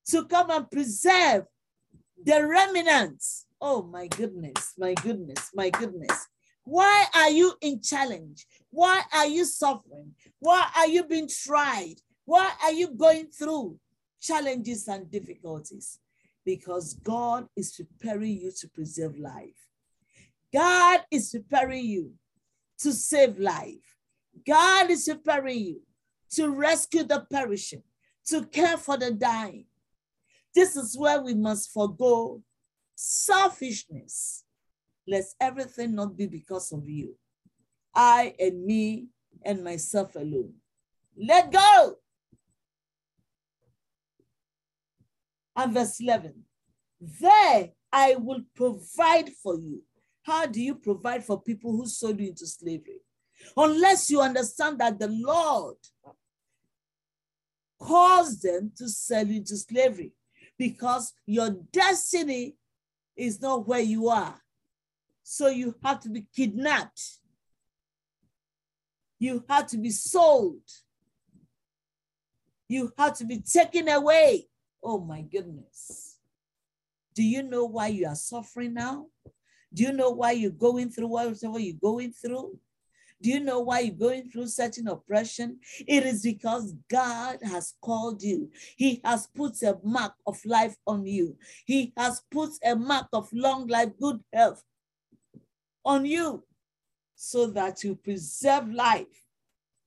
to 0.09 0.25
come 0.27 0.51
and 0.51 0.71
preserve 0.71 1.45
the 2.25 2.47
remnants. 2.47 3.47
Oh 3.61 3.83
my 3.83 4.07
goodness, 4.07 4.75
my 4.79 4.95
goodness, 4.95 5.51
my 5.55 5.71
goodness. 5.71 6.27
Why 6.65 7.07
are 7.15 7.31
you 7.31 7.55
in 7.61 7.81
challenge? 7.81 8.47
Why 8.71 9.03
are 9.13 9.27
you 9.27 9.45
suffering? 9.45 10.13
Why 10.39 10.69
are 10.77 10.87
you 10.87 11.05
being 11.05 11.29
tried? 11.29 11.97
Why 12.25 12.53
are 12.63 12.73
you 12.73 12.89
going 12.89 13.29
through 13.29 13.79
challenges 14.21 14.87
and 14.89 15.11
difficulties? 15.11 15.99
because 16.49 16.95
God 16.95 17.47
is 17.55 17.73
preparing 17.77 18.39
you 18.39 18.51
to 18.61 18.69
preserve 18.69 19.19
life. 19.19 19.69
God 20.51 21.01
is 21.11 21.29
preparing 21.29 21.85
you 21.85 22.13
to 22.79 22.91
save 22.95 23.39
life. 23.39 23.99
God 24.47 24.91
is 24.91 25.05
preparing 25.07 25.59
you 25.59 25.83
to 26.31 26.49
rescue 26.49 27.05
the 27.05 27.27
perishing, 27.31 27.83
to 28.29 28.47
care 28.47 28.79
for 28.79 28.97
the 28.97 29.11
dying. 29.11 29.67
This 30.55 30.77
is 30.77 30.97
where 30.97 31.21
we 31.21 31.35
must 31.35 31.73
forego 31.73 32.43
selfishness. 32.95 34.45
Let 35.07 35.25
everything 35.41 35.95
not 35.95 36.17
be 36.17 36.27
because 36.27 36.73
of 36.73 36.89
you. 36.89 37.17
I 37.95 38.35
and 38.39 38.65
me 38.65 39.07
and 39.45 39.65
myself 39.65 40.15
alone. 40.15 40.55
Let 41.17 41.53
go. 41.53 41.97
And 45.57 45.73
verse 45.73 46.01
11, 46.01 46.35
there 47.01 47.71
I 47.93 48.15
will 48.17 48.43
provide 48.55 49.31
for 49.43 49.57
you. 49.57 49.83
How 50.23 50.47
do 50.47 50.61
you 50.61 50.75
provide 50.75 51.25
for 51.25 51.41
people 51.41 51.73
who 51.73 51.87
sold 51.87 52.21
you 52.21 52.29
into 52.29 52.47
slavery? 52.47 53.01
Unless 53.57 54.11
you 54.11 54.21
understand 54.21 54.79
that 54.79 54.99
the 54.99 55.09
Lord 55.09 55.77
caused 57.81 58.43
them 58.43 58.73
to 58.77 58.89
sell 58.89 59.27
you 59.27 59.39
into 59.39 59.57
slavery 59.57 60.13
because 60.59 61.13
your 61.27 61.51
destiny 61.73 62.57
is 63.17 63.41
not 63.41 63.67
where 63.67 63.81
you 63.81 64.09
are. 64.09 64.41
So 65.23 65.49
you 65.49 65.75
have 65.85 66.01
to 66.01 66.11
be 66.11 66.27
kidnapped. 66.35 67.19
You 69.19 69.45
have 69.49 69.67
to 69.69 69.79
be 69.79 69.91
sold. 69.91 70.63
You 72.69 72.93
have 72.99 73.17
to 73.19 73.25
be 73.25 73.41
taken 73.41 73.89
away. 73.89 74.49
Oh 74.83 74.99
my 75.01 75.23
goodness. 75.23 76.19
Do 77.15 77.23
you 77.23 77.43
know 77.43 77.65
why 77.65 77.89
you 77.89 78.07
are 78.07 78.15
suffering 78.15 78.75
now? 78.75 79.07
Do 79.75 79.83
you 79.83 79.93
know 79.93 80.11
why 80.11 80.33
you're 80.33 80.51
going 80.51 80.91
through 80.91 81.09
whatever 81.09 81.59
you're 81.59 81.77
going 81.83 82.13
through? 82.13 82.59
Do 83.21 83.31
you 83.31 83.41
know 83.41 83.61
why 83.61 83.81
you're 83.81 83.95
going 83.95 84.31
through 84.31 84.47
certain 84.47 84.87
oppression? 84.87 85.59
It 85.87 86.07
is 86.07 86.23
because 86.23 86.75
God 86.89 87.39
has 87.43 87.75
called 87.83 88.23
you. 88.23 88.51
He 88.77 89.01
has 89.05 89.27
put 89.35 89.61
a 89.63 89.77
mark 89.83 90.15
of 90.27 90.39
life 90.45 90.77
on 90.87 91.05
you. 91.05 91.37
He 91.65 91.93
has 91.97 92.23
put 92.31 92.51
a 92.65 92.77
mark 92.77 93.09
of 93.13 93.29
long 93.33 93.67
life, 93.67 93.91
good 94.01 94.21
health 94.33 94.63
on 95.85 96.07
you 96.07 96.45
so 97.17 97.49
that 97.49 97.83
you 97.83 97.97
preserve 97.97 98.73
life 98.73 99.07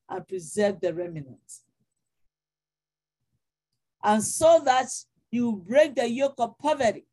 and 0.08 0.28
preserve 0.28 0.80
the 0.80 0.92
remnants. 0.92 1.62
And 4.04 4.22
so 4.22 4.60
that 4.64 4.88
you 5.30 5.62
break 5.66 5.94
the 5.94 6.08
yoke 6.08 6.34
of 6.38 6.58
poverty. 6.58 7.06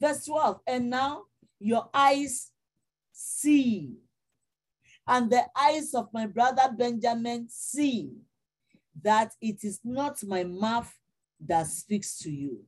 Verse 0.00 0.24
12, 0.24 0.60
and 0.66 0.88
now 0.88 1.24
your 1.58 1.90
eyes 1.92 2.52
see 3.12 3.96
and 5.08 5.30
the 5.30 5.44
eyes 5.56 5.94
of 5.94 6.08
my 6.12 6.26
brother 6.26 6.70
Benjamin 6.76 7.48
see 7.48 8.10
that 9.02 9.32
it 9.40 9.64
is 9.64 9.80
not 9.82 10.22
my 10.24 10.44
mouth 10.44 10.92
that 11.46 11.66
speaks 11.66 12.18
to 12.18 12.30
you. 12.30 12.60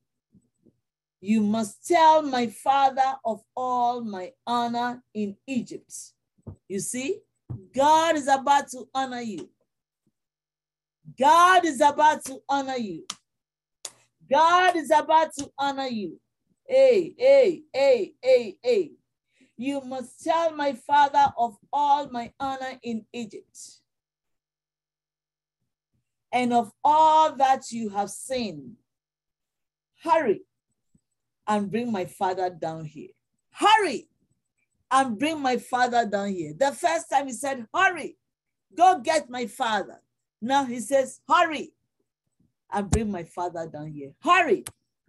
You 1.21 1.43
must 1.43 1.87
tell 1.87 2.23
my 2.23 2.47
father 2.47 3.17
of 3.27 3.43
all 3.55 4.03
my 4.03 4.33
honor 4.47 5.03
in 5.13 5.37
Egypt. 5.47 5.93
You 6.67 6.81
see, 6.81 7.19
God 7.75 8.17
is 8.17 8.27
about 8.27 8.69
to 8.69 8.89
honor 8.95 9.21
you. 9.21 9.51
God 11.19 11.67
is 11.67 11.83
about 11.83 12.25
to 12.25 12.39
honor 12.49 12.77
you. 12.77 13.05
God 14.31 14.77
is 14.77 14.91
about 14.91 15.35
to 15.39 15.51
honor 15.59 15.89
you. 15.89 16.19
Hey, 16.67 17.15
hey, 17.19 17.63
hey, 17.73 18.15
hey, 18.23 18.57
hey. 18.63 18.93
You 19.61 19.83
must 19.83 20.25
tell 20.25 20.57
my 20.57 20.73
father 20.73 21.35
of 21.37 21.59
all 21.71 22.09
my 22.09 22.33
honor 22.41 22.79
in 22.83 23.05
Egypt 23.13 23.59
and 26.33 26.55
of 26.55 26.73
all 26.83 27.37
that 27.37 27.71
you 27.71 27.91
have 27.91 28.09
seen. 28.09 28.77
Hurry 30.03 30.41
and 31.47 31.71
bring 31.71 31.93
my 31.93 32.07
father 32.07 32.49
down 32.49 32.87
here. 32.87 33.11
Hurry 33.51 34.09
and 34.91 35.19
bring 35.19 35.43
my 35.43 35.59
father 35.59 36.07
down 36.07 36.31
here. 36.31 36.55
The 36.59 36.73
first 36.73 37.11
time 37.11 37.27
he 37.27 37.35
said, 37.35 37.67
Hurry, 37.75 38.17
go 38.75 38.99
get 39.05 39.29
my 39.29 39.45
father. 39.47 40.01
Now 40.41 40.65
he 40.65 40.81
says, 40.81 41.21
Hurry 41.29 41.75
and 42.73 42.91
bring 42.91 43.11
my 43.11 43.25
father 43.25 43.69
down 43.71 43.93
here. 43.93 44.13
Hurry, 44.23 44.65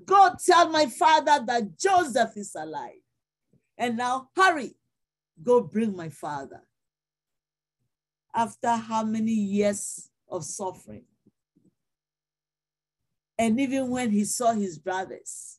go 0.05 0.31
tell 0.45 0.67
my 0.67 0.87
father 0.87 1.41
that 1.47 1.79
Joseph 1.79 2.35
is 2.35 2.53
alive. 2.53 2.99
And 3.81 3.97
now 3.97 4.29
hurry, 4.37 4.75
go 5.41 5.59
bring 5.59 5.95
my 5.95 6.09
father. 6.09 6.61
After 8.33 8.75
how 8.75 9.03
many 9.03 9.31
years 9.31 10.07
of 10.29 10.45
suffering? 10.45 11.05
And 13.39 13.59
even 13.59 13.89
when 13.89 14.11
he 14.11 14.23
saw 14.23 14.53
his 14.53 14.77
brothers, 14.77 15.57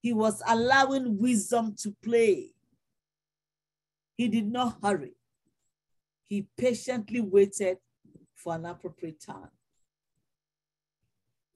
he 0.00 0.12
was 0.12 0.40
allowing 0.46 1.18
wisdom 1.18 1.74
to 1.80 1.92
play. 2.04 2.52
He 4.16 4.28
did 4.28 4.46
not 4.46 4.78
hurry. 4.80 5.16
He 6.28 6.46
patiently 6.56 7.20
waited 7.20 7.78
for 8.36 8.54
an 8.54 8.64
appropriate 8.64 9.20
time. 9.20 9.50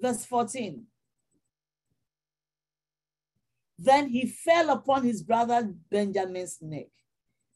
Verse 0.00 0.24
14 0.24 0.86
then 3.78 4.08
he 4.08 4.26
fell 4.26 4.70
upon 4.70 5.04
his 5.04 5.22
brother 5.22 5.72
Benjamin's 5.90 6.58
neck 6.60 6.88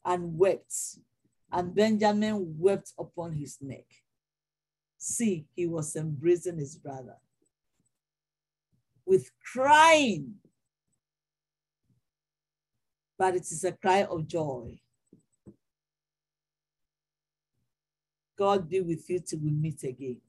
and 0.03 0.37
wept, 0.37 0.73
and 1.51 1.73
Benjamin 1.73 2.55
wept 2.57 2.93
upon 2.97 3.33
his 3.33 3.57
neck. 3.61 3.85
See, 4.97 5.45
he 5.55 5.65
was 5.65 5.95
embracing 5.95 6.57
his 6.57 6.75
brother 6.75 7.15
with 9.05 9.31
crying, 9.53 10.35
but 13.17 13.35
it 13.35 13.43
is 13.43 13.63
a 13.63 13.71
cry 13.71 14.03
of 14.03 14.27
joy. 14.27 14.79
God 18.37 18.69
be 18.69 18.81
with 18.81 19.09
you 19.09 19.19
till 19.19 19.39
we 19.39 19.51
meet 19.51 19.83
again. 19.83 20.21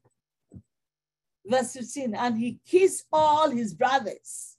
Verse 1.44 1.72
15, 1.74 2.14
and 2.14 2.38
he 2.38 2.60
kissed 2.66 3.06
all 3.12 3.50
his 3.50 3.74
brothers 3.74 4.56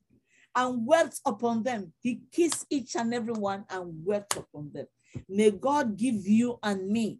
and 0.56 0.86
wept 0.86 1.20
upon 1.26 1.64
them. 1.64 1.94
He 2.00 2.22
kissed 2.32 2.66
each 2.70 2.96
and 2.96 3.14
every 3.14 3.34
one 3.34 3.66
and 3.70 4.06
wept 4.06 4.36
upon 4.38 4.72
them. 4.74 4.88
May 5.28 5.52
God 5.52 5.98
give 5.98 6.28
you 6.28 6.60
and 6.62 6.90
me 6.90 7.20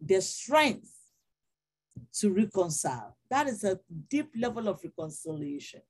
the 0.00 0.20
strength 0.20 0.90
to 2.14 2.32
reconcile. 2.32 3.16
That 3.30 3.46
is 3.46 3.64
a 3.64 3.78
deep 4.08 4.30
level 4.36 4.68
of 4.68 4.80
reconciliation. 4.82 5.82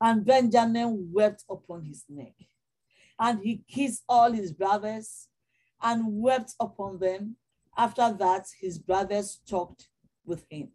And 0.00 0.24
Benjamin 0.24 1.10
wept 1.12 1.44
upon 1.48 1.84
his 1.84 2.04
neck. 2.08 2.34
And 3.18 3.40
he 3.42 3.64
kissed 3.68 4.04
all 4.08 4.32
his 4.32 4.52
brothers 4.52 5.28
and 5.82 6.20
wept 6.20 6.54
upon 6.60 6.98
them. 6.98 7.36
After 7.76 8.12
that, 8.12 8.46
his 8.60 8.78
brothers 8.78 9.40
talked 9.48 9.88
with 10.24 10.44
him. 10.50 10.68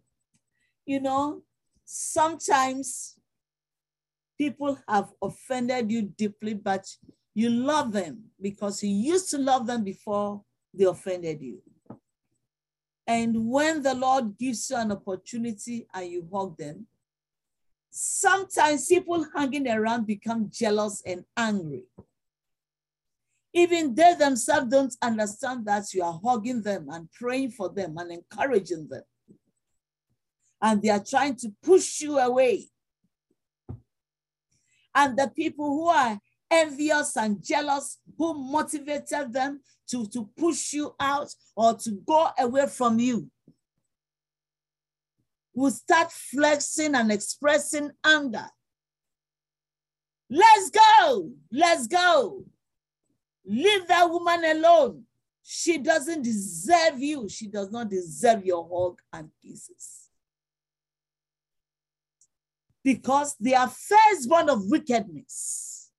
You 0.85 0.99
know, 0.99 1.43
sometimes 1.85 3.17
people 4.37 4.77
have 4.87 5.09
offended 5.21 5.91
you 5.91 6.03
deeply, 6.03 6.53
but 6.53 6.85
you 7.33 7.49
love 7.49 7.91
them 7.91 8.23
because 8.41 8.83
you 8.83 8.89
used 8.89 9.29
to 9.31 9.37
love 9.37 9.65
them 9.65 9.83
before 9.83 10.41
they 10.73 10.85
offended 10.85 11.41
you. 11.41 11.61
And 13.05 13.49
when 13.49 13.83
the 13.83 13.93
Lord 13.93 14.37
gives 14.37 14.69
you 14.69 14.77
an 14.77 14.91
opportunity 14.91 15.87
and 15.93 16.07
you 16.09 16.27
hug 16.31 16.57
them, 16.57 16.87
sometimes 17.89 18.87
people 18.87 19.25
hanging 19.35 19.67
around 19.67 20.07
become 20.07 20.49
jealous 20.51 21.01
and 21.05 21.25
angry. 21.35 21.83
Even 23.53 23.93
they 23.93 24.15
themselves 24.15 24.67
don't 24.67 24.95
understand 25.01 25.65
that 25.65 25.93
you 25.93 26.03
are 26.03 26.19
hugging 26.23 26.61
them 26.63 26.87
and 26.89 27.11
praying 27.11 27.51
for 27.51 27.69
them 27.69 27.97
and 27.97 28.11
encouraging 28.11 28.87
them. 28.87 29.03
And 30.59 30.81
they 30.81 30.89
are 30.89 31.03
trying 31.03 31.35
to 31.37 31.53
push 31.61 32.01
you 32.01 32.17
away 32.17 32.69
and 34.95 35.17
the 35.17 35.31
people 35.35 35.65
who 35.65 35.87
are 35.87 36.19
envious 36.49 37.17
and 37.17 37.43
jealous, 37.43 37.99
who 38.17 38.33
motivated 38.33 39.33
them 39.33 39.61
to, 39.89 40.05
to 40.07 40.29
push 40.37 40.73
you 40.73 40.95
out 40.99 41.33
or 41.55 41.73
to 41.75 41.91
go 42.05 42.29
away 42.39 42.67
from 42.67 42.99
you, 42.99 43.29
will 45.55 45.71
start 45.71 46.11
flexing 46.11 46.95
and 46.95 47.11
expressing 47.11 47.91
anger. 48.03 48.45
Let's 50.29 50.71
go, 50.71 51.31
let's 51.51 51.87
go. 51.87 52.43
Leave 53.45 53.87
that 53.87 54.09
woman 54.09 54.43
alone. 54.45 55.03
She 55.43 55.77
doesn't 55.77 56.23
deserve 56.23 56.99
you. 56.99 57.27
She 57.27 57.47
does 57.47 57.69
not 57.69 57.89
deserve 57.89 58.45
your 58.45 58.67
hug 58.71 58.99
and 59.11 59.29
kisses 59.43 60.02
because 62.83 63.35
they 63.39 63.53
are 63.53 63.69
firstborn 63.69 64.49
of 64.49 64.69
wickedness, 64.69 65.91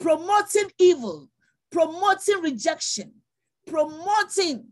promoting 0.00 0.70
evil, 0.78 1.28
promoting 1.70 2.40
rejection, 2.42 3.12
promoting 3.66 4.68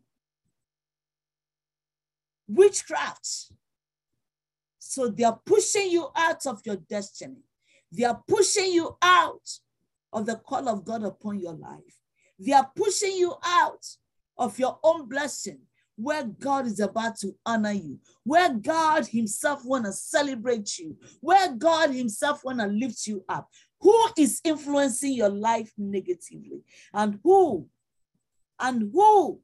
witchcraft. 2.49 3.53
So 4.79 5.09
they 5.09 5.25
are 5.25 5.41
pushing 5.45 5.91
you 5.91 6.09
out 6.17 6.47
of 6.47 6.61
your 6.65 6.77
destiny. 6.77 7.43
They 7.93 8.05
are 8.05 8.23
pushing 8.27 8.73
you 8.73 8.97
out 9.03 9.49
of 10.13 10.27
the 10.27 10.37
call 10.37 10.69
of 10.69 10.85
God 10.85 11.05
upon 11.05 11.41
your 11.41 11.55
life. 11.55 12.01
They 12.39 12.53
are 12.53 12.71
pushing 12.75 13.17
you 13.17 13.35
out 13.45 13.85
of 14.39 14.59
your 14.59 14.79
own 14.83 15.09
blessing 15.09 15.61
where 15.97 16.25
God 16.25 16.67
is 16.67 16.81
about 16.81 17.17
to 17.19 17.35
honor 17.47 17.73
you, 17.73 17.99
where 18.25 18.53
God 18.53 19.07
himself 19.07 19.65
want 19.65 19.85
to 19.85 19.93
celebrate 19.93 20.79
you, 20.79 20.97
where 21.21 21.53
God 21.53 21.91
himself 21.91 22.45
want 22.45 22.61
to 22.61 22.67
lift 22.67 23.07
you 23.07 23.25
up. 23.29 23.49
Who 23.81 24.07
is 24.17 24.41
influencing 24.45 25.13
your 25.13 25.29
life 25.29 25.73
negatively? 25.79 26.63
And 26.93 27.21
who, 27.23 27.69
and 28.59 28.91
who 28.93 29.41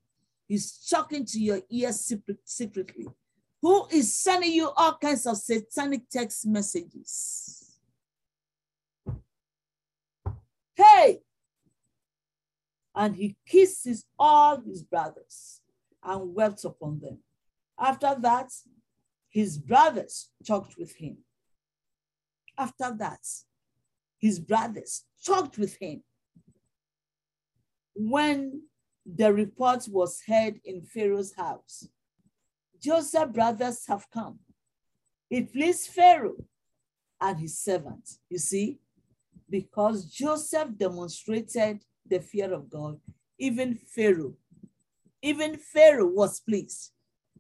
is 0.49 0.87
talking 0.89 1.25
to 1.27 1.39
your 1.39 1.61
ears 1.71 2.13
secretly? 2.45 3.07
Who 3.63 3.87
is 3.91 4.17
sending 4.17 4.53
you 4.53 4.71
all 4.71 4.97
kinds 4.97 5.27
of 5.27 5.37
satanic 5.37 6.09
text 6.11 6.47
messages? 6.47 7.79
Hey! 10.75 11.21
And 12.95 13.15
he 13.15 13.37
kisses 13.47 14.05
all 14.19 14.61
his 14.61 14.83
brothers 14.83 15.60
and 16.03 16.35
wept 16.35 16.65
upon 16.65 17.01
them. 17.01 17.19
After 17.79 18.15
that, 18.21 18.51
his 19.29 19.59
brothers 19.59 20.31
talked 20.47 20.77
with 20.79 20.95
him. 20.97 21.19
After 22.59 22.95
that, 22.99 23.21
his 24.19 24.39
brothers 24.39 25.05
talked 25.25 25.57
with 25.57 25.77
him. 25.81 26.03
When 27.95 28.63
the 29.07 29.33
report 29.33 29.87
was 29.89 30.23
heard 30.27 30.61
in 30.65 30.83
Pharaoh's 30.83 31.35
house, 31.35 31.89
Joseph's 32.83 33.33
brothers 33.33 33.87
have 33.87 34.07
come. 34.11 34.39
It 35.31 35.53
pleased 35.53 35.89
Pharaoh 35.91 36.45
and 37.21 37.39
his 37.39 37.59
servants. 37.59 38.19
You 38.29 38.39
see, 38.39 38.79
because 39.49 40.07
Joseph 40.07 40.77
demonstrated 40.77 41.85
the 42.07 42.21
fear 42.21 42.53
of 42.53 42.71
God, 42.71 42.99
even 43.39 43.77
Pharaoh 43.77 44.35
even 45.23 45.57
Pharaoh 45.57 46.07
was 46.07 46.41
pleased. 46.41 46.93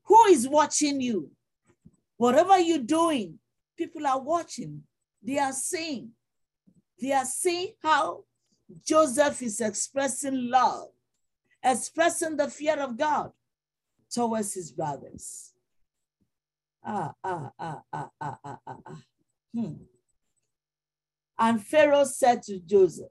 Who 0.05 0.25
is 0.27 0.49
watching 0.49 1.01
you? 1.01 1.31
Whatever 2.17 2.59
you're 2.59 2.79
doing, 2.79 3.39
people 3.77 4.07
are 4.07 4.21
watching. 4.21 4.83
They 5.23 5.39
are 5.39 5.53
seeing. 5.53 6.11
They 7.01 7.13
are 7.13 7.25
seeing 7.25 7.73
how 7.83 8.25
Joseph 8.85 9.41
is 9.43 9.61
expressing 9.61 10.51
love, 10.51 10.89
expressing 11.63 12.37
the 12.37 12.49
fear 12.49 12.79
of 12.79 12.97
God 12.97 13.33
towards 14.11 14.55
his 14.55 14.71
brothers. 14.73 15.53
Ah, 16.85 17.13
ah, 17.25 17.51
ah, 17.59 17.83
ah, 17.93 18.09
ah, 18.21 18.39
ah, 18.45 18.59
ah, 18.67 18.77
ah. 18.87 19.03
Hmm. 19.55 19.73
And 21.39 21.65
Pharaoh 21.65 22.05
said 22.05 22.43
to 22.45 22.59
Joseph, 22.61 23.11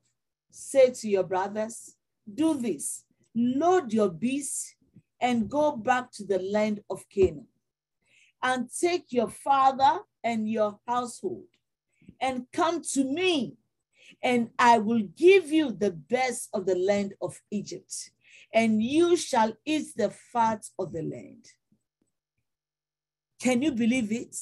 Say 0.51 0.91
to 0.91 1.09
your 1.09 1.23
brothers, 1.23 1.95
do 2.31 2.55
this 2.55 3.05
load 3.39 3.93
your 3.93 4.09
beasts 4.09 4.75
and 5.21 5.49
go 5.49 5.75
back 5.75 6.11
to 6.13 6.23
the 6.25 6.39
land 6.39 6.81
of 6.89 7.07
Canaan 7.09 7.47
and 8.41 8.69
take 8.69 9.11
your 9.11 9.29
father 9.29 9.99
and 10.23 10.49
your 10.49 10.79
household 10.87 11.45
and 12.21 12.45
come 12.51 12.81
to 12.81 13.03
me 13.03 13.55
and 14.21 14.49
I 14.57 14.79
will 14.79 15.03
give 15.15 15.51
you 15.51 15.71
the 15.71 15.91
best 15.91 16.49
of 16.53 16.65
the 16.65 16.75
land 16.75 17.13
of 17.21 17.39
Egypt 17.51 18.11
and 18.53 18.81
you 18.81 19.15
shall 19.15 19.53
eat 19.65 19.87
the 19.95 20.09
fat 20.09 20.65
of 20.77 20.91
the 20.91 21.03
land. 21.03 21.45
Can 23.39 23.61
you 23.61 23.71
believe 23.71 24.11
it? 24.11 24.35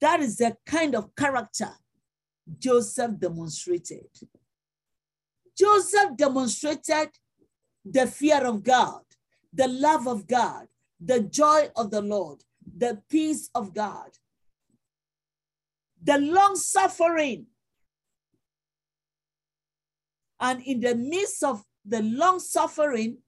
That 0.00 0.20
is 0.20 0.36
the 0.36 0.56
kind 0.66 0.94
of 0.94 1.14
character 1.16 1.70
Joseph 2.58 3.18
demonstrated. 3.18 4.08
Joseph 5.58 6.16
demonstrated 6.16 7.10
the 7.84 8.06
fear 8.06 8.46
of 8.46 8.62
God, 8.62 9.02
the 9.52 9.66
love 9.66 10.06
of 10.06 10.26
God, 10.26 10.68
the 11.00 11.20
joy 11.20 11.68
of 11.74 11.90
the 11.90 12.00
Lord, 12.00 12.44
the 12.76 13.02
peace 13.08 13.50
of 13.54 13.74
God, 13.74 14.10
the 16.02 16.18
long 16.18 16.54
suffering. 16.54 17.46
And 20.40 20.62
in 20.62 20.80
the 20.80 20.94
midst 20.94 21.42
of 21.42 21.64
the 21.84 22.02
long 22.02 22.38
suffering, 22.38 23.18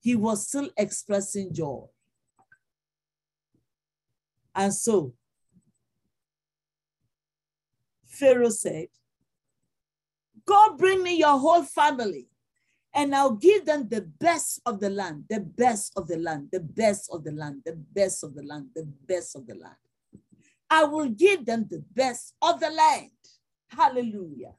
he 0.00 0.16
was 0.16 0.48
still 0.48 0.70
expressing 0.76 1.52
joy. 1.52 1.84
And 4.54 4.74
so, 4.74 5.14
Pharaoh 8.06 8.50
said, 8.50 8.88
God 10.46 10.78
bring 10.78 11.02
me 11.02 11.16
your 11.16 11.38
whole 11.38 11.62
family 11.62 12.28
and 12.94 13.14
I'll 13.14 13.32
give 13.32 13.66
them 13.66 13.88
the 13.88 14.02
best 14.02 14.60
of 14.66 14.80
the 14.80 14.90
land, 14.90 15.24
the 15.28 15.40
best 15.40 15.92
of 15.96 16.06
the 16.06 16.16
land, 16.16 16.48
the 16.52 16.60
best 16.60 17.10
of 17.12 17.24
the 17.24 17.32
land, 17.32 17.62
the 17.64 17.72
best 17.72 18.22
of 18.22 18.34
the 18.34 18.42
land, 18.42 18.68
the 18.74 18.84
best 19.06 19.34
of 19.34 19.46
the 19.46 19.54
land. 19.54 19.74
I 20.70 20.84
will 20.84 21.08
give 21.08 21.44
them 21.44 21.66
the 21.68 21.84
best 21.94 22.34
of 22.40 22.60
the 22.60 22.70
land. 22.70 23.10
Hallelujah. 23.68 24.54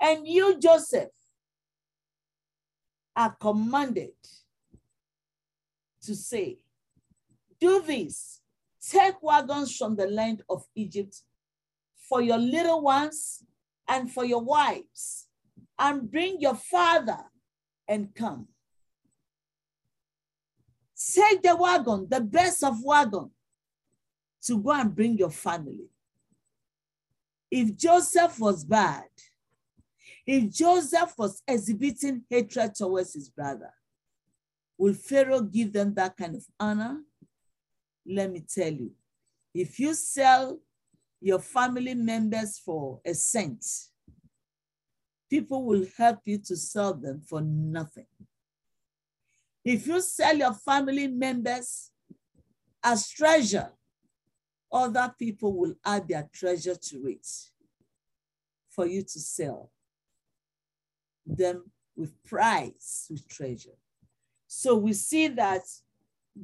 And 0.00 0.26
you, 0.26 0.58
Joseph, 0.58 1.10
are 3.16 3.36
commanded 3.40 4.12
to 6.02 6.14
say, 6.14 6.58
do 7.60 7.82
this, 7.82 8.40
take 8.80 9.22
wagons 9.22 9.76
from 9.76 9.96
the 9.96 10.06
land 10.06 10.42
of 10.48 10.64
Egypt 10.74 11.22
for 12.08 12.22
your 12.22 12.38
little 12.38 12.80
ones 12.80 13.44
and 13.90 14.10
for 14.10 14.24
your 14.24 14.40
wives, 14.40 15.26
and 15.76 16.08
bring 16.08 16.40
your 16.40 16.54
father 16.54 17.18
and 17.88 18.14
come. 18.14 18.46
Take 21.14 21.42
the 21.42 21.56
wagon, 21.56 22.06
the 22.08 22.20
best 22.20 22.62
of 22.62 22.76
wagon, 22.84 23.30
to 24.44 24.58
go 24.58 24.70
and 24.70 24.94
bring 24.94 25.18
your 25.18 25.30
family. 25.30 25.90
If 27.50 27.76
Joseph 27.76 28.38
was 28.38 28.64
bad, 28.64 29.08
if 30.24 30.52
Joseph 30.52 31.14
was 31.18 31.42
exhibiting 31.48 32.22
hatred 32.30 32.76
towards 32.76 33.14
his 33.14 33.28
brother, 33.28 33.72
will 34.78 34.94
Pharaoh 34.94 35.40
give 35.40 35.72
them 35.72 35.94
that 35.94 36.16
kind 36.16 36.36
of 36.36 36.44
honor? 36.60 37.00
Let 38.06 38.30
me 38.30 38.40
tell 38.40 38.72
you, 38.72 38.92
if 39.52 39.80
you 39.80 39.94
sell 39.94 40.60
your 41.20 41.38
family 41.38 41.94
members 41.94 42.58
for 42.58 43.00
a 43.04 43.14
cent, 43.14 43.64
people 45.28 45.64
will 45.64 45.86
help 45.96 46.20
you 46.24 46.38
to 46.38 46.56
sell 46.56 46.94
them 46.94 47.20
for 47.20 47.40
nothing. 47.40 48.06
If 49.64 49.86
you 49.86 50.00
sell 50.00 50.36
your 50.36 50.54
family 50.54 51.06
members 51.06 51.90
as 52.82 53.08
treasure, 53.08 53.70
other 54.72 55.14
people 55.18 55.52
will 55.52 55.74
add 55.84 56.08
their 56.08 56.28
treasure 56.32 56.76
to 56.76 57.06
it 57.08 57.26
for 58.70 58.86
you 58.86 59.02
to 59.02 59.20
sell 59.20 59.70
them 61.26 61.70
with 61.96 62.22
price, 62.24 63.06
with 63.10 63.28
treasure. 63.28 63.76
So 64.46 64.76
we 64.76 64.94
see 64.94 65.28
that 65.28 65.62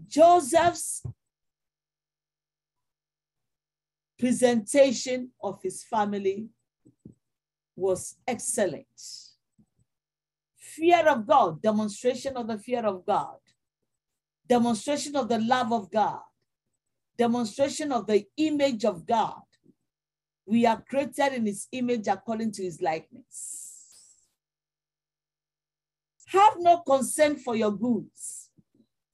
Joseph's 0.07 1.03
presentation 4.19 5.31
of 5.43 5.61
his 5.63 5.85
family 5.85 6.49
was 7.75 8.17
excellent. 8.27 8.87
Fear 10.57 11.09
of 11.09 11.27
God, 11.27 11.63
demonstration 11.63 12.37
of 12.37 12.47
the 12.47 12.59
fear 12.59 12.85
of 12.85 13.05
God, 13.07 13.39
demonstration 14.47 15.17
of 15.17 15.29
the 15.29 15.39
love 15.39 15.73
of 15.73 15.91
God, 15.91 16.21
demonstration 17.17 17.93
of 17.93 18.07
the 18.07 18.27
image 18.37 18.85
of 18.85 19.07
God. 19.07 19.43
We 20.47 20.65
are 20.65 20.81
created 20.81 21.33
in 21.33 21.47
his 21.47 21.67
image 21.73 22.07
according 22.09 22.53
to 22.53 22.63
his 22.63 22.81
likeness. 22.81 23.67
Have 26.29 26.55
no 26.59 26.79
concern 26.79 27.37
for 27.37 27.57
your 27.57 27.73
goods, 27.73 28.51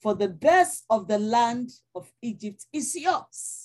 for 0.01 0.15
the 0.15 0.29
best 0.29 0.85
of 0.91 1.09
the 1.09 1.19
land 1.19 1.71
of 1.95 2.11
Egypt 2.23 2.65
is 2.73 2.95
yours. 2.97 3.62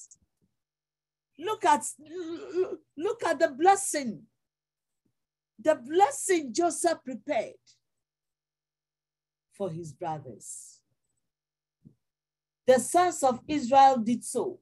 Look 1.40 1.66
at, 1.66 1.86
look 2.98 3.24
at 3.24 3.40
the 3.40 3.50
blessing. 3.50 4.24
The 5.60 5.76
blessing 5.76 6.54
Joseph 6.54 7.04
prepared 7.04 7.54
for 9.54 9.70
his 9.70 9.92
brothers. 9.92 10.80
The 12.66 12.80
sons 12.80 13.24
of 13.24 13.40
Israel 13.48 13.98
did 13.98 14.24
so. 14.24 14.60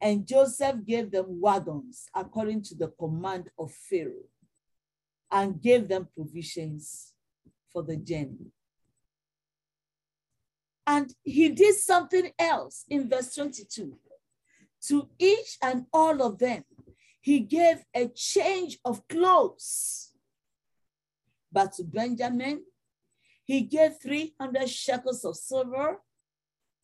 And 0.00 0.26
Joseph 0.26 0.84
gave 0.84 1.10
them 1.10 1.40
wagons 1.40 2.08
according 2.14 2.62
to 2.62 2.74
the 2.74 2.88
command 2.88 3.50
of 3.58 3.72
Pharaoh 3.72 4.28
and 5.30 5.60
gave 5.62 5.86
them 5.86 6.08
provisions 6.14 7.12
for 7.72 7.82
the 7.82 7.96
journey. 7.96 8.50
And 10.86 11.14
he 11.22 11.50
did 11.50 11.76
something 11.76 12.32
else 12.38 12.84
in 12.88 13.08
verse 13.08 13.34
22 13.36 13.96
To 14.88 15.08
each 15.18 15.58
and 15.62 15.86
all 15.92 16.22
of 16.22 16.38
them, 16.38 16.64
he 17.20 17.40
gave 17.40 17.84
a 17.94 18.08
change 18.08 18.78
of 18.84 19.06
clothes. 19.06 20.12
But 21.52 21.74
to 21.74 21.84
Benjamin, 21.84 22.64
he 23.44 23.62
gave 23.62 24.00
300 24.02 24.68
shekels 24.68 25.24
of 25.24 25.36
silver 25.36 26.00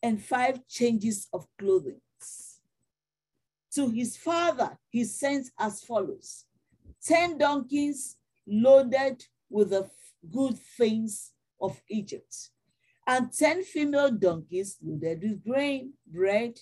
and 0.01 0.23
five 0.23 0.65
changes 0.67 1.27
of 1.33 1.45
clothing. 1.57 1.99
To 3.75 3.89
his 3.89 4.17
father, 4.17 4.77
he 4.89 5.03
sent 5.03 5.49
as 5.59 5.81
follows 5.81 6.45
10 7.05 7.37
donkeys 7.37 8.17
loaded 8.47 9.23
with 9.49 9.69
the 9.71 9.89
good 10.31 10.57
things 10.77 11.31
of 11.61 11.79
Egypt, 11.89 12.49
and 13.05 13.31
10 13.31 13.63
female 13.63 14.11
donkeys 14.11 14.77
loaded 14.81 15.21
with 15.21 15.43
grain, 15.43 15.93
bread, 16.07 16.59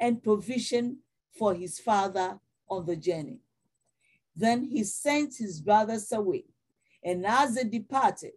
and 0.00 0.22
provision 0.22 0.98
for 1.38 1.54
his 1.54 1.78
father 1.78 2.38
on 2.68 2.86
the 2.86 2.96
journey. 2.96 3.40
Then 4.34 4.64
he 4.64 4.84
sent 4.84 5.36
his 5.36 5.60
brothers 5.60 6.12
away, 6.12 6.44
and 7.02 7.26
as 7.26 7.54
they 7.54 7.64
departed, 7.64 8.32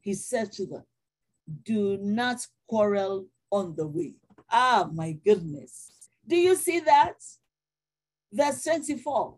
he 0.00 0.14
said 0.14 0.52
to 0.52 0.66
them, 0.66 0.84
Do 1.64 1.96
not 1.98 2.46
quarrel 2.66 3.26
on 3.50 3.74
the 3.76 3.86
way. 3.86 4.14
Ah, 4.50 4.88
my 4.92 5.12
goodness. 5.12 5.92
Do 6.26 6.36
you 6.36 6.54
see 6.54 6.80
that? 6.80 7.16
Verse 8.32 8.64
24 8.64 9.36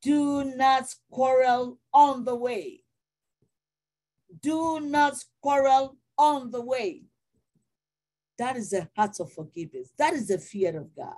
Do 0.00 0.44
not 0.44 0.94
quarrel 1.10 1.78
on 1.92 2.24
the 2.24 2.36
way. 2.36 2.80
Do 4.40 4.80
not 4.80 5.22
quarrel 5.40 5.96
on 6.16 6.50
the 6.50 6.60
way. 6.60 7.02
That 8.42 8.56
is 8.56 8.72
a 8.72 8.88
heart 8.96 9.20
of 9.20 9.32
forgiveness. 9.32 9.92
That 9.96 10.14
is 10.14 10.26
the 10.26 10.36
fear 10.36 10.76
of 10.76 10.92
God. 10.96 11.14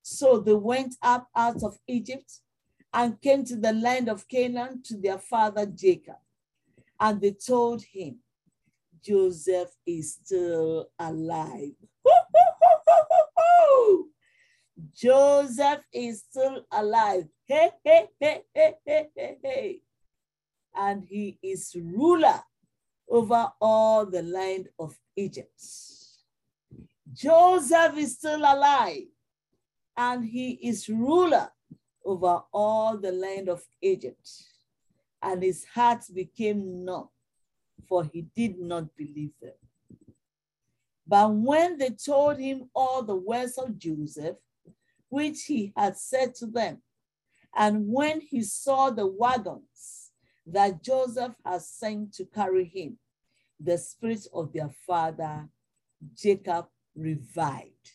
So 0.00 0.38
they 0.38 0.54
went 0.54 0.94
up 1.02 1.28
out 1.36 1.62
of 1.62 1.76
Egypt 1.86 2.40
and 2.94 3.20
came 3.20 3.44
to 3.44 3.56
the 3.56 3.74
land 3.74 4.08
of 4.08 4.26
Canaan 4.26 4.80
to 4.86 4.96
their 4.96 5.18
father 5.18 5.66
Jacob. 5.66 6.16
And 6.98 7.20
they 7.20 7.32
told 7.32 7.82
him, 7.82 8.20
Joseph 9.04 9.68
is 9.86 10.14
still 10.14 10.88
alive. 10.98 11.74
Joseph 14.96 15.84
is 15.92 16.22
still 16.22 16.64
alive. 16.72 17.28
Hey, 17.44 17.70
hey, 17.84 18.08
hey, 18.18 18.44
hey, 18.54 18.74
hey, 18.86 19.08
hey, 19.14 19.36
hey. 19.42 19.80
And 20.74 21.04
he 21.04 21.38
is 21.42 21.76
ruler 21.78 22.40
over 23.10 23.52
all 23.60 24.06
the 24.06 24.22
land 24.22 24.70
of 24.78 24.96
Egypt. 25.16 25.60
Joseph 27.12 27.96
is 27.96 28.14
still 28.14 28.40
alive 28.40 29.04
and 29.96 30.24
he 30.24 30.52
is 30.62 30.88
ruler 30.88 31.50
over 32.04 32.42
all 32.52 32.98
the 32.98 33.12
land 33.12 33.48
of 33.48 33.62
Egypt. 33.80 34.28
And 35.22 35.42
his 35.42 35.64
heart 35.64 36.04
became 36.12 36.84
numb, 36.84 37.08
for 37.88 38.04
he 38.04 38.22
did 38.34 38.58
not 38.58 38.94
believe 38.96 39.32
them. 39.40 39.54
But 41.06 41.32
when 41.32 41.78
they 41.78 41.90
told 41.90 42.38
him 42.38 42.68
all 42.74 43.02
the 43.02 43.14
words 43.14 43.56
of 43.56 43.78
Joseph, 43.78 44.36
which 45.08 45.44
he 45.44 45.72
had 45.76 45.96
said 45.96 46.34
to 46.36 46.46
them, 46.46 46.82
and 47.56 47.86
when 47.86 48.20
he 48.20 48.42
saw 48.42 48.90
the 48.90 49.06
wagons 49.06 50.10
that 50.46 50.82
Joseph 50.82 51.34
had 51.44 51.62
sent 51.62 52.14
to 52.14 52.24
carry 52.24 52.64
him, 52.64 52.98
the 53.60 53.78
spirit 53.78 54.26
of 54.32 54.52
their 54.52 54.70
father 54.86 55.48
Jacob 56.16 56.66
revived 56.96 57.90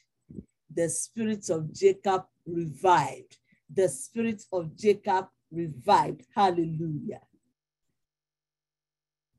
the 0.74 0.90
spirit 0.90 1.50
of 1.50 1.74
Jacob 1.74 2.26
revived. 2.46 3.38
The 3.74 3.90
spirit 3.90 4.44
of 4.52 4.76
Jacob 4.76 5.28
revived. 5.52 6.26
Hallelujah. 6.36 7.22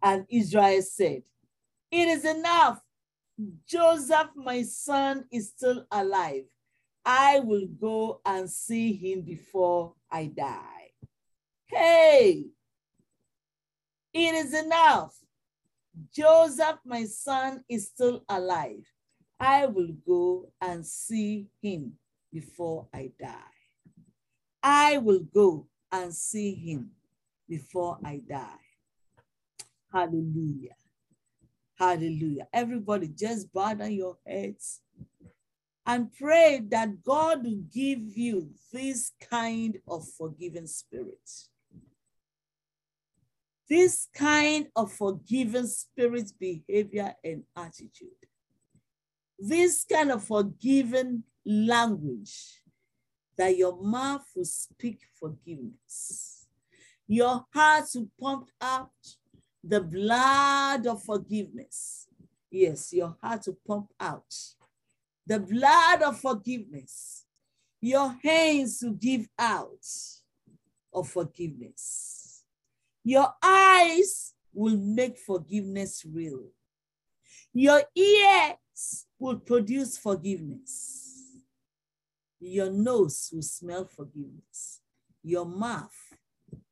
And 0.03 0.27
Israel 0.29 0.83
said, 0.83 1.23
It 1.91 2.09
is 2.09 2.25
enough. 2.25 2.81
Joseph, 3.66 4.31
my 4.37 4.62
son, 4.62 5.25
is 5.33 5.49
still 5.49 5.87
alive. 5.91 6.45
I 7.05 7.41
will 7.41 7.66
go 7.81 8.21
and 8.27 8.49
see 8.51 8.93
him 8.93 9.23
before 9.23 9.95
I 10.11 10.27
die. 10.27 10.91
Hey, 11.66 12.47
it 14.12 14.35
is 14.35 14.55
enough. 14.55 15.16
Joseph, 16.14 16.78
my 16.84 17.05
son, 17.05 17.64
is 17.68 17.88
still 17.88 18.24
alive. 18.28 18.84
I 19.38 19.66
will 19.66 19.95
go 20.07 20.53
and 20.61 20.86
see 20.86 21.49
him 21.62 21.95
before 22.32 22.86
I 22.95 23.11
die. 23.18 23.57
I 24.62 24.99
will 24.99 25.24
go 25.34 25.66
and 25.91 26.14
see 26.14 26.55
him 26.55 26.91
before 27.49 27.99
I 28.05 28.20
die. 28.28 28.66
Hallelujah. 29.93 30.76
Hallelujah. 31.78 32.47
Everybody, 32.53 33.09
just 33.09 33.53
bow 33.53 33.74
down 33.74 33.93
your 33.93 34.18
heads 34.26 34.80
and 35.86 36.12
pray 36.14 36.61
that 36.68 37.03
God 37.03 37.43
will 37.43 37.62
give 37.72 38.01
you 38.16 38.51
this 38.72 39.12
kind 39.30 39.78
of 39.88 40.07
forgiving 40.16 40.66
spirit. 40.66 41.28
This 43.71 44.09
kind 44.12 44.66
of 44.77 44.93
forgiving 44.93 45.68
spirit, 45.68 46.33
behavior, 46.39 47.14
and 47.25 47.45
attitude 47.57 48.11
this 49.41 49.87
kind 49.91 50.12
of 50.12 50.23
forgiving 50.23 51.25
language 51.47 52.61
that 53.37 53.57
your 53.57 53.83
mouth 53.83 54.25
will 54.37 54.45
speak 54.45 55.01
forgiveness. 55.18 56.47
Your 57.09 57.47
heart 57.53 57.87
will 57.95 58.09
pump 58.21 58.51
out 58.61 58.91
the 59.64 59.81
blood 59.81 60.87
of 60.87 61.03
forgiveness. 61.03 62.07
Yes, 62.51 62.93
your 62.93 63.16
heart 63.23 63.45
will 63.47 63.59
pump 63.66 63.91
out 63.99 64.35
the 65.27 65.41
blood 65.41 66.03
of 66.03 66.21
forgiveness. 66.21 67.25
Your 67.81 68.14
hands 68.23 68.81
will 68.83 68.93
give 68.93 69.27
out 69.39 69.87
of 70.93 71.09
forgiveness. 71.09 72.20
Your 73.11 73.34
eyes 73.42 74.34
will 74.54 74.76
make 74.76 75.18
forgiveness 75.18 76.06
real. 76.06 76.44
Your 77.52 77.82
ears 77.92 79.06
will 79.18 79.40
produce 79.40 79.98
forgiveness. 79.98 81.42
Your 82.38 82.70
nose 82.70 83.30
will 83.32 83.42
smell 83.42 83.86
forgiveness. 83.86 84.80
Your 85.24 85.44
mouth, 85.44 86.14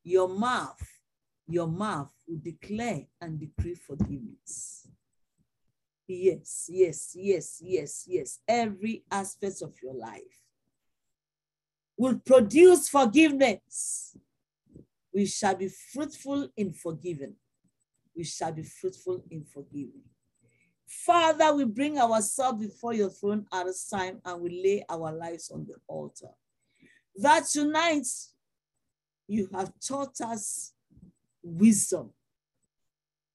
your 0.04 0.28
mouth, 0.28 0.80
your 1.48 1.66
mouth 1.66 2.12
will 2.28 2.38
declare 2.40 3.02
and 3.20 3.40
decree 3.40 3.74
forgiveness. 3.74 4.86
Yes, 6.06 6.70
yes, 6.72 7.16
yes, 7.16 7.60
yes, 7.60 8.04
yes. 8.06 8.38
Every 8.46 9.02
aspect 9.10 9.60
of 9.62 9.74
your 9.82 9.94
life 9.94 10.44
will 11.96 12.20
produce 12.24 12.88
forgiveness. 12.88 14.16
We 15.18 15.26
shall 15.26 15.56
be 15.56 15.66
fruitful 15.66 16.48
in 16.56 16.72
forgiving. 16.72 17.34
We 18.14 18.22
shall 18.22 18.52
be 18.52 18.62
fruitful 18.62 19.24
in 19.32 19.42
forgiving. 19.42 20.04
Father, 20.86 21.52
we 21.56 21.64
bring 21.64 21.98
ourselves 21.98 22.64
before 22.64 22.94
your 22.94 23.10
throne 23.10 23.44
at 23.52 23.66
this 23.66 23.88
time 23.88 24.20
and 24.24 24.40
we 24.40 24.62
lay 24.62 24.84
our 24.88 25.10
lives 25.10 25.50
on 25.50 25.66
the 25.66 25.74
altar. 25.88 26.28
That 27.16 27.46
tonight 27.46 28.06
you 29.26 29.48
have 29.52 29.72
taught 29.84 30.20
us 30.20 30.72
wisdom, 31.42 32.10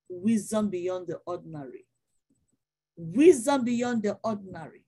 wisdom 0.07 0.69
beyond 0.69 1.07
the 1.07 1.19
ordinary, 1.25 1.86
wisdom 2.95 3.65
beyond 3.65 4.03
the 4.03 4.17
ordinary. 4.23 4.86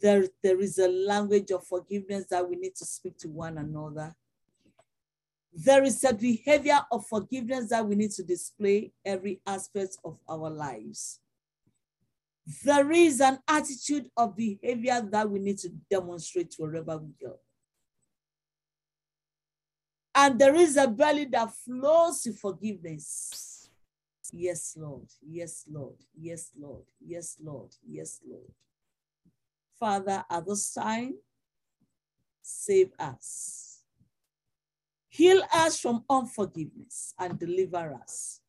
There, 0.00 0.26
there 0.42 0.58
is 0.58 0.78
a 0.78 0.88
language 0.88 1.52
of 1.52 1.64
forgiveness 1.64 2.26
that 2.30 2.50
we 2.50 2.56
need 2.56 2.74
to 2.74 2.84
speak 2.84 3.16
to 3.18 3.28
one 3.28 3.58
another. 3.58 4.16
There 5.52 5.84
is 5.84 6.02
a 6.04 6.14
behavior 6.14 6.80
of 6.90 7.06
forgiveness 7.06 7.68
that 7.70 7.86
we 7.86 7.94
need 7.94 8.10
to 8.12 8.22
display 8.22 8.92
every 9.04 9.40
aspect 9.46 9.98
of 10.04 10.18
our 10.28 10.48
lives 10.48 11.20
there 12.64 12.90
is 12.90 13.20
an 13.20 13.38
attitude 13.46 14.10
of 14.16 14.36
behavior 14.36 15.00
that 15.10 15.30
we 15.30 15.38
need 15.38 15.58
to 15.58 15.68
demonstrate 15.90 16.54
wherever 16.58 16.98
we 16.98 17.12
go. 17.20 17.38
And 20.14 20.38
there 20.38 20.54
is 20.54 20.76
a 20.76 20.88
belly 20.88 21.24
that 21.26 21.52
flows 21.52 22.22
to 22.22 22.32
forgiveness. 22.32 23.70
Yes, 24.32 24.76
Lord. 24.78 25.08
Yes, 25.26 25.64
Lord. 25.70 25.96
Yes, 26.18 26.50
Lord. 26.58 26.84
Yes, 27.04 27.36
Lord. 27.42 27.70
Yes, 27.88 28.20
Lord. 28.28 28.50
Father, 29.78 30.24
at 30.28 30.46
this 30.46 30.74
time, 30.74 31.14
save 32.42 32.90
us. 32.98 33.71
Heal 35.12 35.42
us 35.52 35.78
from 35.78 36.04
unforgiveness 36.08 37.12
and 37.18 37.38
deliver 37.38 37.98
us 38.02 38.40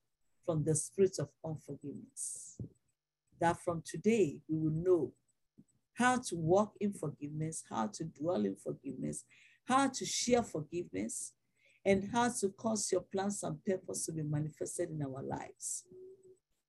from 0.45 0.63
the 0.63 0.73
spirit 0.73 1.19
of 1.19 1.27
unforgiveness 1.43 2.57
that 3.41 3.59
from 3.59 3.83
today 3.85 4.37
we 4.47 4.57
will 4.57 4.71
know 4.71 5.11
how 5.95 6.15
to 6.19 6.37
walk 6.37 6.71
in 6.79 6.93
forgiveness, 6.93 7.65
how 7.69 7.87
to 7.87 8.05
dwell 8.05 8.45
in 8.45 8.55
forgiveness, 8.55 9.25
how 9.65 9.89
to 9.89 10.05
share 10.05 10.41
forgiveness, 10.41 11.33
and 11.83 12.09
how 12.13 12.29
to 12.39 12.47
cause 12.47 12.89
your 12.93 13.01
plans 13.01 13.43
and 13.43 13.61
purpose 13.65 14.05
to 14.05 14.13
be 14.13 14.23
manifested 14.23 14.89
in 14.89 15.01
our 15.03 15.21
lives. 15.21 15.83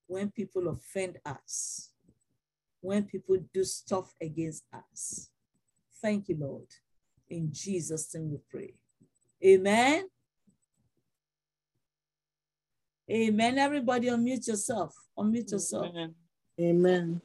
When 0.09 0.29
people 0.33 0.67
offend 0.67 1.19
us, 1.25 1.93
when 2.81 3.05
people 3.05 3.37
do 3.53 3.63
stuff 3.63 4.13
against 4.21 4.65
us. 4.73 5.31
Thank 6.03 6.29
you, 6.29 6.37
Lord. 6.41 6.67
In 7.31 7.51
Jesus' 7.53 8.13
name 8.13 8.33
we 8.33 8.39
pray. 8.51 8.75
Amen. 9.45 10.05
Amen. 13.11 13.59
Everybody 13.59 14.09
unmute 14.09 14.49
yourself. 14.49 14.95
Unmute 15.19 15.53
yourself. 15.53 15.87
Amen. 15.91 16.15
Amen. 16.59 17.21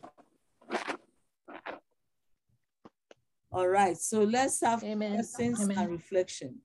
All 3.51 3.67
right. 3.67 3.97
So 3.97 4.24
let's 4.24 4.59
have 4.61 4.84
Amen. 4.84 5.15
questions 5.15 5.61
Amen. 5.61 5.78
and 5.78 5.91
reflection. 5.91 6.55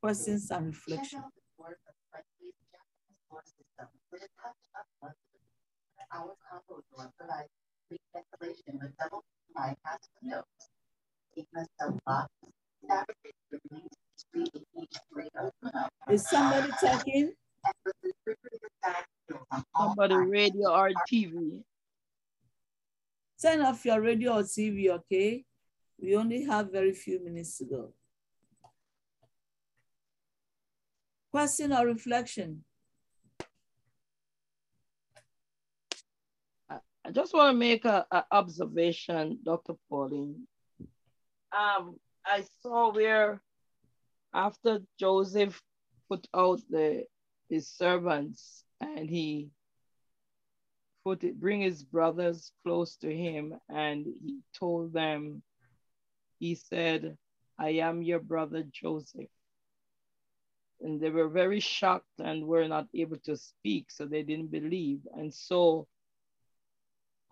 Questions 0.00 0.50
and 0.50 0.66
reflection. 0.66 1.22
Is 16.10 16.28
somebody 16.28 16.72
talking? 16.80 17.32
Somebody 19.76 20.14
radio 20.14 20.70
or 20.70 20.90
TV. 21.10 21.60
Turn 23.40 23.60
off 23.62 23.84
your 23.84 24.00
radio 24.00 24.38
or 24.38 24.42
TV, 24.42 24.90
okay? 24.90 25.44
We 26.00 26.16
only 26.16 26.44
have 26.44 26.72
very 26.72 26.92
few 26.92 27.22
minutes 27.22 27.58
to 27.58 27.64
go. 27.64 27.92
Question 31.30 31.72
or 31.72 31.86
reflection? 31.86 32.64
I 36.70 37.10
just 37.10 37.32
want 37.32 37.54
to 37.54 37.58
make 37.58 37.84
a, 37.84 38.06
a 38.10 38.24
observation, 38.32 39.38
Dr. 39.42 39.74
Pauline. 39.88 40.46
Um, 41.52 41.96
I 42.30 42.44
saw 42.62 42.92
where 42.92 43.40
after 44.34 44.80
Joseph 45.00 45.62
put 46.08 46.26
out 46.34 46.60
the 46.68 47.04
his 47.48 47.68
servants 47.68 48.64
and 48.80 49.08
he 49.08 49.48
put 51.04 51.24
it, 51.24 51.40
bring 51.40 51.62
his 51.62 51.82
brothers 51.82 52.52
close 52.62 52.96
to 52.96 53.14
him 53.14 53.54
and 53.70 54.06
he 54.22 54.40
told 54.52 54.92
them, 54.92 55.42
he 56.38 56.54
said, 56.54 57.16
I 57.58 57.70
am 57.80 58.02
your 58.02 58.20
brother 58.20 58.64
Joseph. 58.70 59.30
And 60.82 61.00
they 61.00 61.10
were 61.10 61.28
very 61.28 61.60
shocked 61.60 62.20
and 62.20 62.46
were 62.46 62.68
not 62.68 62.86
able 62.94 63.16
to 63.24 63.36
speak, 63.36 63.90
so 63.90 64.04
they 64.04 64.22
didn't 64.22 64.50
believe. 64.50 65.00
And 65.16 65.32
so 65.32 65.88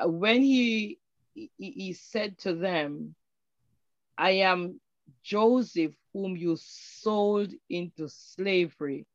uh, 0.02 0.08
when 0.08 0.42
he, 0.42 0.98
he 1.34 1.50
he 1.58 1.92
said 1.92 2.38
to 2.38 2.54
them, 2.54 3.14
I 4.18 4.30
am 4.30 4.80
Joseph, 5.22 5.94
whom 6.12 6.36
you 6.36 6.56
sold 6.56 7.52
into 7.68 8.08
slavery. 8.08 9.06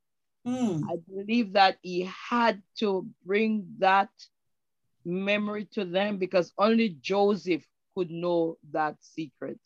Hmm, 0.46 0.90
I 0.90 0.98
believe 1.08 1.54
that 1.54 1.78
he 1.82 2.02
had 2.30 2.62
to 2.80 3.10
bring 3.26 3.76
that 3.80 4.10
memory 5.06 5.66
to 5.74 5.86
them 5.86 6.18
because 6.18 6.54
only 6.58 6.90
Joseph 7.02 7.68
could 7.96 8.12
know 8.12 8.58
that 8.72 9.04
secret. 9.04 9.60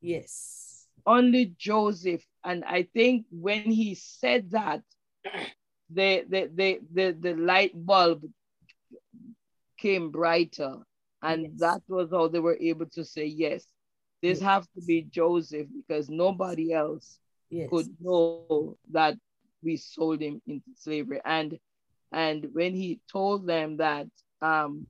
yes. 0.00 0.88
Only 1.06 1.54
Joseph. 1.58 2.26
And 2.44 2.64
I 2.64 2.82
think 2.84 3.26
when 3.30 3.64
he 3.64 3.94
said 3.94 4.50
that, 4.50 4.82
the 5.90 6.24
the 6.28 6.50
the 6.54 6.80
the, 6.92 7.12
the 7.12 7.34
light 7.34 7.72
bulb 7.74 8.24
came 9.78 10.10
brighter. 10.10 10.78
And 11.22 11.48
Yes. 11.48 11.60
that 11.60 11.82
was 11.88 12.10
how 12.10 12.28
they 12.28 12.40
were 12.40 12.56
able 12.60 12.86
to 12.90 13.04
say, 13.04 13.26
yes, 13.26 13.66
this 14.22 14.40
Yes. 14.40 14.50
has 14.50 14.66
to 14.74 14.80
be 14.80 15.02
Joseph 15.02 15.68
because 15.74 16.10
nobody 16.10 16.72
else 16.72 17.18
Yes. 17.50 17.90
could 17.90 17.94
know 18.00 18.52
that 18.66 18.84
we 19.36 19.50
sold 19.50 19.96
him 19.98 20.14
into 20.24 20.46
slavery. 20.50 21.02
And 21.04 21.58
and 22.12 22.46
when 22.52 22.74
he 22.74 23.00
told 23.10 23.46
them 23.46 23.76
that 23.76 24.06
um 24.40 24.86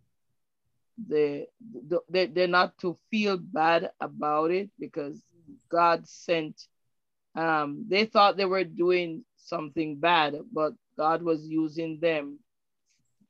the, 1.08 1.46
the 1.88 2.00
they, 2.08 2.26
they're 2.26 2.46
not 2.48 2.78
to 2.78 2.96
feel 3.10 3.36
bad 3.38 3.90
about 4.00 4.50
it 4.50 4.70
because 4.78 5.22
God 5.70 6.06
sent 6.06 6.68
um 7.34 7.84
they 7.88 8.04
thought 8.06 8.36
they 8.36 8.44
were 8.46 8.64
doing 8.64 9.24
something 9.36 9.98
bad, 9.98 10.36
but 10.52 10.72
God 10.96 11.22
was 11.22 11.46
using 11.48 12.00
them 12.00 12.38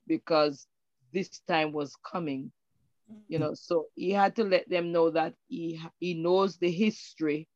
because 0.06 0.66
this 1.12 1.40
time 1.40 1.72
was 1.72 1.96
coming 1.96 2.52
you 3.28 3.38
know 3.38 3.54
so 3.54 3.86
he 3.94 4.10
had 4.10 4.36
to 4.36 4.44
let 4.44 4.68
them 4.68 4.92
know 4.92 5.10
that 5.10 5.34
he 5.48 5.80
he 5.98 6.14
knows 6.14 6.58
the 6.58 6.70
history 6.70 7.48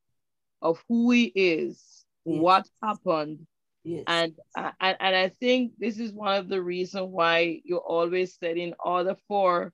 of 0.62 0.82
who 0.88 1.10
he 1.10 1.24
is 1.34 2.04
Yes. 2.24 2.40
what 2.42 2.68
happened 2.82 3.46
Yes. 3.82 4.04
and 4.06 4.32
uh, 4.56 4.72
and, 4.80 4.96
and 5.00 5.16
i 5.16 5.28
think 5.40 5.72
this 5.78 5.98
is 5.98 6.12
one 6.12 6.36
of 6.36 6.48
the 6.48 6.60
reasons 6.60 7.06
why 7.10 7.60
you 7.64 7.78
always 7.78 8.36
said 8.38 8.56
in 8.58 8.74
order 8.84 9.16
for 9.26 9.72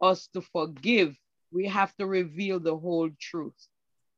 us 0.00 0.28
to 0.32 0.40
forgive 0.40 1.16
we 1.50 1.66
have 1.66 1.92
to 1.96 2.06
reveal 2.06 2.60
the 2.60 2.76
whole 2.76 3.10
truth 3.20 3.68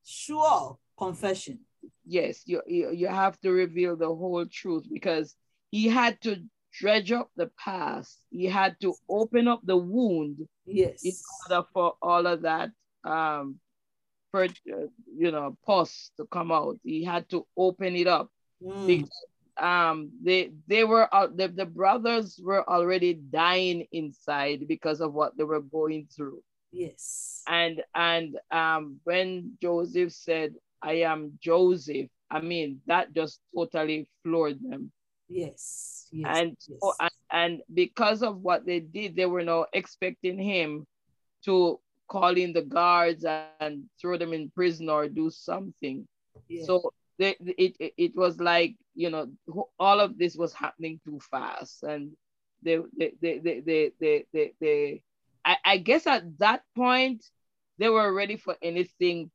sure 0.05 0.77
confession. 0.99 1.61
yes 2.05 2.43
you, 2.45 2.61
you 2.67 2.91
you 2.93 3.09
have 3.09 3.41
to 3.41 3.51
reveal 3.51 3.97
the 3.97 4.07
whole 4.15 4.45
truth 4.47 4.85
because 4.93 5.35
he 5.71 5.89
had 5.89 6.21
to 6.21 6.37
dredge 6.73 7.13
up 7.13 7.31
the 7.37 7.51
past. 7.59 8.19
He 8.31 8.47
had 8.47 8.77
to 8.81 8.95
open 9.09 9.49
up 9.49 9.61
the 9.65 9.77
wound 9.77 10.47
Yes. 10.67 11.03
in 11.03 11.15
order 11.51 11.67
for 11.73 11.95
all 12.01 12.27
of 12.27 12.43
that 12.43 12.71
um 13.05 13.59
for 14.31 14.45
uh, 14.45 14.87
you 15.17 15.31
know 15.33 15.57
pus 15.67 16.11
to 16.17 16.27
come 16.27 16.53
out. 16.53 16.79
He 16.85 17.03
had 17.05 17.29
to 17.31 17.47
open 17.57 17.97
it 17.97 18.07
up. 18.07 18.29
Hmm, 18.63 18.87
because 18.87 19.27
um 19.61 20.11
they 20.23 20.53
they 20.69 20.85
were 20.85 21.13
out 21.15 21.37
the, 21.37 21.49
the 21.49 21.67
brothers 21.67 22.39
were 22.43 22.69
already 22.69 23.15
dying 23.15 23.87
inside 23.93 24.69
because 24.69 25.01
of 25.01 25.13
what 25.13 25.37
they 25.37 25.45
were 25.45 25.61
going 25.63 26.07
through. 26.15 26.41
Yes. 26.73 27.43
and 27.49 27.83
and 27.97 28.39
um 28.53 29.01
when 29.03 29.59
joseph 29.61 30.13
said 30.13 30.55
i 30.83 31.03
am 31.03 31.33
joseph 31.43 32.07
i 32.31 32.39
mean 32.41 32.81
that 32.87 33.13
just 33.13 33.41
totally 33.53 34.07
floored 34.23 34.59
them 34.63 34.93
Yes. 35.31 36.09
Yes. 36.13 36.37
and, 36.37 36.57
yes. 36.69 36.79
oh, 36.83 36.95
and 37.01 37.11
and 37.33 37.63
because 37.73 38.23
of 38.23 38.43
what 38.43 38.67
they 38.67 38.81
did, 38.81 39.15
they 39.15 39.27
were 39.27 39.45
now 39.45 39.67
expecting 39.73 40.39
him 40.39 40.87
to 41.45 41.79
call 42.09 42.37
in 42.37 42.53
the 42.53 42.63
guards 42.63 43.25
and 43.61 43.85
throw 44.01 44.19
them 44.19 44.33
in 44.33 44.51
prison 44.51 44.89
or 44.89 45.09
do 45.09 45.31
something. 45.31 46.07
Yeah. 46.49 46.65
So 46.65 46.93
they, 47.19 47.37
it, 47.41 47.77
it 47.79 47.95
it 47.97 48.17
was 48.17 48.41
like 48.41 48.75
you 48.95 49.11
know 49.11 49.31
all 49.79 50.01
of 50.01 50.19
this 50.19 50.35
was 50.35 50.53
happening 50.53 51.01
too 51.05 51.21
fast, 51.31 51.85
and 51.85 52.11
they 52.63 52.79
they 52.99 53.13
they 53.23 53.39
they 53.39 53.61
they 53.61 53.93
they, 54.01 54.25
they, 54.33 54.53
they 54.61 55.03
I, 55.45 55.57
I 55.65 55.77
guess 55.79 56.07
at 56.07 56.39
that 56.41 56.63
point 56.75 57.25
they 57.79 57.89
were 57.89 58.13
ready 58.13 58.37
for 58.37 58.57
anything 58.61 59.31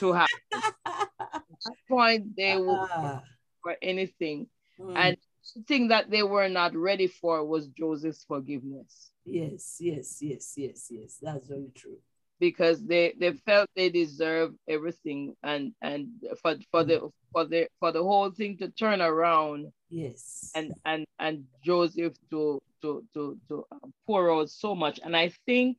to 0.00 0.12
happen. 0.12 0.28
at 0.52 1.42
that 1.64 1.76
point 1.88 2.36
they 2.36 2.56
were 2.56 2.88
Ah, 2.90 3.22
for 3.62 3.76
anything. 3.80 4.48
Hmm, 4.78 4.96
And 4.96 5.16
the 5.54 5.62
thing 5.62 5.88
that 5.88 6.10
they 6.10 6.22
were 6.22 6.48
not 6.48 6.74
ready 6.76 7.06
for 7.08 7.44
was 7.44 7.66
Joseph's 7.68 8.24
forgiveness 8.24 9.10
yes, 9.24 9.76
yes, 9.80 10.18
yes, 10.20 10.54
yes, 10.56 10.86
yes. 10.90 11.18
That's 11.22 11.46
very 11.48 11.70
true. 11.74 11.98
because 12.40 12.82
they, 12.84 13.14
they 13.20 13.32
felt 13.46 13.68
they 13.76 13.88
deserved 13.90 14.56
everything 14.68 15.34
and 15.42 15.72
and 15.80 16.08
for, 16.40 16.56
for 16.72 16.82
the 16.84 16.96
for 17.32 17.44
the 17.44 17.68
for 17.80 17.92
the 17.92 18.02
whole 18.02 18.30
thing 18.30 18.56
to 18.58 18.68
turn 18.70 19.00
around 19.00 19.70
Yes. 19.90 20.50
and 20.54 20.72
and 20.84 21.04
and 21.18 21.44
Joseph 21.64 22.14
to 22.30 22.58
to 22.82 23.04
to 23.14 23.38
to 23.48 23.64
pour 24.06 24.32
out 24.32 24.50
so 24.50 24.74
much 24.74 24.98
and 25.04 25.14
I 25.16 25.30
think 25.46 25.76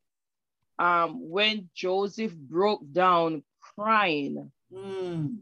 um 0.80 1.10
when 1.30 1.70
Joseph 1.76 2.34
broke 2.36 2.84
down 2.92 3.44
crying 3.76 4.52
Mm, 4.74 5.40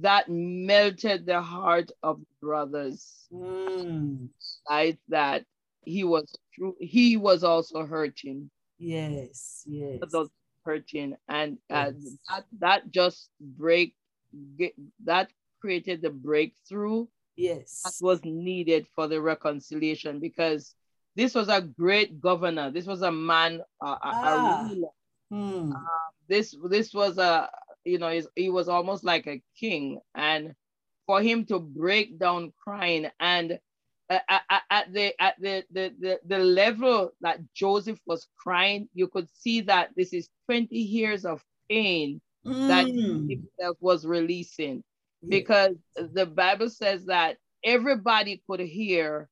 that 0.00 0.28
melted 0.28 1.26
the 1.26 1.40
heart 1.40 1.90
of 2.02 2.20
the 2.20 2.26
brothers 2.40 3.26
mm, 3.32 4.28
like 4.68 4.98
that 5.08 5.44
he 5.84 6.04
was 6.04 6.30
true 6.54 6.76
he 6.78 7.16
was 7.16 7.42
also 7.42 7.84
hurting 7.84 8.50
yes, 8.78 9.64
yes. 9.66 9.98
was 10.12 10.28
hurting 10.64 11.16
and 11.28 11.58
uh, 11.70 11.90
Yes. 11.96 12.16
that 12.28 12.44
that 12.58 12.90
just 12.90 13.30
break 13.40 13.94
get, 14.56 14.74
that 15.04 15.30
created 15.60 16.02
the 16.02 16.10
breakthrough 16.10 17.06
Yes. 17.36 17.82
that 17.84 17.94
was 18.04 18.20
needed 18.24 18.86
for 18.94 19.08
the 19.08 19.20
reconciliation 19.20 20.20
because 20.20 20.74
this 21.16 21.34
was 21.34 21.48
a 21.48 21.60
great 21.60 22.20
governor. 22.20 22.70
This 22.70 22.86
was 22.86 23.02
a 23.02 23.10
man, 23.10 23.60
uh, 23.80 23.96
a, 24.02 24.10
Ah. 24.14 24.60
a 24.62 24.68
ruler. 24.68 24.92
Hmm. 25.30 25.72
This 26.28 26.54
this 26.68 26.94
was 26.94 27.18
a 27.18 27.50
you 27.84 27.98
know 27.98 28.20
he 28.36 28.48
was 28.50 28.68
almost 28.68 29.04
like 29.04 29.26
a 29.26 29.42
king, 29.58 30.00
and 30.14 30.54
for 31.06 31.20
him 31.22 31.44
to 31.46 31.58
break 31.60 32.18
down 32.18 32.52
crying 32.62 33.08
and 33.20 33.58
uh, 34.10 34.18
at, 34.28 34.42
at- 34.50 34.62
at 34.70 34.92
the 34.92 35.22
at 35.22 35.34
the, 35.40 35.64
the 35.70 35.94
the 36.00 36.20
the 36.26 36.38
level 36.38 37.12
that 37.20 37.40
Joseph 37.54 38.00
was 38.06 38.28
crying, 38.38 38.88
you 38.94 39.08
could 39.08 39.28
see 39.30 39.60
that 39.62 39.90
this 39.96 40.12
is 40.12 40.28
20 40.46 40.76
years 40.78 41.24
of 41.24 41.42
pain 41.70 42.20
that 42.66 42.88
Hmm. 42.88 43.28
himself 43.28 43.76
was 43.80 44.06
releasing 44.06 44.82
Yeah. 45.22 45.38
because 45.38 45.76
the 45.96 46.26
Bible 46.26 46.68
says 46.70 47.06
that 47.06 47.38
everybody 47.64 48.42
could 48.48 48.60
hear 48.60 49.28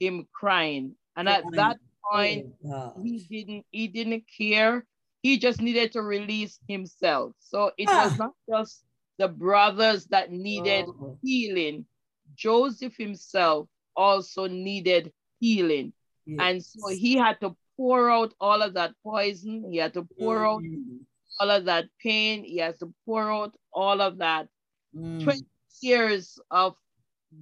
him 0.00 0.26
crying. 0.32 0.96
And 1.16 1.28
at 1.28 1.54
that 1.56 1.78
point, 2.10 2.46
Oh, 2.64 2.94
he 3.02 3.18
didn't 3.20 3.66
he 3.70 3.88
didn't 3.88 4.24
care. 4.36 4.86
He 5.22 5.38
just 5.38 5.60
needed 5.60 5.92
to 5.92 6.02
release 6.02 6.58
himself. 6.68 7.34
So 7.40 7.72
it 7.76 7.88
Ah. 7.88 8.04
was 8.04 8.18
not 8.18 8.32
just 8.48 8.84
the 9.18 9.28
brothers 9.28 10.06
that 10.06 10.32
needed 10.32 10.86
Oh. 10.88 11.18
healing. 11.22 11.86
Joseph 12.34 12.96
himself 12.96 13.68
also 13.96 14.46
needed 14.46 15.12
healing. 15.40 15.92
And 16.40 16.64
so 16.64 16.88
he 16.88 17.16
had 17.16 17.40
to 17.40 17.56
pour 17.76 18.10
out 18.10 18.34
all 18.40 18.62
of 18.62 18.74
that 18.74 18.94
poison. 19.02 19.70
He 19.70 19.76
had 19.78 19.92
to 19.94 20.04
pour 20.18 20.44
out 20.46 20.62
Mm. 20.62 21.04
all 21.38 21.50
of 21.50 21.64
that 21.66 21.86
pain. 21.98 22.44
He 22.44 22.58
has 22.58 22.78
to 22.78 22.94
pour 23.04 23.30
out 23.30 23.54
all 23.72 24.00
of 24.00 24.18
that 24.18 24.48
Mm. 24.94 25.22
20 25.24 25.46
years 25.82 26.38
of 26.50 26.76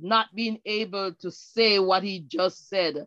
not 0.00 0.34
being 0.34 0.60
able 0.64 1.14
to 1.14 1.30
say 1.30 1.78
what 1.78 2.02
he 2.02 2.20
just 2.20 2.68
said 2.68 3.06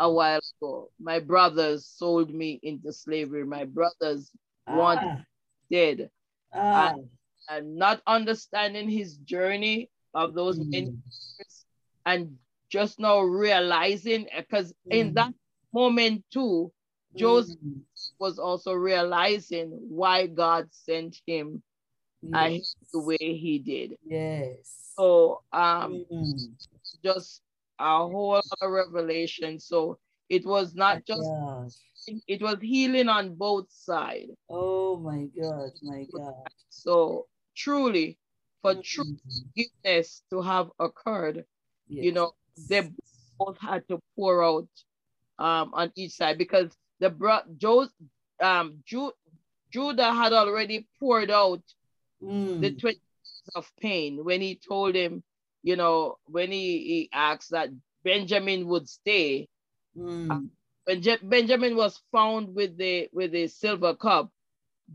a 0.00 0.10
while 0.10 0.40
ago. 0.58 0.90
My 0.98 1.20
brothers 1.20 1.86
sold 1.86 2.32
me 2.32 2.58
into 2.62 2.92
slavery. 2.92 3.44
My 3.44 3.64
brothers 3.64 4.32
want 4.66 5.00
Ah. 5.04 5.24
dead. 5.70 6.10
Ah. 6.52 6.94
And 7.48 7.76
not 7.76 8.00
understanding 8.06 8.88
his 8.88 9.16
journey 9.18 9.90
of 10.14 10.34
those 10.34 10.58
many 10.58 10.88
Mm. 10.88 11.02
years 11.38 11.66
and 12.06 12.38
just 12.70 12.98
now 12.98 13.20
realizing, 13.20 14.26
because 14.36 14.72
in 14.90 15.10
Mm. 15.12 15.14
that 15.14 15.34
moment 15.72 16.24
too, 16.32 16.72
Joseph 17.14 17.58
Mm. 17.58 17.82
was 18.18 18.38
also 18.38 18.72
realizing 18.72 19.68
why 19.88 20.26
God 20.26 20.72
sent 20.72 21.20
him 21.26 21.62
and 22.32 22.54
Yes. 22.54 22.74
the 22.92 23.00
way 23.00 23.18
he 23.20 23.58
did. 23.58 23.98
Yes. 24.06 24.94
So 24.96 25.42
um 25.52 26.06
Mm. 26.10 26.56
just 27.02 27.42
a 27.80 27.98
whole 28.08 28.36
other 28.36 28.70
revelation. 28.72 29.58
So 29.58 29.98
it 30.28 30.44
was 30.46 30.74
not 30.74 31.04
just 31.06 31.30
it 32.28 32.42
was 32.42 32.58
healing 32.60 33.08
on 33.08 33.34
both 33.34 33.70
sides. 33.70 34.32
Oh 34.50 34.98
my 34.98 35.26
God, 35.40 35.70
my 35.82 36.06
God. 36.12 36.34
So 36.70 37.26
truly, 37.56 38.18
for 38.62 38.74
true 38.76 39.04
Mm. 39.04 39.18
forgiveness 39.54 40.22
to 40.30 40.42
have 40.42 40.70
occurred, 40.78 41.44
you 41.88 42.12
know, 42.12 42.32
they 42.68 42.90
both 43.38 43.58
had 43.58 43.86
to 43.88 44.00
pour 44.16 44.44
out 44.44 44.68
um 45.38 45.72
on 45.74 45.92
each 45.96 46.12
side 46.12 46.38
because 46.38 46.70
the 47.00 47.10
bro 47.10 47.40
Joe 47.56 47.88
um 48.40 48.82
Ju- 48.86 49.14
Judah 49.72 50.12
had 50.12 50.32
already 50.32 50.86
poured 51.00 51.30
out 51.30 51.62
Mm. 52.22 52.60
the 52.60 52.70
20 52.70 52.96
years 52.96 53.50
of 53.54 53.72
pain 53.80 54.24
when 54.24 54.40
he 54.40 54.56
told 54.56 54.94
him, 54.94 55.22
you 55.62 55.76
know, 55.76 56.16
when 56.26 56.50
he, 56.50 56.78
he 56.78 57.08
asked 57.12 57.50
that 57.50 57.70
Benjamin 58.04 58.66
would 58.68 58.88
stay. 58.88 59.48
Mm. 59.96 60.48
Benjamin 61.22 61.76
was 61.76 62.00
found 62.10 62.54
with 62.54 62.76
the 62.76 63.08
with 63.12 63.32
the 63.32 63.46
silver 63.46 63.94
cup, 63.94 64.30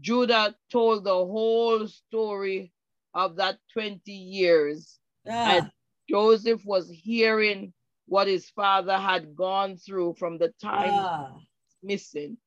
Judah 0.02 0.56
told 0.72 1.04
the 1.04 1.14
whole 1.14 1.88
story 1.88 2.74
of 3.14 3.38
that 3.38 3.60
20 3.74 4.12
years. 4.12 5.00
Ah. 5.28 5.58
And 5.58 5.72
Joseph 6.10 6.66
was 6.66 6.90
hearing 6.90 7.74
what 8.08 8.28
his 8.28 8.50
father 8.50 8.98
had 8.98 9.36
gone 9.36 9.78
through 9.78 10.16
from 10.20 10.38
the 10.38 10.50
time 10.62 10.92
Ah. 10.94 11.38
missing. 11.82 12.38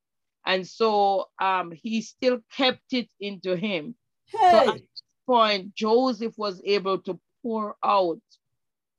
And 0.45 0.65
so 0.67 1.29
um, 1.39 1.71
he 1.71 2.01
still 2.01 2.39
kept 2.55 2.93
it 2.93 3.09
into 3.19 3.55
him. 3.55 3.95
Hey. 4.27 4.67
at 4.67 4.81
point, 5.27 5.75
Joseph 5.75 6.37
was 6.37 6.61
able 6.65 6.99
to 6.99 7.19
pour 7.43 7.75
out 7.83 8.21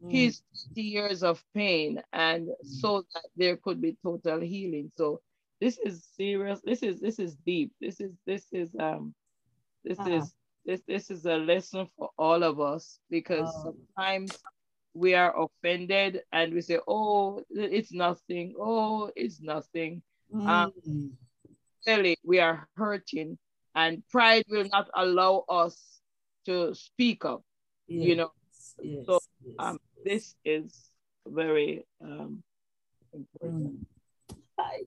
Mm. 0.03 0.11
his 0.13 0.41
50 0.73 0.81
years 0.83 1.23
of 1.23 1.45
pain 1.53 2.03
and 2.13 2.49
so 2.65 3.05
that 3.13 3.27
there 3.37 3.57
could 3.59 3.83
be 3.83 3.99
total 4.03 4.41
healing. 4.41 4.91
So 4.97 5.21
this 5.61 5.77
is 5.77 6.03
serious. 6.17 6.61
This 6.65 6.83
is 6.83 7.01
this 7.01 7.19
is 7.19 7.37
deep. 7.45 7.73
This 7.81 8.01
is 8.01 8.13
this 8.25 8.47
is 8.51 8.75
um 8.81 9.15
this 9.85 9.99
Ah. 10.01 10.09
is 10.09 10.35
this 10.65 10.81
this 10.89 11.11
is 11.11 11.27
a 11.27 11.37
lesson 11.37 11.87
for 11.99 12.09
all 12.17 12.43
of 12.43 12.61
us 12.61 12.99
because 13.11 13.53
Wow. 13.53 13.75
sometimes 13.97 14.33
we 14.95 15.15
are 15.15 15.35
offended 15.37 16.23
and 16.33 16.55
we 16.55 16.63
say, 16.63 16.79
oh, 16.89 17.45
it's 17.51 17.93
nothing. 17.93 18.55
Oh, 18.59 19.11
it's 19.15 19.41
nothing. 19.41 20.03
um, 20.33 20.73
Mm. 20.89 21.13
Clearly, 21.85 22.17
we 22.25 22.41
are 22.41 22.69
hurting, 22.77 23.39
and 23.75 24.03
pride 24.09 24.45
will 24.49 24.69
not 24.69 24.89
allow 24.95 25.45
us 25.49 26.01
to 26.47 26.75
speak 26.75 27.25
up. 27.25 27.43
You 27.91 28.15
know, 28.17 28.31
Yes, 28.83 29.05
so, 29.07 29.19
yes, 29.45 29.55
Um, 29.59 29.79
this 30.05 30.35
is 30.45 30.91
very 31.27 31.85
um, 32.01 32.43
Mm. 33.13 33.27
important. 33.43 33.87
Hi. 34.59 34.87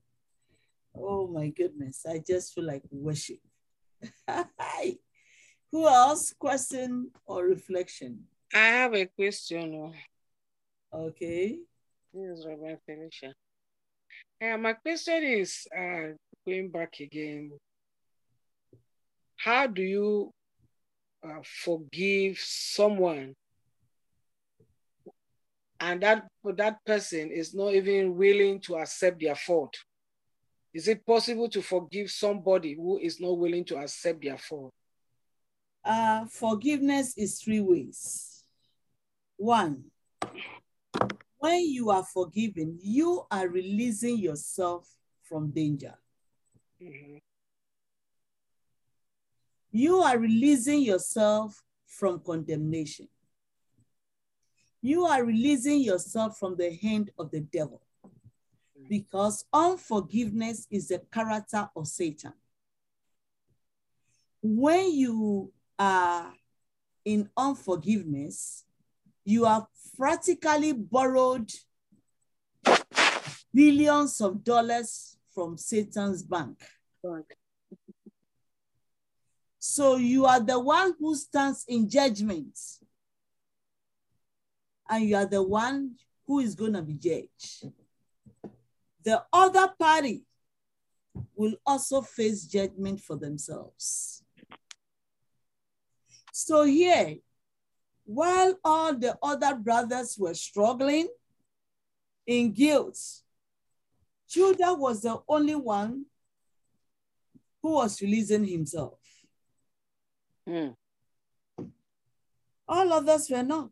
Oh 0.94 1.26
my 1.28 1.48
goodness. 1.50 2.06
I 2.06 2.18
just 2.26 2.54
feel 2.54 2.64
like 2.64 2.82
worship. 2.90 3.38
Hi. 4.26 4.96
Who 5.72 5.86
else? 5.86 6.32
Question 6.38 7.10
or 7.26 7.44
reflection? 7.44 8.24
I 8.54 8.58
have 8.80 8.94
a 8.94 9.06
question. 9.06 9.74
oh. 9.74 9.92
Okay. 11.10 11.58
This 12.14 12.38
is 12.38 12.46
Reverend 12.46 12.78
Felicia. 12.86 13.34
Uh, 14.40 14.56
my 14.56 14.72
question 14.74 15.22
is 15.24 15.66
uh, 15.76 16.14
going 16.46 16.70
back 16.70 17.00
again. 17.00 17.50
How 19.36 19.66
do 19.66 19.82
you 19.82 20.32
uh, 21.24 21.40
forgive 21.42 22.38
someone 22.38 23.34
and 25.80 26.02
that 26.02 26.26
that 26.44 26.84
person 26.84 27.30
is 27.30 27.54
not 27.54 27.74
even 27.74 28.16
willing 28.16 28.60
to 28.60 28.76
accept 28.76 29.20
their 29.20 29.34
fault? 29.34 29.74
Is 30.72 30.88
it 30.88 31.06
possible 31.06 31.48
to 31.50 31.62
forgive 31.62 32.10
somebody 32.10 32.74
who 32.74 32.98
is 32.98 33.20
not 33.20 33.38
willing 33.38 33.64
to 33.66 33.76
accept 33.76 34.22
their 34.22 34.38
fault? 34.38 34.72
Uh, 35.84 36.24
forgiveness 36.26 37.16
is 37.16 37.40
three 37.40 37.60
ways. 37.60 38.44
One, 39.36 39.84
when 41.38 41.60
you 41.60 41.90
are 41.90 42.04
forgiven, 42.04 42.78
you 42.82 43.26
are 43.30 43.48
releasing 43.48 44.18
yourself 44.18 44.88
from 45.22 45.50
danger. 45.50 45.94
Mhm. 46.80 47.20
You 49.76 50.02
are 50.02 50.16
releasing 50.16 50.82
yourself 50.82 51.60
from 51.84 52.20
condemnation. 52.20 53.08
You 54.80 55.04
are 55.04 55.24
releasing 55.24 55.80
yourself 55.80 56.38
from 56.38 56.56
the 56.56 56.72
hand 56.76 57.10
of 57.18 57.32
the 57.32 57.40
devil 57.40 57.82
because 58.88 59.44
unforgiveness 59.52 60.68
is 60.70 60.86
the 60.86 61.00
character 61.12 61.68
of 61.74 61.88
Satan. 61.88 62.34
When 64.40 64.94
you 64.94 65.50
are 65.76 66.32
in 67.04 67.28
unforgiveness, 67.36 68.64
you 69.24 69.44
have 69.44 69.66
practically 69.98 70.72
borrowed 70.72 71.50
billions 73.52 74.20
of 74.20 74.44
dollars 74.44 75.16
from 75.34 75.58
Satan's 75.58 76.22
bank. 76.22 76.62
So 79.74 79.96
you 79.96 80.24
are 80.24 80.38
the 80.38 80.60
one 80.60 80.94
who 81.00 81.16
stands 81.16 81.64
in 81.66 81.90
judgment. 81.90 82.56
And 84.88 85.04
you 85.04 85.16
are 85.16 85.26
the 85.26 85.42
one 85.42 85.96
who 86.28 86.38
is 86.38 86.54
going 86.54 86.74
to 86.74 86.82
be 86.82 86.94
judged. 86.94 87.72
The 89.02 89.24
other 89.32 89.74
party 89.76 90.22
will 91.34 91.54
also 91.66 92.02
face 92.02 92.44
judgment 92.44 93.00
for 93.00 93.16
themselves. 93.16 94.22
So 96.32 96.62
here, 96.62 97.16
while 98.04 98.56
all 98.62 98.94
the 98.94 99.18
other 99.20 99.56
brothers 99.56 100.16
were 100.16 100.34
struggling 100.34 101.08
in 102.28 102.52
guilt, 102.52 102.96
Judah 104.28 104.74
was 104.74 105.02
the 105.02 105.20
only 105.28 105.56
one 105.56 106.04
who 107.60 107.72
was 107.72 108.00
releasing 108.00 108.44
himself. 108.44 109.03
Mm. 110.48 110.74
All 112.68 112.92
others 112.92 113.30
were 113.30 113.42
not. 113.42 113.70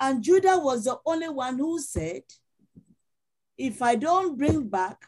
And 0.00 0.22
Judah 0.22 0.58
was 0.58 0.84
the 0.84 0.98
only 1.06 1.28
one 1.28 1.58
who 1.58 1.78
said, 1.78 2.22
if 3.56 3.80
I 3.80 3.94
don't 3.94 4.36
bring 4.36 4.68
back 4.68 5.06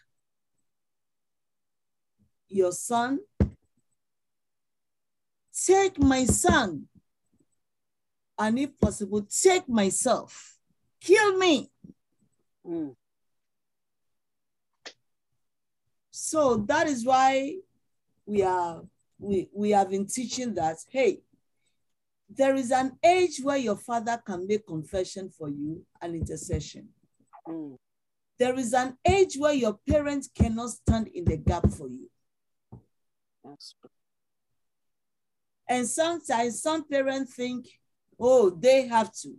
your 2.48 2.72
son, 2.72 3.20
take 5.64 5.98
my 5.98 6.24
son, 6.24 6.86
and 8.38 8.58
if 8.58 8.78
possible, 8.78 9.22
take 9.22 9.68
myself, 9.68 10.56
kill 11.00 11.36
me. 11.38 11.70
Mm. 12.66 12.94
So 16.10 16.56
that 16.68 16.86
is 16.86 17.04
why 17.04 17.56
we 18.26 18.42
are 18.42 18.82
we, 19.18 19.48
we 19.52 19.70
have 19.70 19.90
been 19.90 20.06
teaching 20.06 20.54
that 20.54 20.76
hey, 20.90 21.20
there 22.28 22.54
is 22.54 22.70
an 22.70 22.98
age 23.04 23.40
where 23.42 23.56
your 23.56 23.76
father 23.76 24.20
can 24.24 24.46
make 24.46 24.66
confession 24.66 25.30
for 25.30 25.48
you 25.48 25.84
and 26.00 26.14
intercession. 26.14 26.88
Mm. 27.46 27.76
There 28.38 28.58
is 28.58 28.74
an 28.74 28.96
age 29.06 29.36
where 29.36 29.54
your 29.54 29.78
parents 29.88 30.28
cannot 30.34 30.70
stand 30.70 31.08
in 31.08 31.24
the 31.24 31.36
gap 31.36 31.68
for 31.70 31.88
you. 31.88 32.10
And 35.68 35.86
sometimes 35.86 36.62
some 36.62 36.86
parents 36.86 37.34
think, 37.34 37.66
oh, 38.20 38.50
they 38.50 38.86
have 38.86 39.12
to. 39.22 39.36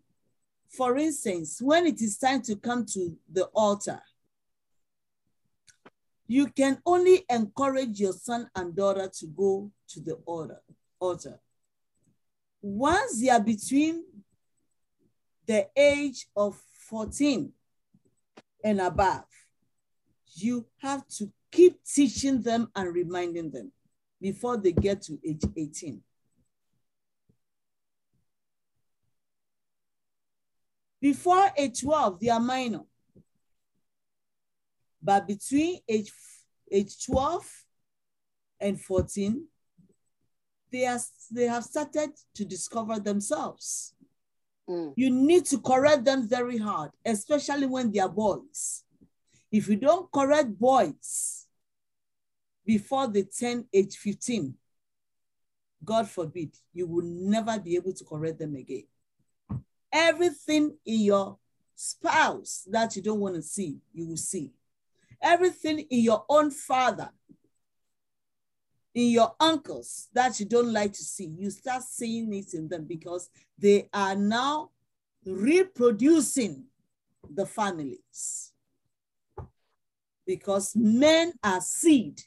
For 0.70 0.98
instance, 0.98 1.62
when 1.62 1.86
it 1.86 2.02
is 2.02 2.18
time 2.18 2.42
to 2.44 2.56
come 2.56 2.86
to 2.94 3.16
the 3.32 3.46
altar, 3.54 4.02
you 6.28 6.48
can 6.48 6.80
only 6.86 7.26
encourage 7.30 8.00
your 8.00 8.14
son 8.14 8.50
and 8.56 8.76
daughter 8.76 9.10
to 9.20 9.28
go 9.28 9.72
to 9.90 10.02
the 10.02 10.14
altar. 10.26 10.62
altar. 11.00 11.40
Once 12.62 13.22
they 13.22 13.30
are 13.30 13.40
between 13.40 14.04
the 15.46 15.68
age 15.76 16.28
of 16.36 16.60
14 16.90 17.52
and 18.64 18.82
above, 18.82 19.24
you 20.36 20.66
have 20.82 21.08
to 21.08 21.32
keep 21.50 21.80
teaching 21.86 22.42
them 22.42 22.70
and 22.76 22.94
reminding 22.94 23.50
them 23.50 23.72
before 24.20 24.58
they 24.58 24.74
get 24.74 25.02
to 25.04 25.18
age 25.26 25.44
18. 25.56 26.02
Before 31.00 31.52
age 31.56 31.82
12, 31.82 32.20
they 32.20 32.30
are 32.30 32.40
minor. 32.40 32.82
But 35.02 35.28
between 35.28 35.80
age, 35.88 36.12
age 36.72 37.06
12 37.06 37.66
and 38.60 38.80
14, 38.80 39.46
they, 40.72 40.86
are, 40.86 41.00
they 41.32 41.46
have 41.46 41.64
started 41.64 42.12
to 42.36 42.46
discover 42.46 43.00
themselves. 43.00 43.94
Mm. 44.70 44.94
You 44.96 45.10
need 45.10 45.46
to 45.46 45.60
correct 45.60 46.06
them 46.06 46.28
very 46.28 46.58
hard, 46.58 46.92
especially 47.06 47.68
when 47.68 47.92
they 47.92 48.00
are 48.00 48.10
boys. 48.10 48.84
If 49.52 49.70
you 49.70 49.78
don't 49.78 50.12
correct 50.12 50.58
boys 50.60 51.48
before 52.66 53.08
they 53.08 53.24
turn 53.24 53.66
age 53.74 53.96
15, 53.96 54.54
God 55.86 56.10
forbid, 56.10 56.54
you 56.74 56.86
will 56.88 57.06
never 57.06 57.58
be 57.60 57.76
able 57.76 57.94
to 57.94 58.04
correct 58.04 58.40
them 58.40 58.56
again. 58.56 58.84
Everything 59.92 60.76
in 60.86 61.00
your 61.02 61.38
spouse 61.76 62.68
that 62.70 62.96
you 62.96 63.02
don't 63.02 63.22
want 63.22 63.36
to 63.36 63.42
see, 63.42 63.78
you 63.94 64.08
will 64.08 64.18
see. 64.18 64.52
Everything 65.22 65.80
in 65.80 66.02
your 66.02 66.26
own 66.30 66.52
father, 66.52 67.10
in 68.94 69.10
your 69.10 69.36
uncles 69.40 70.10
that 70.14 70.40
you 70.40 70.46
don't 70.46 70.72
like 70.72 70.94
to 70.94 71.04
see, 71.04 71.32
you 71.38 71.50
start 71.50 71.84
seeing 71.84 72.34
it 72.34 72.54
in 72.54 72.68
them 72.68 72.86
because 72.86 73.30
they 73.58 73.90
are 73.94 74.16
now 74.16 74.72
reproducing 75.26 76.66
the 77.30 77.46
families. 77.46 78.54
Because 80.26 80.76
men 80.76 81.34
are 81.44 81.62
seed 81.62 82.22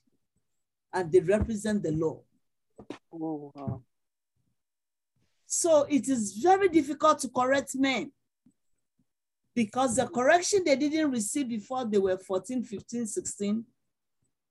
and 0.93 1.13
they 1.13 1.21
represent 1.21 1.83
the 1.83 1.93
law. 1.93 2.21
Oh, 3.13 3.53
wow. 3.55 3.83
So 5.47 5.83
it 5.91 6.09
is 6.09 6.35
very 6.35 6.69
difficult 6.69 7.19
to 7.21 7.29
correct 7.29 7.75
men 7.75 8.13
because 9.55 9.97
the 9.97 10.07
correction 10.07 10.63
they 10.65 10.77
didn't 10.77 11.11
receive 11.11 11.49
before 11.49 11.85
they 11.85 11.99
were 11.99 12.17
14, 12.17 12.63
15, 12.63 13.07
16, 13.07 13.65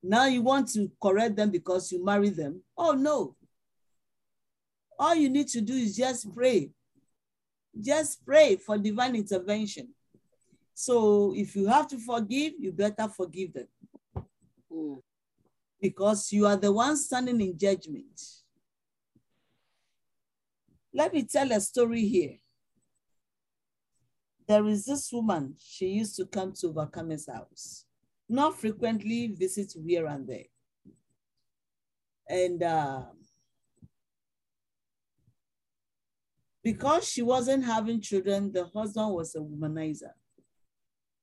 now 0.04 0.26
you 0.26 0.42
want 0.42 0.70
to 0.74 0.92
correct 1.02 1.36
them 1.36 1.50
because 1.52 1.92
you 1.92 2.04
marry 2.04 2.30
them. 2.30 2.62
Oh, 2.78 2.92
no. 2.92 3.36
All 4.98 5.16
you 5.16 5.30
need 5.30 5.48
to 5.50 5.62
do 5.62 5.74
is 5.74 5.96
just 5.96 6.34
pray. 6.34 6.72
Just 7.80 8.26
pray 8.26 8.58
for 8.58 8.78
divine 8.78 9.16
intervention. 9.16 9.90
So 10.74 11.34
if 11.36 11.56
you 11.56 11.68
have 11.68 11.88
to 11.90 11.98
forgive, 11.98 12.54
you 12.60 12.72
better 12.72 13.08
forgive 13.08 13.54
them 13.54 13.68
Mm. 14.72 15.02
because 15.82 16.32
you 16.32 16.46
are 16.46 16.56
the 16.56 16.72
one 16.72 16.96
standing 16.96 17.42
in 17.42 17.58
judgment. 17.58 18.22
Let 20.94 21.14
me 21.14 21.24
tell 21.24 21.52
a 21.52 21.60
story 21.60 22.08
here. 22.08 22.38
There 24.50 24.66
is 24.66 24.84
this 24.86 25.12
woman, 25.14 25.54
she 25.60 25.86
used 25.90 26.16
to 26.16 26.26
come 26.26 26.54
to 26.54 26.74
Vakame's 26.74 27.30
house, 27.32 27.86
not 28.28 28.60
frequently 28.60 29.28
visit 29.28 29.72
here 29.86 30.08
and 30.08 30.28
there. 30.28 30.50
And 32.28 32.64
uh, 32.64 33.04
because 36.64 37.08
she 37.08 37.22
wasn't 37.22 37.64
having 37.64 38.02
children, 38.02 38.52
the 38.52 38.66
husband 38.66 39.14
was 39.14 39.36
a 39.36 39.40
womanizer, 39.40 40.14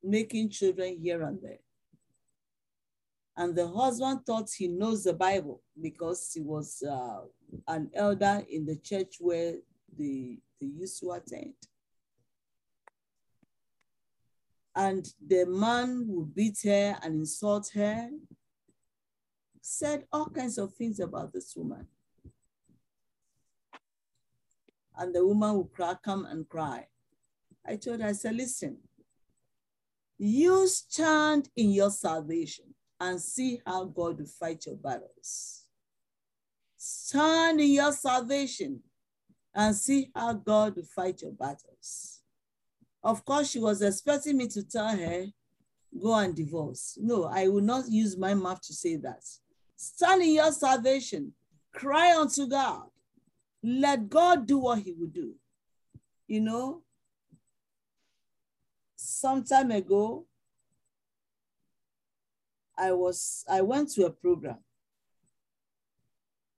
making 0.04 0.50
children 0.50 0.96
here 1.02 1.24
and 1.24 1.42
there. 1.42 1.58
And 3.36 3.56
the 3.56 3.66
husband 3.66 4.20
thought 4.24 4.50
he 4.56 4.68
knows 4.68 5.02
the 5.02 5.14
Bible 5.14 5.64
because 5.82 6.30
he 6.32 6.42
was 6.42 6.80
uh, 6.88 7.22
an 7.66 7.90
elder 7.92 8.44
in 8.48 8.64
the 8.64 8.76
church 8.76 9.16
where 9.18 9.54
they, 9.98 10.38
they 10.60 10.68
used 10.68 11.00
to 11.00 11.10
attend. 11.10 11.54
And 14.76 15.08
the 15.26 15.46
man 15.46 16.04
would 16.06 16.34
beat 16.34 16.58
her 16.64 16.98
and 17.02 17.20
insult 17.20 17.70
her, 17.74 18.10
said 19.62 20.04
all 20.12 20.26
kinds 20.26 20.58
of 20.58 20.74
things 20.74 21.00
about 21.00 21.32
this 21.32 21.56
woman. 21.56 21.86
And 24.98 25.14
the 25.14 25.26
woman 25.26 25.56
would 25.56 25.72
cry, 25.72 25.94
come 26.04 26.26
and 26.26 26.46
cry. 26.46 26.86
I 27.66 27.76
told 27.76 28.00
her, 28.00 28.08
I 28.08 28.12
said, 28.12 28.36
listen, 28.36 28.76
you 30.18 30.68
stand 30.68 31.48
in 31.56 31.70
your 31.70 31.90
salvation 31.90 32.66
and 33.00 33.20
see 33.20 33.60
how 33.66 33.84
God 33.84 34.18
will 34.18 34.26
fight 34.26 34.66
your 34.66 34.76
battles. 34.76 35.64
Stand 36.76 37.60
in 37.60 37.72
your 37.72 37.92
salvation 37.92 38.82
and 39.54 39.74
see 39.74 40.10
how 40.14 40.34
God 40.34 40.76
will 40.76 40.84
fight 40.84 41.22
your 41.22 41.32
battles. 41.32 42.15
Of 43.06 43.24
course, 43.24 43.50
she 43.52 43.60
was 43.60 43.82
expecting 43.82 44.36
me 44.36 44.48
to 44.48 44.64
tell 44.64 44.88
her, 44.88 45.26
go 46.02 46.12
and 46.16 46.34
divorce. 46.34 46.98
No, 47.00 47.26
I 47.26 47.46
will 47.46 47.62
not 47.62 47.88
use 47.88 48.16
my 48.16 48.34
mouth 48.34 48.60
to 48.62 48.74
say 48.74 48.96
that. 48.96 49.22
Stand 49.76 50.22
in 50.22 50.32
your 50.32 50.50
salvation, 50.50 51.32
cry 51.72 52.16
unto 52.16 52.48
God. 52.48 52.82
Let 53.62 54.08
God 54.08 54.44
do 54.44 54.58
what 54.58 54.80
he 54.80 54.90
will 54.90 55.06
do. 55.06 55.36
You 56.26 56.40
know, 56.40 56.82
some 58.96 59.44
time 59.44 59.70
ago, 59.70 60.26
I 62.76 62.90
was, 62.90 63.44
I 63.48 63.60
went 63.60 63.90
to 63.92 64.06
a 64.06 64.10
program 64.10 64.58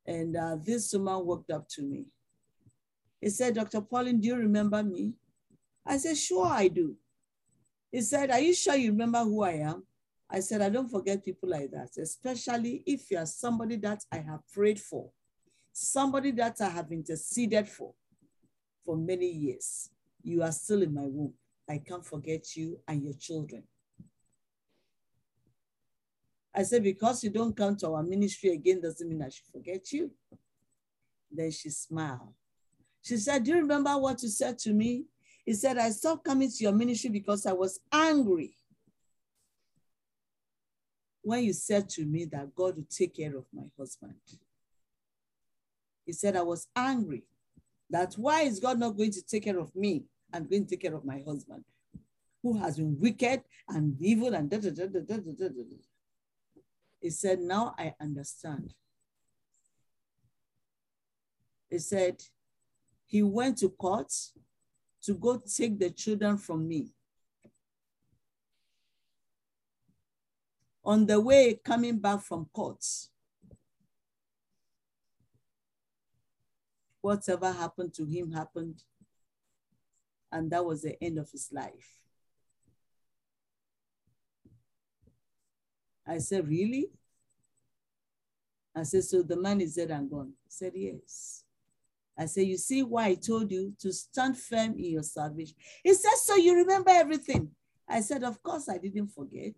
and 0.06 0.34
uh, 0.34 0.56
this 0.56 0.94
woman 0.94 1.26
walked 1.26 1.50
up 1.50 1.68
to 1.72 1.82
me. 1.82 2.06
He 3.20 3.28
said, 3.28 3.54
Dr. 3.54 3.82
Pauline, 3.82 4.18
do 4.18 4.28
you 4.28 4.36
remember 4.36 4.82
me? 4.82 5.12
I 5.88 5.96
said, 5.96 6.18
sure 6.18 6.46
I 6.46 6.68
do. 6.68 6.94
He 7.90 8.02
said, 8.02 8.30
are 8.30 8.40
you 8.40 8.54
sure 8.54 8.76
you 8.76 8.90
remember 8.90 9.24
who 9.24 9.42
I 9.42 9.52
am? 9.52 9.84
I 10.30 10.40
said, 10.40 10.60
I 10.60 10.68
don't 10.68 10.90
forget 10.90 11.24
people 11.24 11.48
like 11.48 11.70
that, 11.70 11.96
especially 11.96 12.82
if 12.84 13.10
you 13.10 13.16
are 13.16 13.24
somebody 13.24 13.76
that 13.76 14.04
I 14.12 14.18
have 14.18 14.40
prayed 14.52 14.78
for, 14.78 15.10
somebody 15.72 16.32
that 16.32 16.60
I 16.60 16.68
have 16.68 16.92
interceded 16.92 17.66
for 17.66 17.94
for 18.84 18.98
many 18.98 19.30
years. 19.30 19.88
You 20.22 20.42
are 20.42 20.52
still 20.52 20.82
in 20.82 20.92
my 20.92 21.06
womb. 21.06 21.32
I 21.68 21.78
can't 21.78 22.04
forget 22.04 22.54
you 22.54 22.78
and 22.86 23.02
your 23.02 23.14
children. 23.14 23.62
I 26.54 26.64
said, 26.64 26.82
because 26.82 27.24
you 27.24 27.30
don't 27.30 27.56
come 27.56 27.76
to 27.76 27.92
our 27.92 28.02
ministry 28.02 28.50
again 28.50 28.82
doesn't 28.82 29.08
mean 29.08 29.22
I 29.22 29.30
should 29.30 29.46
forget 29.46 29.90
you. 29.92 30.10
Then 31.30 31.50
she 31.50 31.70
smiled. 31.70 32.34
She 33.00 33.16
said, 33.16 33.44
Do 33.44 33.52
you 33.52 33.58
remember 33.58 33.96
what 33.96 34.22
you 34.22 34.28
said 34.28 34.58
to 34.60 34.72
me? 34.72 35.04
He 35.48 35.54
said, 35.54 35.78
I 35.78 35.88
stopped 35.88 36.26
coming 36.26 36.50
to 36.50 36.62
your 36.62 36.74
ministry 36.74 37.08
because 37.08 37.46
I 37.46 37.54
was 37.54 37.80
angry. 37.90 38.54
When 41.22 41.42
you 41.42 41.54
said 41.54 41.88
to 41.88 42.04
me 42.04 42.26
that 42.26 42.54
God 42.54 42.76
would 42.76 42.90
take 42.90 43.16
care 43.16 43.34
of 43.34 43.46
my 43.50 43.62
husband, 43.78 44.20
he 46.04 46.12
said, 46.12 46.36
I 46.36 46.42
was 46.42 46.68
angry. 46.76 47.22
That 47.88 48.12
why 48.18 48.42
is 48.42 48.60
God 48.60 48.78
not 48.78 48.98
going 48.98 49.12
to 49.12 49.22
take 49.22 49.44
care 49.44 49.58
of 49.58 49.74
me 49.74 50.04
and 50.34 50.50
going 50.50 50.66
to 50.66 50.68
take 50.68 50.82
care 50.82 50.94
of 50.94 51.06
my 51.06 51.22
husband? 51.26 51.64
who 52.42 52.58
has 52.58 52.76
been 52.76 53.00
wicked 53.00 53.40
and 53.70 53.96
evil 54.02 54.34
and 54.34 54.50
da 54.50 54.58
da 54.58 54.68
da 54.68 54.84
da 54.84 55.00
da 55.00 55.16
da 55.16 55.32
da. 55.32 55.48
da. 55.48 55.62
He 57.00 57.08
said, 57.08 57.40
Now 57.40 57.74
I 57.78 57.94
understand. 57.98 58.74
He 61.70 61.78
said, 61.78 62.22
He 63.06 63.22
went 63.22 63.56
to 63.58 63.70
court 63.70 64.12
to 65.08 65.14
go 65.14 65.38
take 65.38 65.78
the 65.78 65.88
children 65.88 66.36
from 66.36 66.68
me. 66.68 66.92
On 70.84 71.06
the 71.06 71.18
way 71.18 71.58
coming 71.64 71.98
back 71.98 72.20
from 72.20 72.44
court, 72.52 72.84
whatever 77.00 77.50
happened 77.50 77.94
to 77.94 78.04
him 78.04 78.32
happened, 78.32 78.82
and 80.30 80.50
that 80.50 80.62
was 80.62 80.82
the 80.82 81.02
end 81.02 81.16
of 81.16 81.30
his 81.30 81.48
life. 81.50 82.02
I 86.06 86.18
said, 86.18 86.46
Really? 86.46 86.90
I 88.76 88.82
said, 88.82 89.04
So 89.04 89.22
the 89.22 89.40
man 89.40 89.62
is 89.62 89.74
dead 89.74 89.90
and 89.90 90.10
gone. 90.10 90.34
He 90.44 90.50
said, 90.50 90.72
Yes. 90.74 91.44
I 92.18 92.26
said, 92.26 92.46
You 92.46 92.56
see 92.56 92.82
why 92.82 93.06
I 93.06 93.14
told 93.14 93.50
you 93.50 93.72
to 93.80 93.92
stand 93.92 94.36
firm 94.36 94.72
in 94.72 94.90
your 94.92 95.02
salvation? 95.02 95.54
He 95.84 95.94
says, 95.94 96.22
So 96.22 96.34
you 96.34 96.56
remember 96.56 96.90
everything? 96.90 97.50
I 97.88 98.00
said, 98.00 98.24
Of 98.24 98.42
course, 98.42 98.68
I 98.68 98.78
didn't 98.78 99.08
forget. 99.08 99.54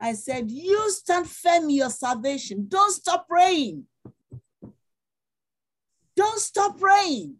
I 0.00 0.14
said, 0.14 0.50
You 0.50 0.90
stand 0.90 1.28
firm 1.30 1.64
in 1.64 1.70
your 1.70 1.90
salvation. 1.90 2.66
Don't 2.68 2.92
stop 2.92 3.28
praying. 3.28 3.84
Don't 6.16 6.40
stop 6.40 6.78
praying. 6.78 7.36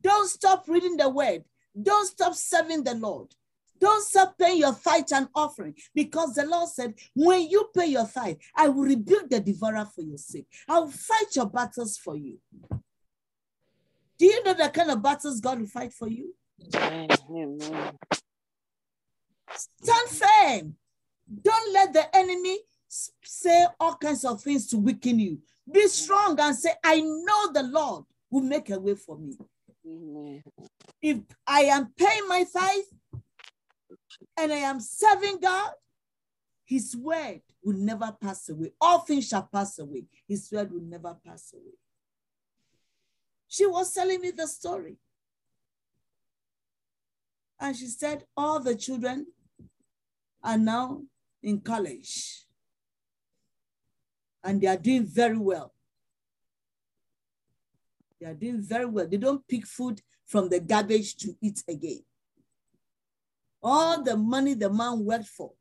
Don't 0.00 0.28
stop 0.28 0.64
reading 0.66 0.96
the 0.96 1.08
word. 1.08 1.44
Don't 1.80 2.06
stop 2.06 2.34
serving 2.34 2.84
the 2.84 2.94
Lord. 2.94 3.34
Don't 3.80 4.02
stop 4.04 4.38
paying 4.38 4.58
your 4.58 4.74
tithe 4.74 5.04
and 5.12 5.28
offering 5.34 5.74
because 5.94 6.34
the 6.34 6.46
Lord 6.46 6.68
said, 6.68 6.94
when 7.14 7.48
you 7.48 7.68
pay 7.74 7.86
your 7.86 8.06
tithe, 8.06 8.36
I 8.56 8.68
will 8.68 8.84
rebuke 8.84 9.28
the 9.28 9.40
devourer 9.40 9.84
for 9.94 10.02
your 10.02 10.18
sake. 10.18 10.46
I 10.68 10.80
will 10.80 10.90
fight 10.90 11.34
your 11.34 11.46
battles 11.46 11.98
for 11.98 12.16
you. 12.16 12.38
Do 14.18 14.26
you 14.26 14.44
know 14.44 14.54
the 14.54 14.68
kind 14.68 14.90
of 14.90 15.02
battles 15.02 15.40
God 15.40 15.60
will 15.60 15.66
fight 15.66 15.92
for 15.92 16.08
you? 16.08 16.34
Amen. 16.76 17.08
Amen. 17.30 17.98
Stand 19.54 20.08
firm. 20.08 20.76
Don't 21.42 21.72
let 21.72 21.92
the 21.92 22.16
enemy 22.16 22.58
say 22.88 23.66
all 23.80 23.96
kinds 23.96 24.24
of 24.24 24.40
things 24.40 24.68
to 24.68 24.78
weaken 24.78 25.18
you. 25.18 25.38
Be 25.70 25.88
strong 25.88 26.38
and 26.38 26.54
say, 26.54 26.70
I 26.84 27.00
know 27.00 27.52
the 27.52 27.64
Lord 27.64 28.04
will 28.30 28.42
make 28.42 28.70
a 28.70 28.78
way 28.78 28.94
for 28.94 29.18
me. 29.18 29.36
Amen. 29.86 30.42
If 31.02 31.18
I 31.46 31.62
am 31.62 31.92
paying 31.96 32.28
my 32.28 32.44
tithe 32.50 32.84
and 34.36 34.52
I 34.52 34.56
am 34.56 34.80
serving 34.80 35.38
God, 35.40 35.72
his 36.64 36.96
word 36.96 37.42
will 37.62 37.76
never 37.76 38.14
pass 38.20 38.48
away. 38.48 38.72
All 38.80 39.00
things 39.00 39.28
shall 39.28 39.48
pass 39.52 39.78
away. 39.78 40.04
His 40.26 40.50
word 40.50 40.72
will 40.72 40.82
never 40.82 41.16
pass 41.24 41.52
away. 41.52 41.74
She 43.48 43.66
was 43.66 43.92
telling 43.92 44.20
me 44.20 44.30
the 44.30 44.46
story. 44.46 44.96
And 47.60 47.76
she 47.76 47.86
said, 47.86 48.24
all 48.36 48.60
the 48.60 48.74
children 48.74 49.26
are 50.42 50.58
now 50.58 51.02
in 51.42 51.60
college. 51.60 52.46
And 54.42 54.60
they 54.60 54.66
are 54.66 54.76
doing 54.76 55.04
very 55.04 55.38
well. 55.38 55.72
They 58.20 58.26
are 58.26 58.34
doing 58.34 58.60
very 58.60 58.86
well. 58.86 59.06
They 59.06 59.16
don't 59.16 59.46
pick 59.46 59.66
food 59.66 60.00
from 60.26 60.48
the 60.48 60.60
garbage 60.60 61.16
to 61.16 61.34
eat 61.40 61.62
again. 61.68 62.00
All 63.66 64.02
the 64.02 64.14
money 64.14 64.52
the 64.52 64.68
man 64.68 65.02
worked 65.02 65.26
for, 65.26 65.52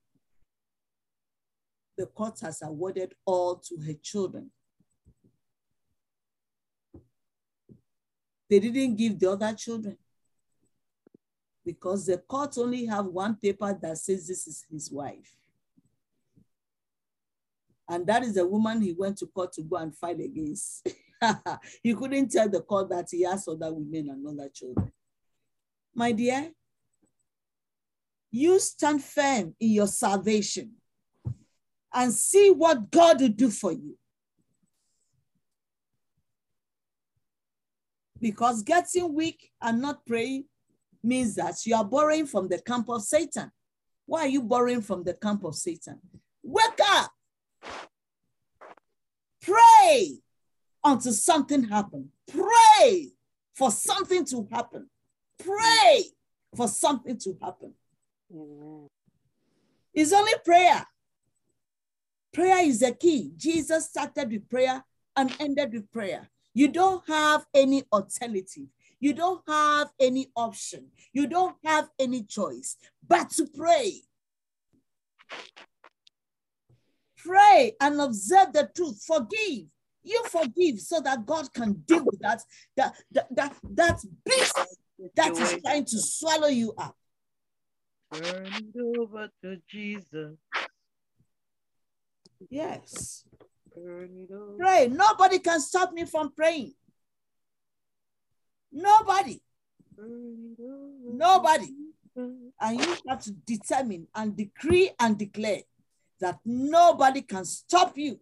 the 1.97 2.05
court 2.05 2.37
has 2.41 2.61
awarded 2.61 3.15
all 3.25 3.55
to 3.55 3.77
her 3.79 3.93
children. 3.93 4.51
They 8.49 8.59
didn't 8.59 8.97
give 8.97 9.17
the 9.17 9.31
other 9.31 9.53
children 9.53 9.97
because 11.65 12.05
the 12.05 12.17
court 12.17 12.57
only 12.57 12.85
have 12.85 13.05
one 13.05 13.37
paper 13.37 13.73
that 13.81 13.97
says 13.97 14.27
this 14.27 14.47
is 14.47 14.65
his 14.69 14.91
wife. 14.91 15.37
And 17.87 18.05
that 18.07 18.23
is 18.23 18.33
the 18.35 18.45
woman 18.45 18.81
he 18.81 18.91
went 18.91 19.17
to 19.19 19.27
court 19.27 19.53
to 19.53 19.61
go 19.61 19.77
and 19.77 19.95
fight 19.95 20.19
against. 20.19 20.89
he 21.81 21.93
couldn't 21.93 22.31
tell 22.31 22.49
the 22.49 22.59
court 22.59 22.89
that 22.89 23.07
he 23.09 23.21
has 23.21 23.47
other 23.47 23.73
women 23.73 24.09
and 24.09 24.27
other 24.27 24.49
children. 24.49 24.91
My 25.95 26.11
dear, 26.11 26.51
you 28.33 28.59
stand 28.59 29.03
firm 29.03 29.55
in 29.59 29.69
your 29.69 29.85
salvation 29.85 30.71
and 31.93 32.11
see 32.11 32.49
what 32.49 32.89
God 32.89 33.21
will 33.21 33.29
do 33.29 33.51
for 33.51 33.71
you. 33.71 33.95
Because 38.19 38.63
getting 38.63 39.13
weak 39.13 39.51
and 39.61 39.79
not 39.79 40.03
praying 40.07 40.45
means 41.03 41.35
that 41.35 41.63
you 41.67 41.75
are 41.75 41.85
borrowing 41.85 42.25
from 42.25 42.47
the 42.47 42.59
camp 42.59 42.89
of 42.89 43.03
Satan. 43.03 43.51
Why 44.07 44.21
are 44.21 44.27
you 44.27 44.41
borrowing 44.41 44.81
from 44.81 45.03
the 45.03 45.13
camp 45.13 45.43
of 45.43 45.53
Satan? 45.53 45.99
Wake 46.41 46.79
up. 46.89 47.11
Pray 49.43 50.17
until 50.83 51.13
something 51.13 51.65
happens. 51.65 52.07
Pray 52.27 53.11
for 53.53 53.69
something 53.69 54.25
to 54.25 54.47
happen. 54.51 54.89
Pray 55.37 56.05
for 56.55 56.67
something 56.67 57.19
to 57.19 57.37
happen. 57.39 57.75
Amen. 58.33 58.87
It's 59.93 60.11
only 60.11 60.33
prayer. 60.43 60.85
Prayer 62.33 62.65
is 62.65 62.79
the 62.79 62.93
key. 62.93 63.31
Jesus 63.37 63.89
started 63.89 64.31
with 64.31 64.49
prayer 64.49 64.83
and 65.15 65.35
ended 65.39 65.73
with 65.73 65.91
prayer. 65.91 66.29
You 66.53 66.67
don't 66.69 67.07
have 67.07 67.45
any 67.53 67.83
alternative. 67.91 68.67
You 68.99 69.13
don't 69.13 69.41
have 69.47 69.91
any 69.99 70.31
option. 70.35 70.87
You 71.11 71.27
don't 71.27 71.55
have 71.63 71.89
any 71.99 72.23
choice 72.23 72.77
but 73.07 73.29
to 73.31 73.47
pray. 73.47 74.01
Pray 77.17 77.73
and 77.79 78.01
observe 78.01 78.53
the 78.53 78.69
truth. 78.75 79.03
Forgive. 79.05 79.65
You 80.03 80.23
forgive 80.29 80.79
so 80.79 80.99
that 81.01 81.25
God 81.25 81.53
can 81.53 81.73
deal 81.85 82.03
with 82.03 82.19
that, 82.19 82.41
that, 82.75 82.95
that, 83.11 83.27
that, 83.35 83.55
that 83.75 83.99
beast 84.25 84.59
that 85.15 85.37
is 85.37 85.61
trying 85.63 85.85
to 85.85 85.99
swallow 85.99 86.47
you 86.47 86.73
up. 86.77 86.95
Turn 88.13 88.45
it 88.45 88.99
over 88.99 89.29
to 89.41 89.57
Jesus. 89.67 90.37
Yes. 92.49 93.25
Turn 93.73 94.27
it 94.29 94.33
over. 94.33 94.57
Pray. 94.57 94.87
Nobody 94.87 95.39
can 95.39 95.59
stop 95.59 95.93
me 95.93 96.05
from 96.05 96.31
praying. 96.31 96.73
Nobody. 98.71 99.41
Turn 99.95 100.55
it 100.57 100.61
over. 100.61 101.15
Nobody. 101.15 101.67
And 102.15 102.79
you 102.79 102.97
have 103.07 103.23
to 103.23 103.31
determine 103.31 104.07
and 104.13 104.37
decree 104.37 104.91
and 104.99 105.17
declare 105.17 105.61
that 106.19 106.39
nobody 106.45 107.21
can 107.21 107.45
stop 107.45 107.97
you 107.97 108.19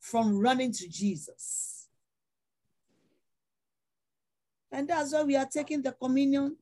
from 0.00 0.38
running 0.38 0.72
to 0.72 0.88
Jesus. 0.88 1.88
And 4.70 4.88
that's 4.88 5.12
why 5.12 5.22
we 5.22 5.36
are 5.36 5.48
taking 5.50 5.80
the 5.82 5.92
communion. 5.92 6.56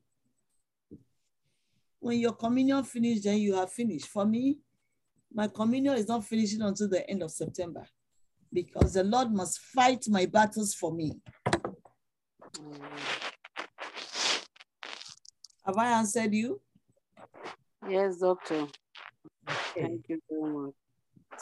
When 2.00 2.18
your 2.18 2.32
communion 2.32 2.82
finished, 2.82 3.24
then 3.24 3.38
you 3.38 3.54
have 3.54 3.70
finished. 3.70 4.06
For 4.06 4.24
me, 4.24 4.58
my 5.32 5.48
communion 5.48 5.94
is 5.94 6.08
not 6.08 6.24
finishing 6.24 6.62
until 6.62 6.88
the 6.88 7.08
end 7.08 7.22
of 7.22 7.30
September 7.30 7.86
because 8.52 8.94
the 8.94 9.04
Lord 9.04 9.30
must 9.30 9.60
fight 9.60 10.04
my 10.08 10.26
battles 10.26 10.74
for 10.74 10.92
me. 10.92 11.20
Have 15.64 15.76
I 15.76 15.98
answered 15.98 16.32
you? 16.34 16.60
Yes, 17.88 18.18
doctor. 18.18 18.66
Okay. 19.48 19.82
Thank 19.82 20.08
you 20.08 20.20
very 20.28 20.52
much. 20.52 20.74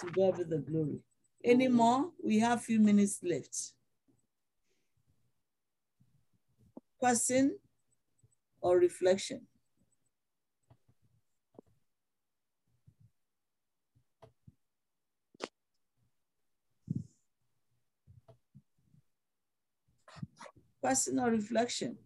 To 0.01 0.07
God 0.11 0.37
be 0.39 0.45
the 0.45 0.59
glory. 0.59 0.99
Any 1.45 1.69
more? 1.69 2.11
We 2.23 2.41
have 2.41 2.63
few 2.63 2.81
minutes 2.81 3.21
left. 3.23 3.73
Question 6.99 7.59
or 8.61 8.77
reflection? 8.77 9.47
Or 20.83 21.31
reflection? 21.31 21.99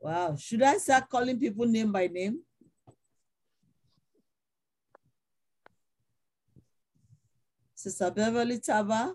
Wow, 0.00 0.36
should 0.36 0.62
I 0.62 0.78
start 0.78 1.08
calling 1.08 1.38
people 1.38 1.66
name 1.66 1.90
by 1.90 2.06
name? 2.06 2.40
Sister 7.74 8.10
Beverly 8.10 8.60
Tava. 8.60 9.14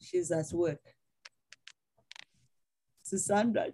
She's 0.00 0.30
at 0.32 0.52
work. 0.52 0.80
Sister 3.02 3.34
Sandra 3.34 3.66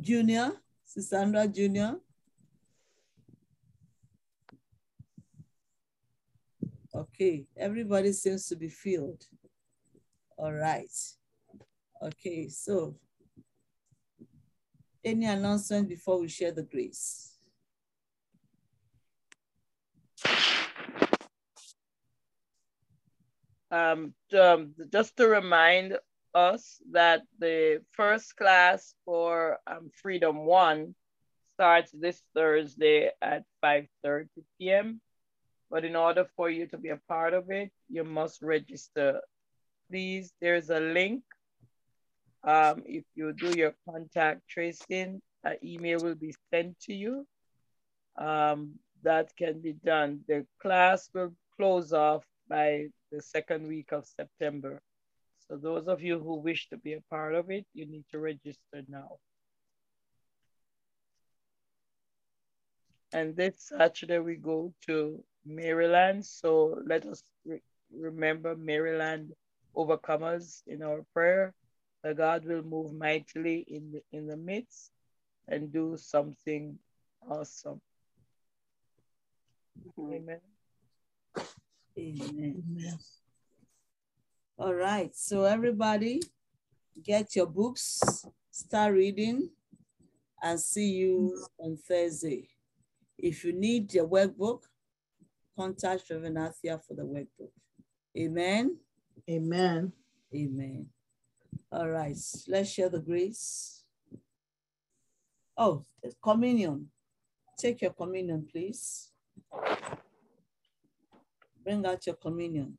Junior, 0.00 0.52
Sister 0.84 1.16
Sandra 1.16 1.46
Junior. 1.46 2.00
Okay, 7.00 7.46
everybody 7.56 8.12
seems 8.12 8.46
to 8.48 8.56
be 8.56 8.68
filled. 8.68 9.24
All 10.36 10.52
right. 10.52 10.92
Okay, 12.02 12.48
so 12.48 12.94
any 15.02 15.24
announcement 15.24 15.88
before 15.88 16.20
we 16.20 16.28
share 16.28 16.52
the 16.52 16.62
grace? 16.62 17.38
Um, 23.70 24.12
um, 24.38 24.74
just 24.92 25.16
to 25.16 25.26
remind 25.26 25.96
us 26.34 26.82
that 26.92 27.22
the 27.38 27.80
first 27.92 28.36
class 28.36 28.94
for 29.06 29.58
um, 29.66 29.90
Freedom 30.02 30.44
One 30.44 30.94
starts 31.54 31.92
this 31.92 32.22
Thursday 32.34 33.10
at 33.22 33.44
5.30 33.64 34.26
p.m. 34.58 35.00
But 35.70 35.84
in 35.84 35.94
order 35.94 36.26
for 36.36 36.50
you 36.50 36.66
to 36.66 36.78
be 36.78 36.88
a 36.88 37.00
part 37.08 37.32
of 37.32 37.50
it, 37.50 37.70
you 37.88 38.04
must 38.04 38.42
register. 38.42 39.20
Please, 39.88 40.32
there's 40.40 40.70
a 40.70 40.80
link. 40.80 41.22
Um, 42.42 42.82
if 42.86 43.04
you 43.14 43.32
do 43.32 43.50
your 43.56 43.74
contact 43.88 44.48
tracing, 44.48 45.22
an 45.44 45.56
email 45.62 46.00
will 46.00 46.16
be 46.16 46.34
sent 46.52 46.78
to 46.80 46.94
you. 46.94 47.26
Um, 48.18 48.78
that 49.02 49.30
can 49.36 49.60
be 49.60 49.72
done. 49.72 50.20
The 50.26 50.46
class 50.60 51.08
will 51.14 51.34
close 51.56 51.92
off 51.92 52.24
by 52.48 52.86
the 53.12 53.22
second 53.22 53.66
week 53.66 53.92
of 53.92 54.06
September. 54.06 54.80
So 55.48 55.56
those 55.56 55.86
of 55.86 56.02
you 56.02 56.18
who 56.18 56.36
wish 56.36 56.68
to 56.70 56.76
be 56.76 56.94
a 56.94 57.02
part 57.10 57.34
of 57.34 57.50
it, 57.50 57.66
you 57.74 57.86
need 57.86 58.04
to 58.10 58.18
register 58.18 58.82
now. 58.88 59.18
And 63.12 63.34
this 63.34 63.54
Saturday 63.76 64.18
we 64.18 64.36
go 64.36 64.72
to 64.86 65.24
Maryland. 65.44 66.24
So 66.24 66.78
let 66.86 67.06
us 67.06 67.22
re 67.44 67.60
remember 67.92 68.56
Maryland 68.56 69.32
overcomers 69.76 70.62
in 70.66 70.82
our 70.82 71.04
prayer. 71.12 71.54
That 72.02 72.16
God 72.16 72.46
will 72.46 72.62
move 72.62 72.94
mightily 72.94 73.66
in 73.68 73.92
the, 73.92 74.02
in 74.16 74.26
the 74.26 74.36
midst 74.36 74.90
and 75.48 75.70
do 75.70 75.96
something 75.98 76.78
awesome. 77.28 77.80
Amen. 79.98 80.40
Amen. 81.98 82.62
Amen. 82.68 82.98
All 84.58 84.74
right, 84.74 85.14
so 85.14 85.44
everybody 85.44 86.20
get 87.02 87.34
your 87.36 87.46
books, 87.46 88.00
start 88.50 88.94
reading, 88.94 89.50
and 90.42 90.60
see 90.60 90.90
you 90.90 91.46
on 91.58 91.76
Thursday. 91.76 92.48
If 93.18 93.44
you 93.44 93.52
need 93.52 93.92
your 93.94 94.06
workbook, 94.06 94.62
contact 95.60 96.08
Reverend 96.08 96.38
Athia 96.38 96.80
for 96.82 96.94
the 96.94 97.02
workbook. 97.02 97.52
Amen. 98.16 98.78
Amen. 99.28 99.92
Amen. 100.34 100.86
All 101.70 101.90
right, 101.90 102.16
let's 102.48 102.70
share 102.70 102.88
the 102.88 102.98
grace. 102.98 103.84
Oh, 105.58 105.84
communion. 106.22 106.88
Take 107.58 107.82
your 107.82 107.92
communion, 107.92 108.46
please. 108.50 109.10
Bring 111.62 111.84
out 111.84 112.06
your 112.06 112.16
communion. 112.16 112.78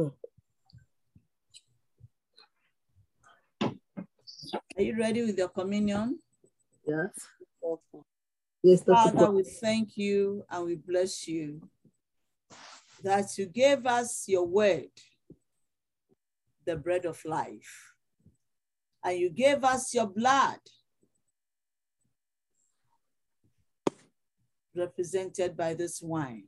Are 4.76 4.82
you 4.82 4.98
ready 4.98 5.24
with 5.24 5.38
your 5.38 5.48
communion? 5.48 6.18
Yes. 6.86 7.10
Yes, 8.62 8.84
Father, 8.84 9.30
we 9.30 9.42
thank 9.42 9.96
you 9.96 10.44
and 10.50 10.66
we 10.66 10.74
bless 10.74 11.26
you 11.26 11.62
that 13.02 13.38
you 13.38 13.46
gave 13.46 13.86
us 13.86 14.24
your 14.28 14.46
word, 14.46 14.90
the 16.66 16.76
bread 16.76 17.06
of 17.06 17.24
life, 17.24 17.94
and 19.02 19.18
you 19.18 19.30
gave 19.30 19.64
us 19.64 19.94
your 19.94 20.08
blood, 20.08 20.58
represented 24.74 25.56
by 25.56 25.72
this 25.72 26.02
wine. 26.02 26.44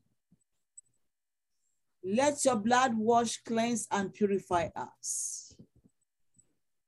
Let 2.05 2.45
your 2.45 2.57
blood 2.57 2.97
wash, 2.97 3.39
cleanse, 3.45 3.87
and 3.91 4.13
purify 4.13 4.69
us. 4.75 5.55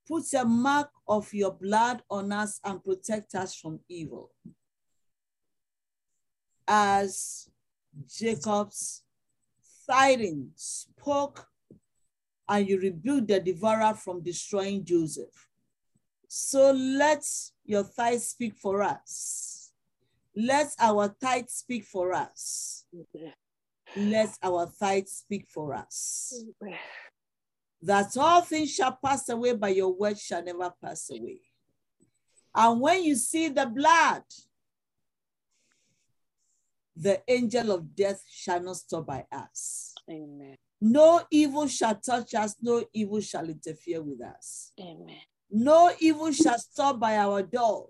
Put 0.07 0.25
a 0.33 0.45
mark 0.45 0.89
of 1.07 1.33
your 1.33 1.51
blood 1.51 2.03
on 2.09 2.31
us 2.31 2.59
and 2.63 2.83
protect 2.83 3.33
us 3.35 3.55
from 3.55 3.79
evil. 3.87 4.31
As 6.67 7.49
Jacob's 8.07 9.03
fighting 9.87 10.51
spoke, 10.55 11.47
and 12.47 12.67
you 12.67 12.79
rebuked 12.79 13.27
the 13.27 13.39
devourer 13.39 13.95
from 13.95 14.21
destroying 14.21 14.85
Joseph. 14.85 15.47
So 16.27 16.71
let 16.71 17.23
your 17.63 17.83
tithe 17.83 18.19
speak 18.19 18.55
for 18.55 18.83
us. 18.83 19.71
Let 20.35 20.67
our 20.79 21.15
tithe 21.19 21.47
speak 21.47 21.85
for 21.85 22.13
us. 22.13 22.85
Let 23.95 24.37
our 24.43 24.71
tithe 24.77 25.07
speak 25.07 25.47
for 25.49 25.73
us. 25.73 26.43
That 27.81 28.15
all 28.17 28.41
things 28.41 28.73
shall 28.73 28.97
pass 29.03 29.29
away, 29.29 29.53
but 29.53 29.75
your 29.75 29.93
word 29.93 30.17
shall 30.17 30.43
never 30.43 30.73
pass 30.83 31.09
away. 31.09 31.41
And 32.53 32.81
when 32.81 33.03
you 33.03 33.15
see 33.15 33.49
the 33.49 33.65
blood, 33.65 34.23
the 36.95 37.21
angel 37.27 37.71
of 37.71 37.95
death 37.95 38.23
shall 38.29 38.61
not 38.61 38.77
stop 38.77 39.05
by 39.05 39.25
us. 39.31 39.93
Amen. 40.09 40.55
No 40.81 41.21
evil 41.31 41.67
shall 41.67 41.95
touch 41.95 42.33
us, 42.35 42.55
no 42.61 42.83
evil 42.93 43.21
shall 43.21 43.49
interfere 43.49 44.01
with 44.01 44.21
us. 44.21 44.71
Amen. 44.79 45.17
No 45.49 45.91
evil 45.99 46.31
shall 46.31 46.59
stop 46.59 46.99
by 46.99 47.17
our 47.17 47.43
door 47.43 47.89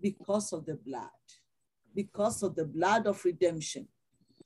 because 0.00 0.52
of 0.52 0.64
the 0.66 0.74
blood, 0.74 1.08
because 1.94 2.42
of 2.42 2.54
the 2.54 2.64
blood 2.64 3.06
of 3.06 3.24
redemption. 3.24 3.88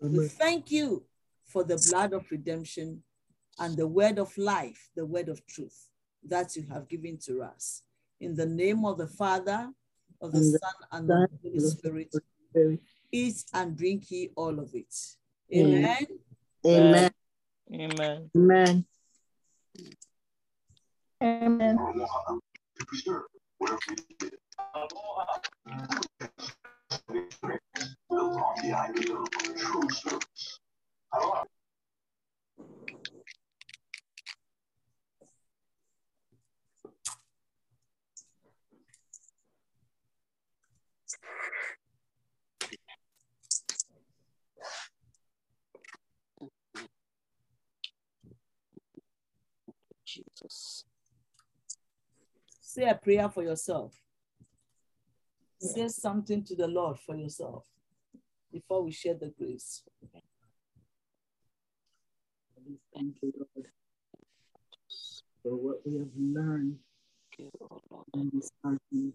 We 0.02 0.26
thank 0.26 0.70
you 0.70 1.04
for 1.44 1.62
the 1.62 1.82
blood 1.90 2.12
of 2.12 2.28
redemption 2.30 3.02
and 3.58 3.76
the 3.76 3.86
word 3.86 4.18
of 4.18 4.36
life, 4.36 4.90
the 4.96 5.06
word 5.06 5.28
of 5.28 5.46
truth 5.46 5.90
that 6.28 6.56
you 6.56 6.64
have 6.72 6.88
given 6.88 7.18
to 7.18 7.42
us. 7.42 7.82
In 8.20 8.34
the 8.34 8.46
name 8.46 8.84
of 8.84 8.98
the 8.98 9.06
Father, 9.06 9.70
of 10.20 10.32
the 10.32 10.38
and 10.38 10.46
Son, 10.46 10.60
and 10.92 11.10
of 11.10 11.30
the 11.30 11.50
Holy 11.50 11.60
Spirit, 11.60 12.14
eat 13.12 13.44
and 13.54 13.76
drink 13.76 14.10
ye 14.10 14.30
all 14.36 14.58
of 14.58 14.74
it. 14.74 14.94
Amen. 15.54 16.06
Amen. 16.66 17.10
Amen. 17.72 18.30
Amen. 18.36 18.84
Amen. 21.22 21.78
Jesus. 50.04 50.84
Say 52.60 52.84
a 52.88 52.94
prayer 52.94 53.28
for 53.28 53.42
yourself. 53.42 54.01
Say 55.62 55.88
something 55.88 56.42
to 56.44 56.56
the 56.56 56.66
Lord 56.66 56.98
for 56.98 57.14
yourself 57.16 57.64
before 58.52 58.82
we 58.82 58.90
share 58.90 59.14
the 59.14 59.32
grace. 59.38 59.82
Thank 62.94 63.16
you, 63.22 63.32
Lord, 63.36 63.66
for 65.42 65.56
what 65.56 65.86
we 65.86 65.98
have 65.98 66.08
learned 66.18 66.78
Give, 67.36 67.48
oh 67.62 67.80
Lord, 67.90 68.04
in 68.14 68.30
this 68.34 68.50
argument 68.64 69.14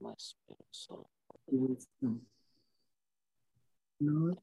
my 0.00 0.12
spirit 0.16 0.64
soul. 0.72 1.08
wisdom. 1.46 2.20
Lord, 4.00 4.36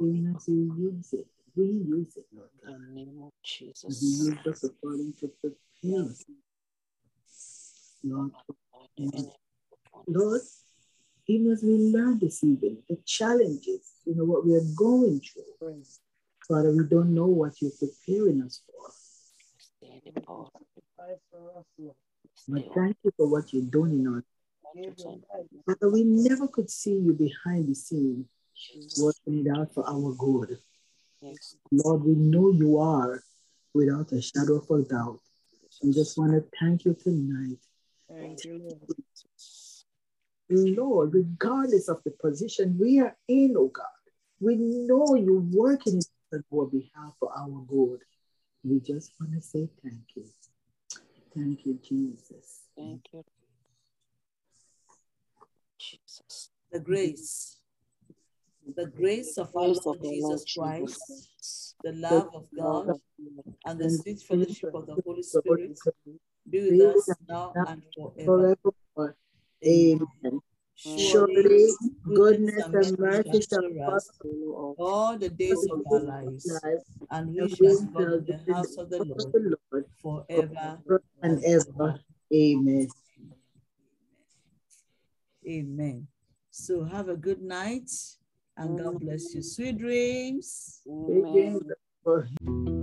even 0.00 0.34
as 0.36 0.44
we 0.48 0.54
use 0.54 1.12
it, 1.12 1.26
we 1.56 1.64
use 1.66 2.16
it, 2.16 2.26
Lord 2.34 2.48
In 2.66 2.94
the 2.94 3.00
name 3.00 3.22
of 3.22 3.32
As 3.44 3.62
you 3.62 3.68
Jesus. 3.72 4.02
use 4.02 4.46
us 4.46 4.64
according 4.64 5.14
to 5.20 5.28
prepare 5.40 6.04
us, 6.10 6.24
Lord. 8.04 8.32
Lord, 10.06 10.40
even 11.30 11.52
as 11.52 11.62
we 11.62 11.76
learn 11.76 12.18
this 12.18 12.42
evening, 12.42 12.78
the 12.88 12.98
challenges, 13.06 13.92
you 14.04 14.16
know, 14.16 14.24
what 14.24 14.44
we 14.44 14.54
are 14.56 14.68
going 14.74 15.20
through. 15.20 15.84
Father, 16.48 16.72
we 16.72 16.84
don't 16.84 17.14
know 17.14 17.26
what 17.26 17.52
you're 17.62 17.70
preparing 17.78 18.42
us 18.42 18.62
for. 18.66 18.90
stay 19.58 20.02
the 20.12 20.20
power. 20.22 20.48
But 22.48 22.74
thank 22.74 22.96
you 23.04 23.12
for 23.16 23.28
what 23.28 23.52
you're 23.52 23.70
doing 23.70 24.00
in 24.00 24.06
our 24.08 24.24
Father, 25.66 25.90
we 25.90 26.04
never 26.04 26.48
could 26.48 26.70
see 26.70 26.94
you 26.94 27.12
behind 27.12 27.68
the 27.68 27.74
scene 27.74 28.24
working 28.98 29.46
it 29.46 29.58
out 29.58 29.72
for 29.74 29.84
our 29.88 30.12
good. 30.14 30.58
Yes. 31.20 31.56
Lord, 31.72 32.04
we 32.04 32.14
know 32.14 32.50
you 32.52 32.78
are 32.78 33.22
without 33.74 34.12
a 34.12 34.22
shadow 34.22 34.56
of 34.56 34.70
a 34.70 34.82
doubt. 34.82 35.20
We 35.82 35.92
just 35.92 36.18
want 36.18 36.32
to 36.32 36.44
thank 36.60 36.84
you 36.84 36.94
tonight. 36.94 37.58
Thank 38.08 38.44
you, 38.44 38.78
Lord. 40.50 40.76
Lord, 40.76 41.14
regardless 41.14 41.88
of 41.88 42.02
the 42.04 42.10
position 42.10 42.76
we 42.78 43.00
are 43.00 43.16
in, 43.28 43.54
oh 43.56 43.68
God, 43.68 43.86
we 44.40 44.56
know 44.56 45.14
you're 45.14 45.40
working 45.40 45.98
it 45.98 46.06
on 46.32 46.44
our 46.52 46.66
behalf 46.66 47.14
for 47.18 47.32
our 47.36 47.64
good. 47.68 48.00
We 48.64 48.80
just 48.80 49.12
want 49.20 49.32
to 49.34 49.40
say 49.40 49.68
thank 49.82 50.02
you. 50.14 50.24
Thank 51.34 51.64
you, 51.64 51.78
Jesus. 51.82 52.62
Thank 52.76 53.02
you. 53.12 53.24
Jesus. 55.78 56.50
The 56.72 56.80
grace. 56.80 57.56
The 58.76 58.86
grace 58.86 59.38
of 59.38 59.48
our 59.56 59.74
Lord 59.84 60.02
Jesus 60.02 60.44
Christ, 60.54 61.76
the 61.82 61.92
love 61.92 62.28
of 62.34 62.44
God, 62.56 63.00
and 63.64 63.80
the 63.80 63.90
sweet 63.90 64.20
fellowship 64.20 64.74
of 64.74 64.86
the 64.86 64.96
Holy 65.04 65.22
Spirit 65.22 65.78
Spirit 65.78 65.96
be 66.04 66.20
be 66.50 66.70
with 66.70 66.80
with 66.80 66.96
us 66.96 67.08
us 67.08 67.16
now 67.28 67.52
now 67.56 67.64
and 67.66 67.82
forever. 67.94 68.56
Forever. 69.62 70.04
Amen. 70.24 70.40
Surely, 70.76 71.34
Surely, 71.34 71.70
goodness 72.06 72.54
goodness 72.54 72.64
and 72.64 72.74
and 72.74 72.98
mercy 72.98 73.28
mercy 73.28 73.46
shall 73.50 73.62
shall 73.62 73.70
follow 73.76 73.96
us 73.96 74.10
all 74.78 75.18
the 75.18 75.28
days 75.28 75.66
of 75.70 75.82
our 75.90 76.00
lives, 76.00 76.44
days 76.44 76.56
of 76.56 76.64
our 76.64 76.70
lives, 76.72 76.84
and 77.10 77.34
we 77.34 77.48
shall 77.48 77.80
we 77.80 77.86
dwell 77.86 78.14
in 78.14 78.24
the 78.24 78.54
house 78.54 78.76
of 78.78 78.88
the 78.88 79.04
Lord 79.04 79.84
forever 80.02 80.78
forever 80.86 81.02
and 81.22 81.44
ever. 81.44 82.00
Amen. 82.32 82.88
Amen. 85.46 86.06
So 86.50 86.84
have 86.84 87.08
a 87.08 87.16
good 87.16 87.42
night 87.42 87.90
and 88.56 88.78
God 88.78 89.00
bless 89.00 89.34
you. 89.34 89.42
Sweet 89.42 89.78
dreams. 89.78 90.80
Amen. 90.88 91.60
Amen. 92.06 92.79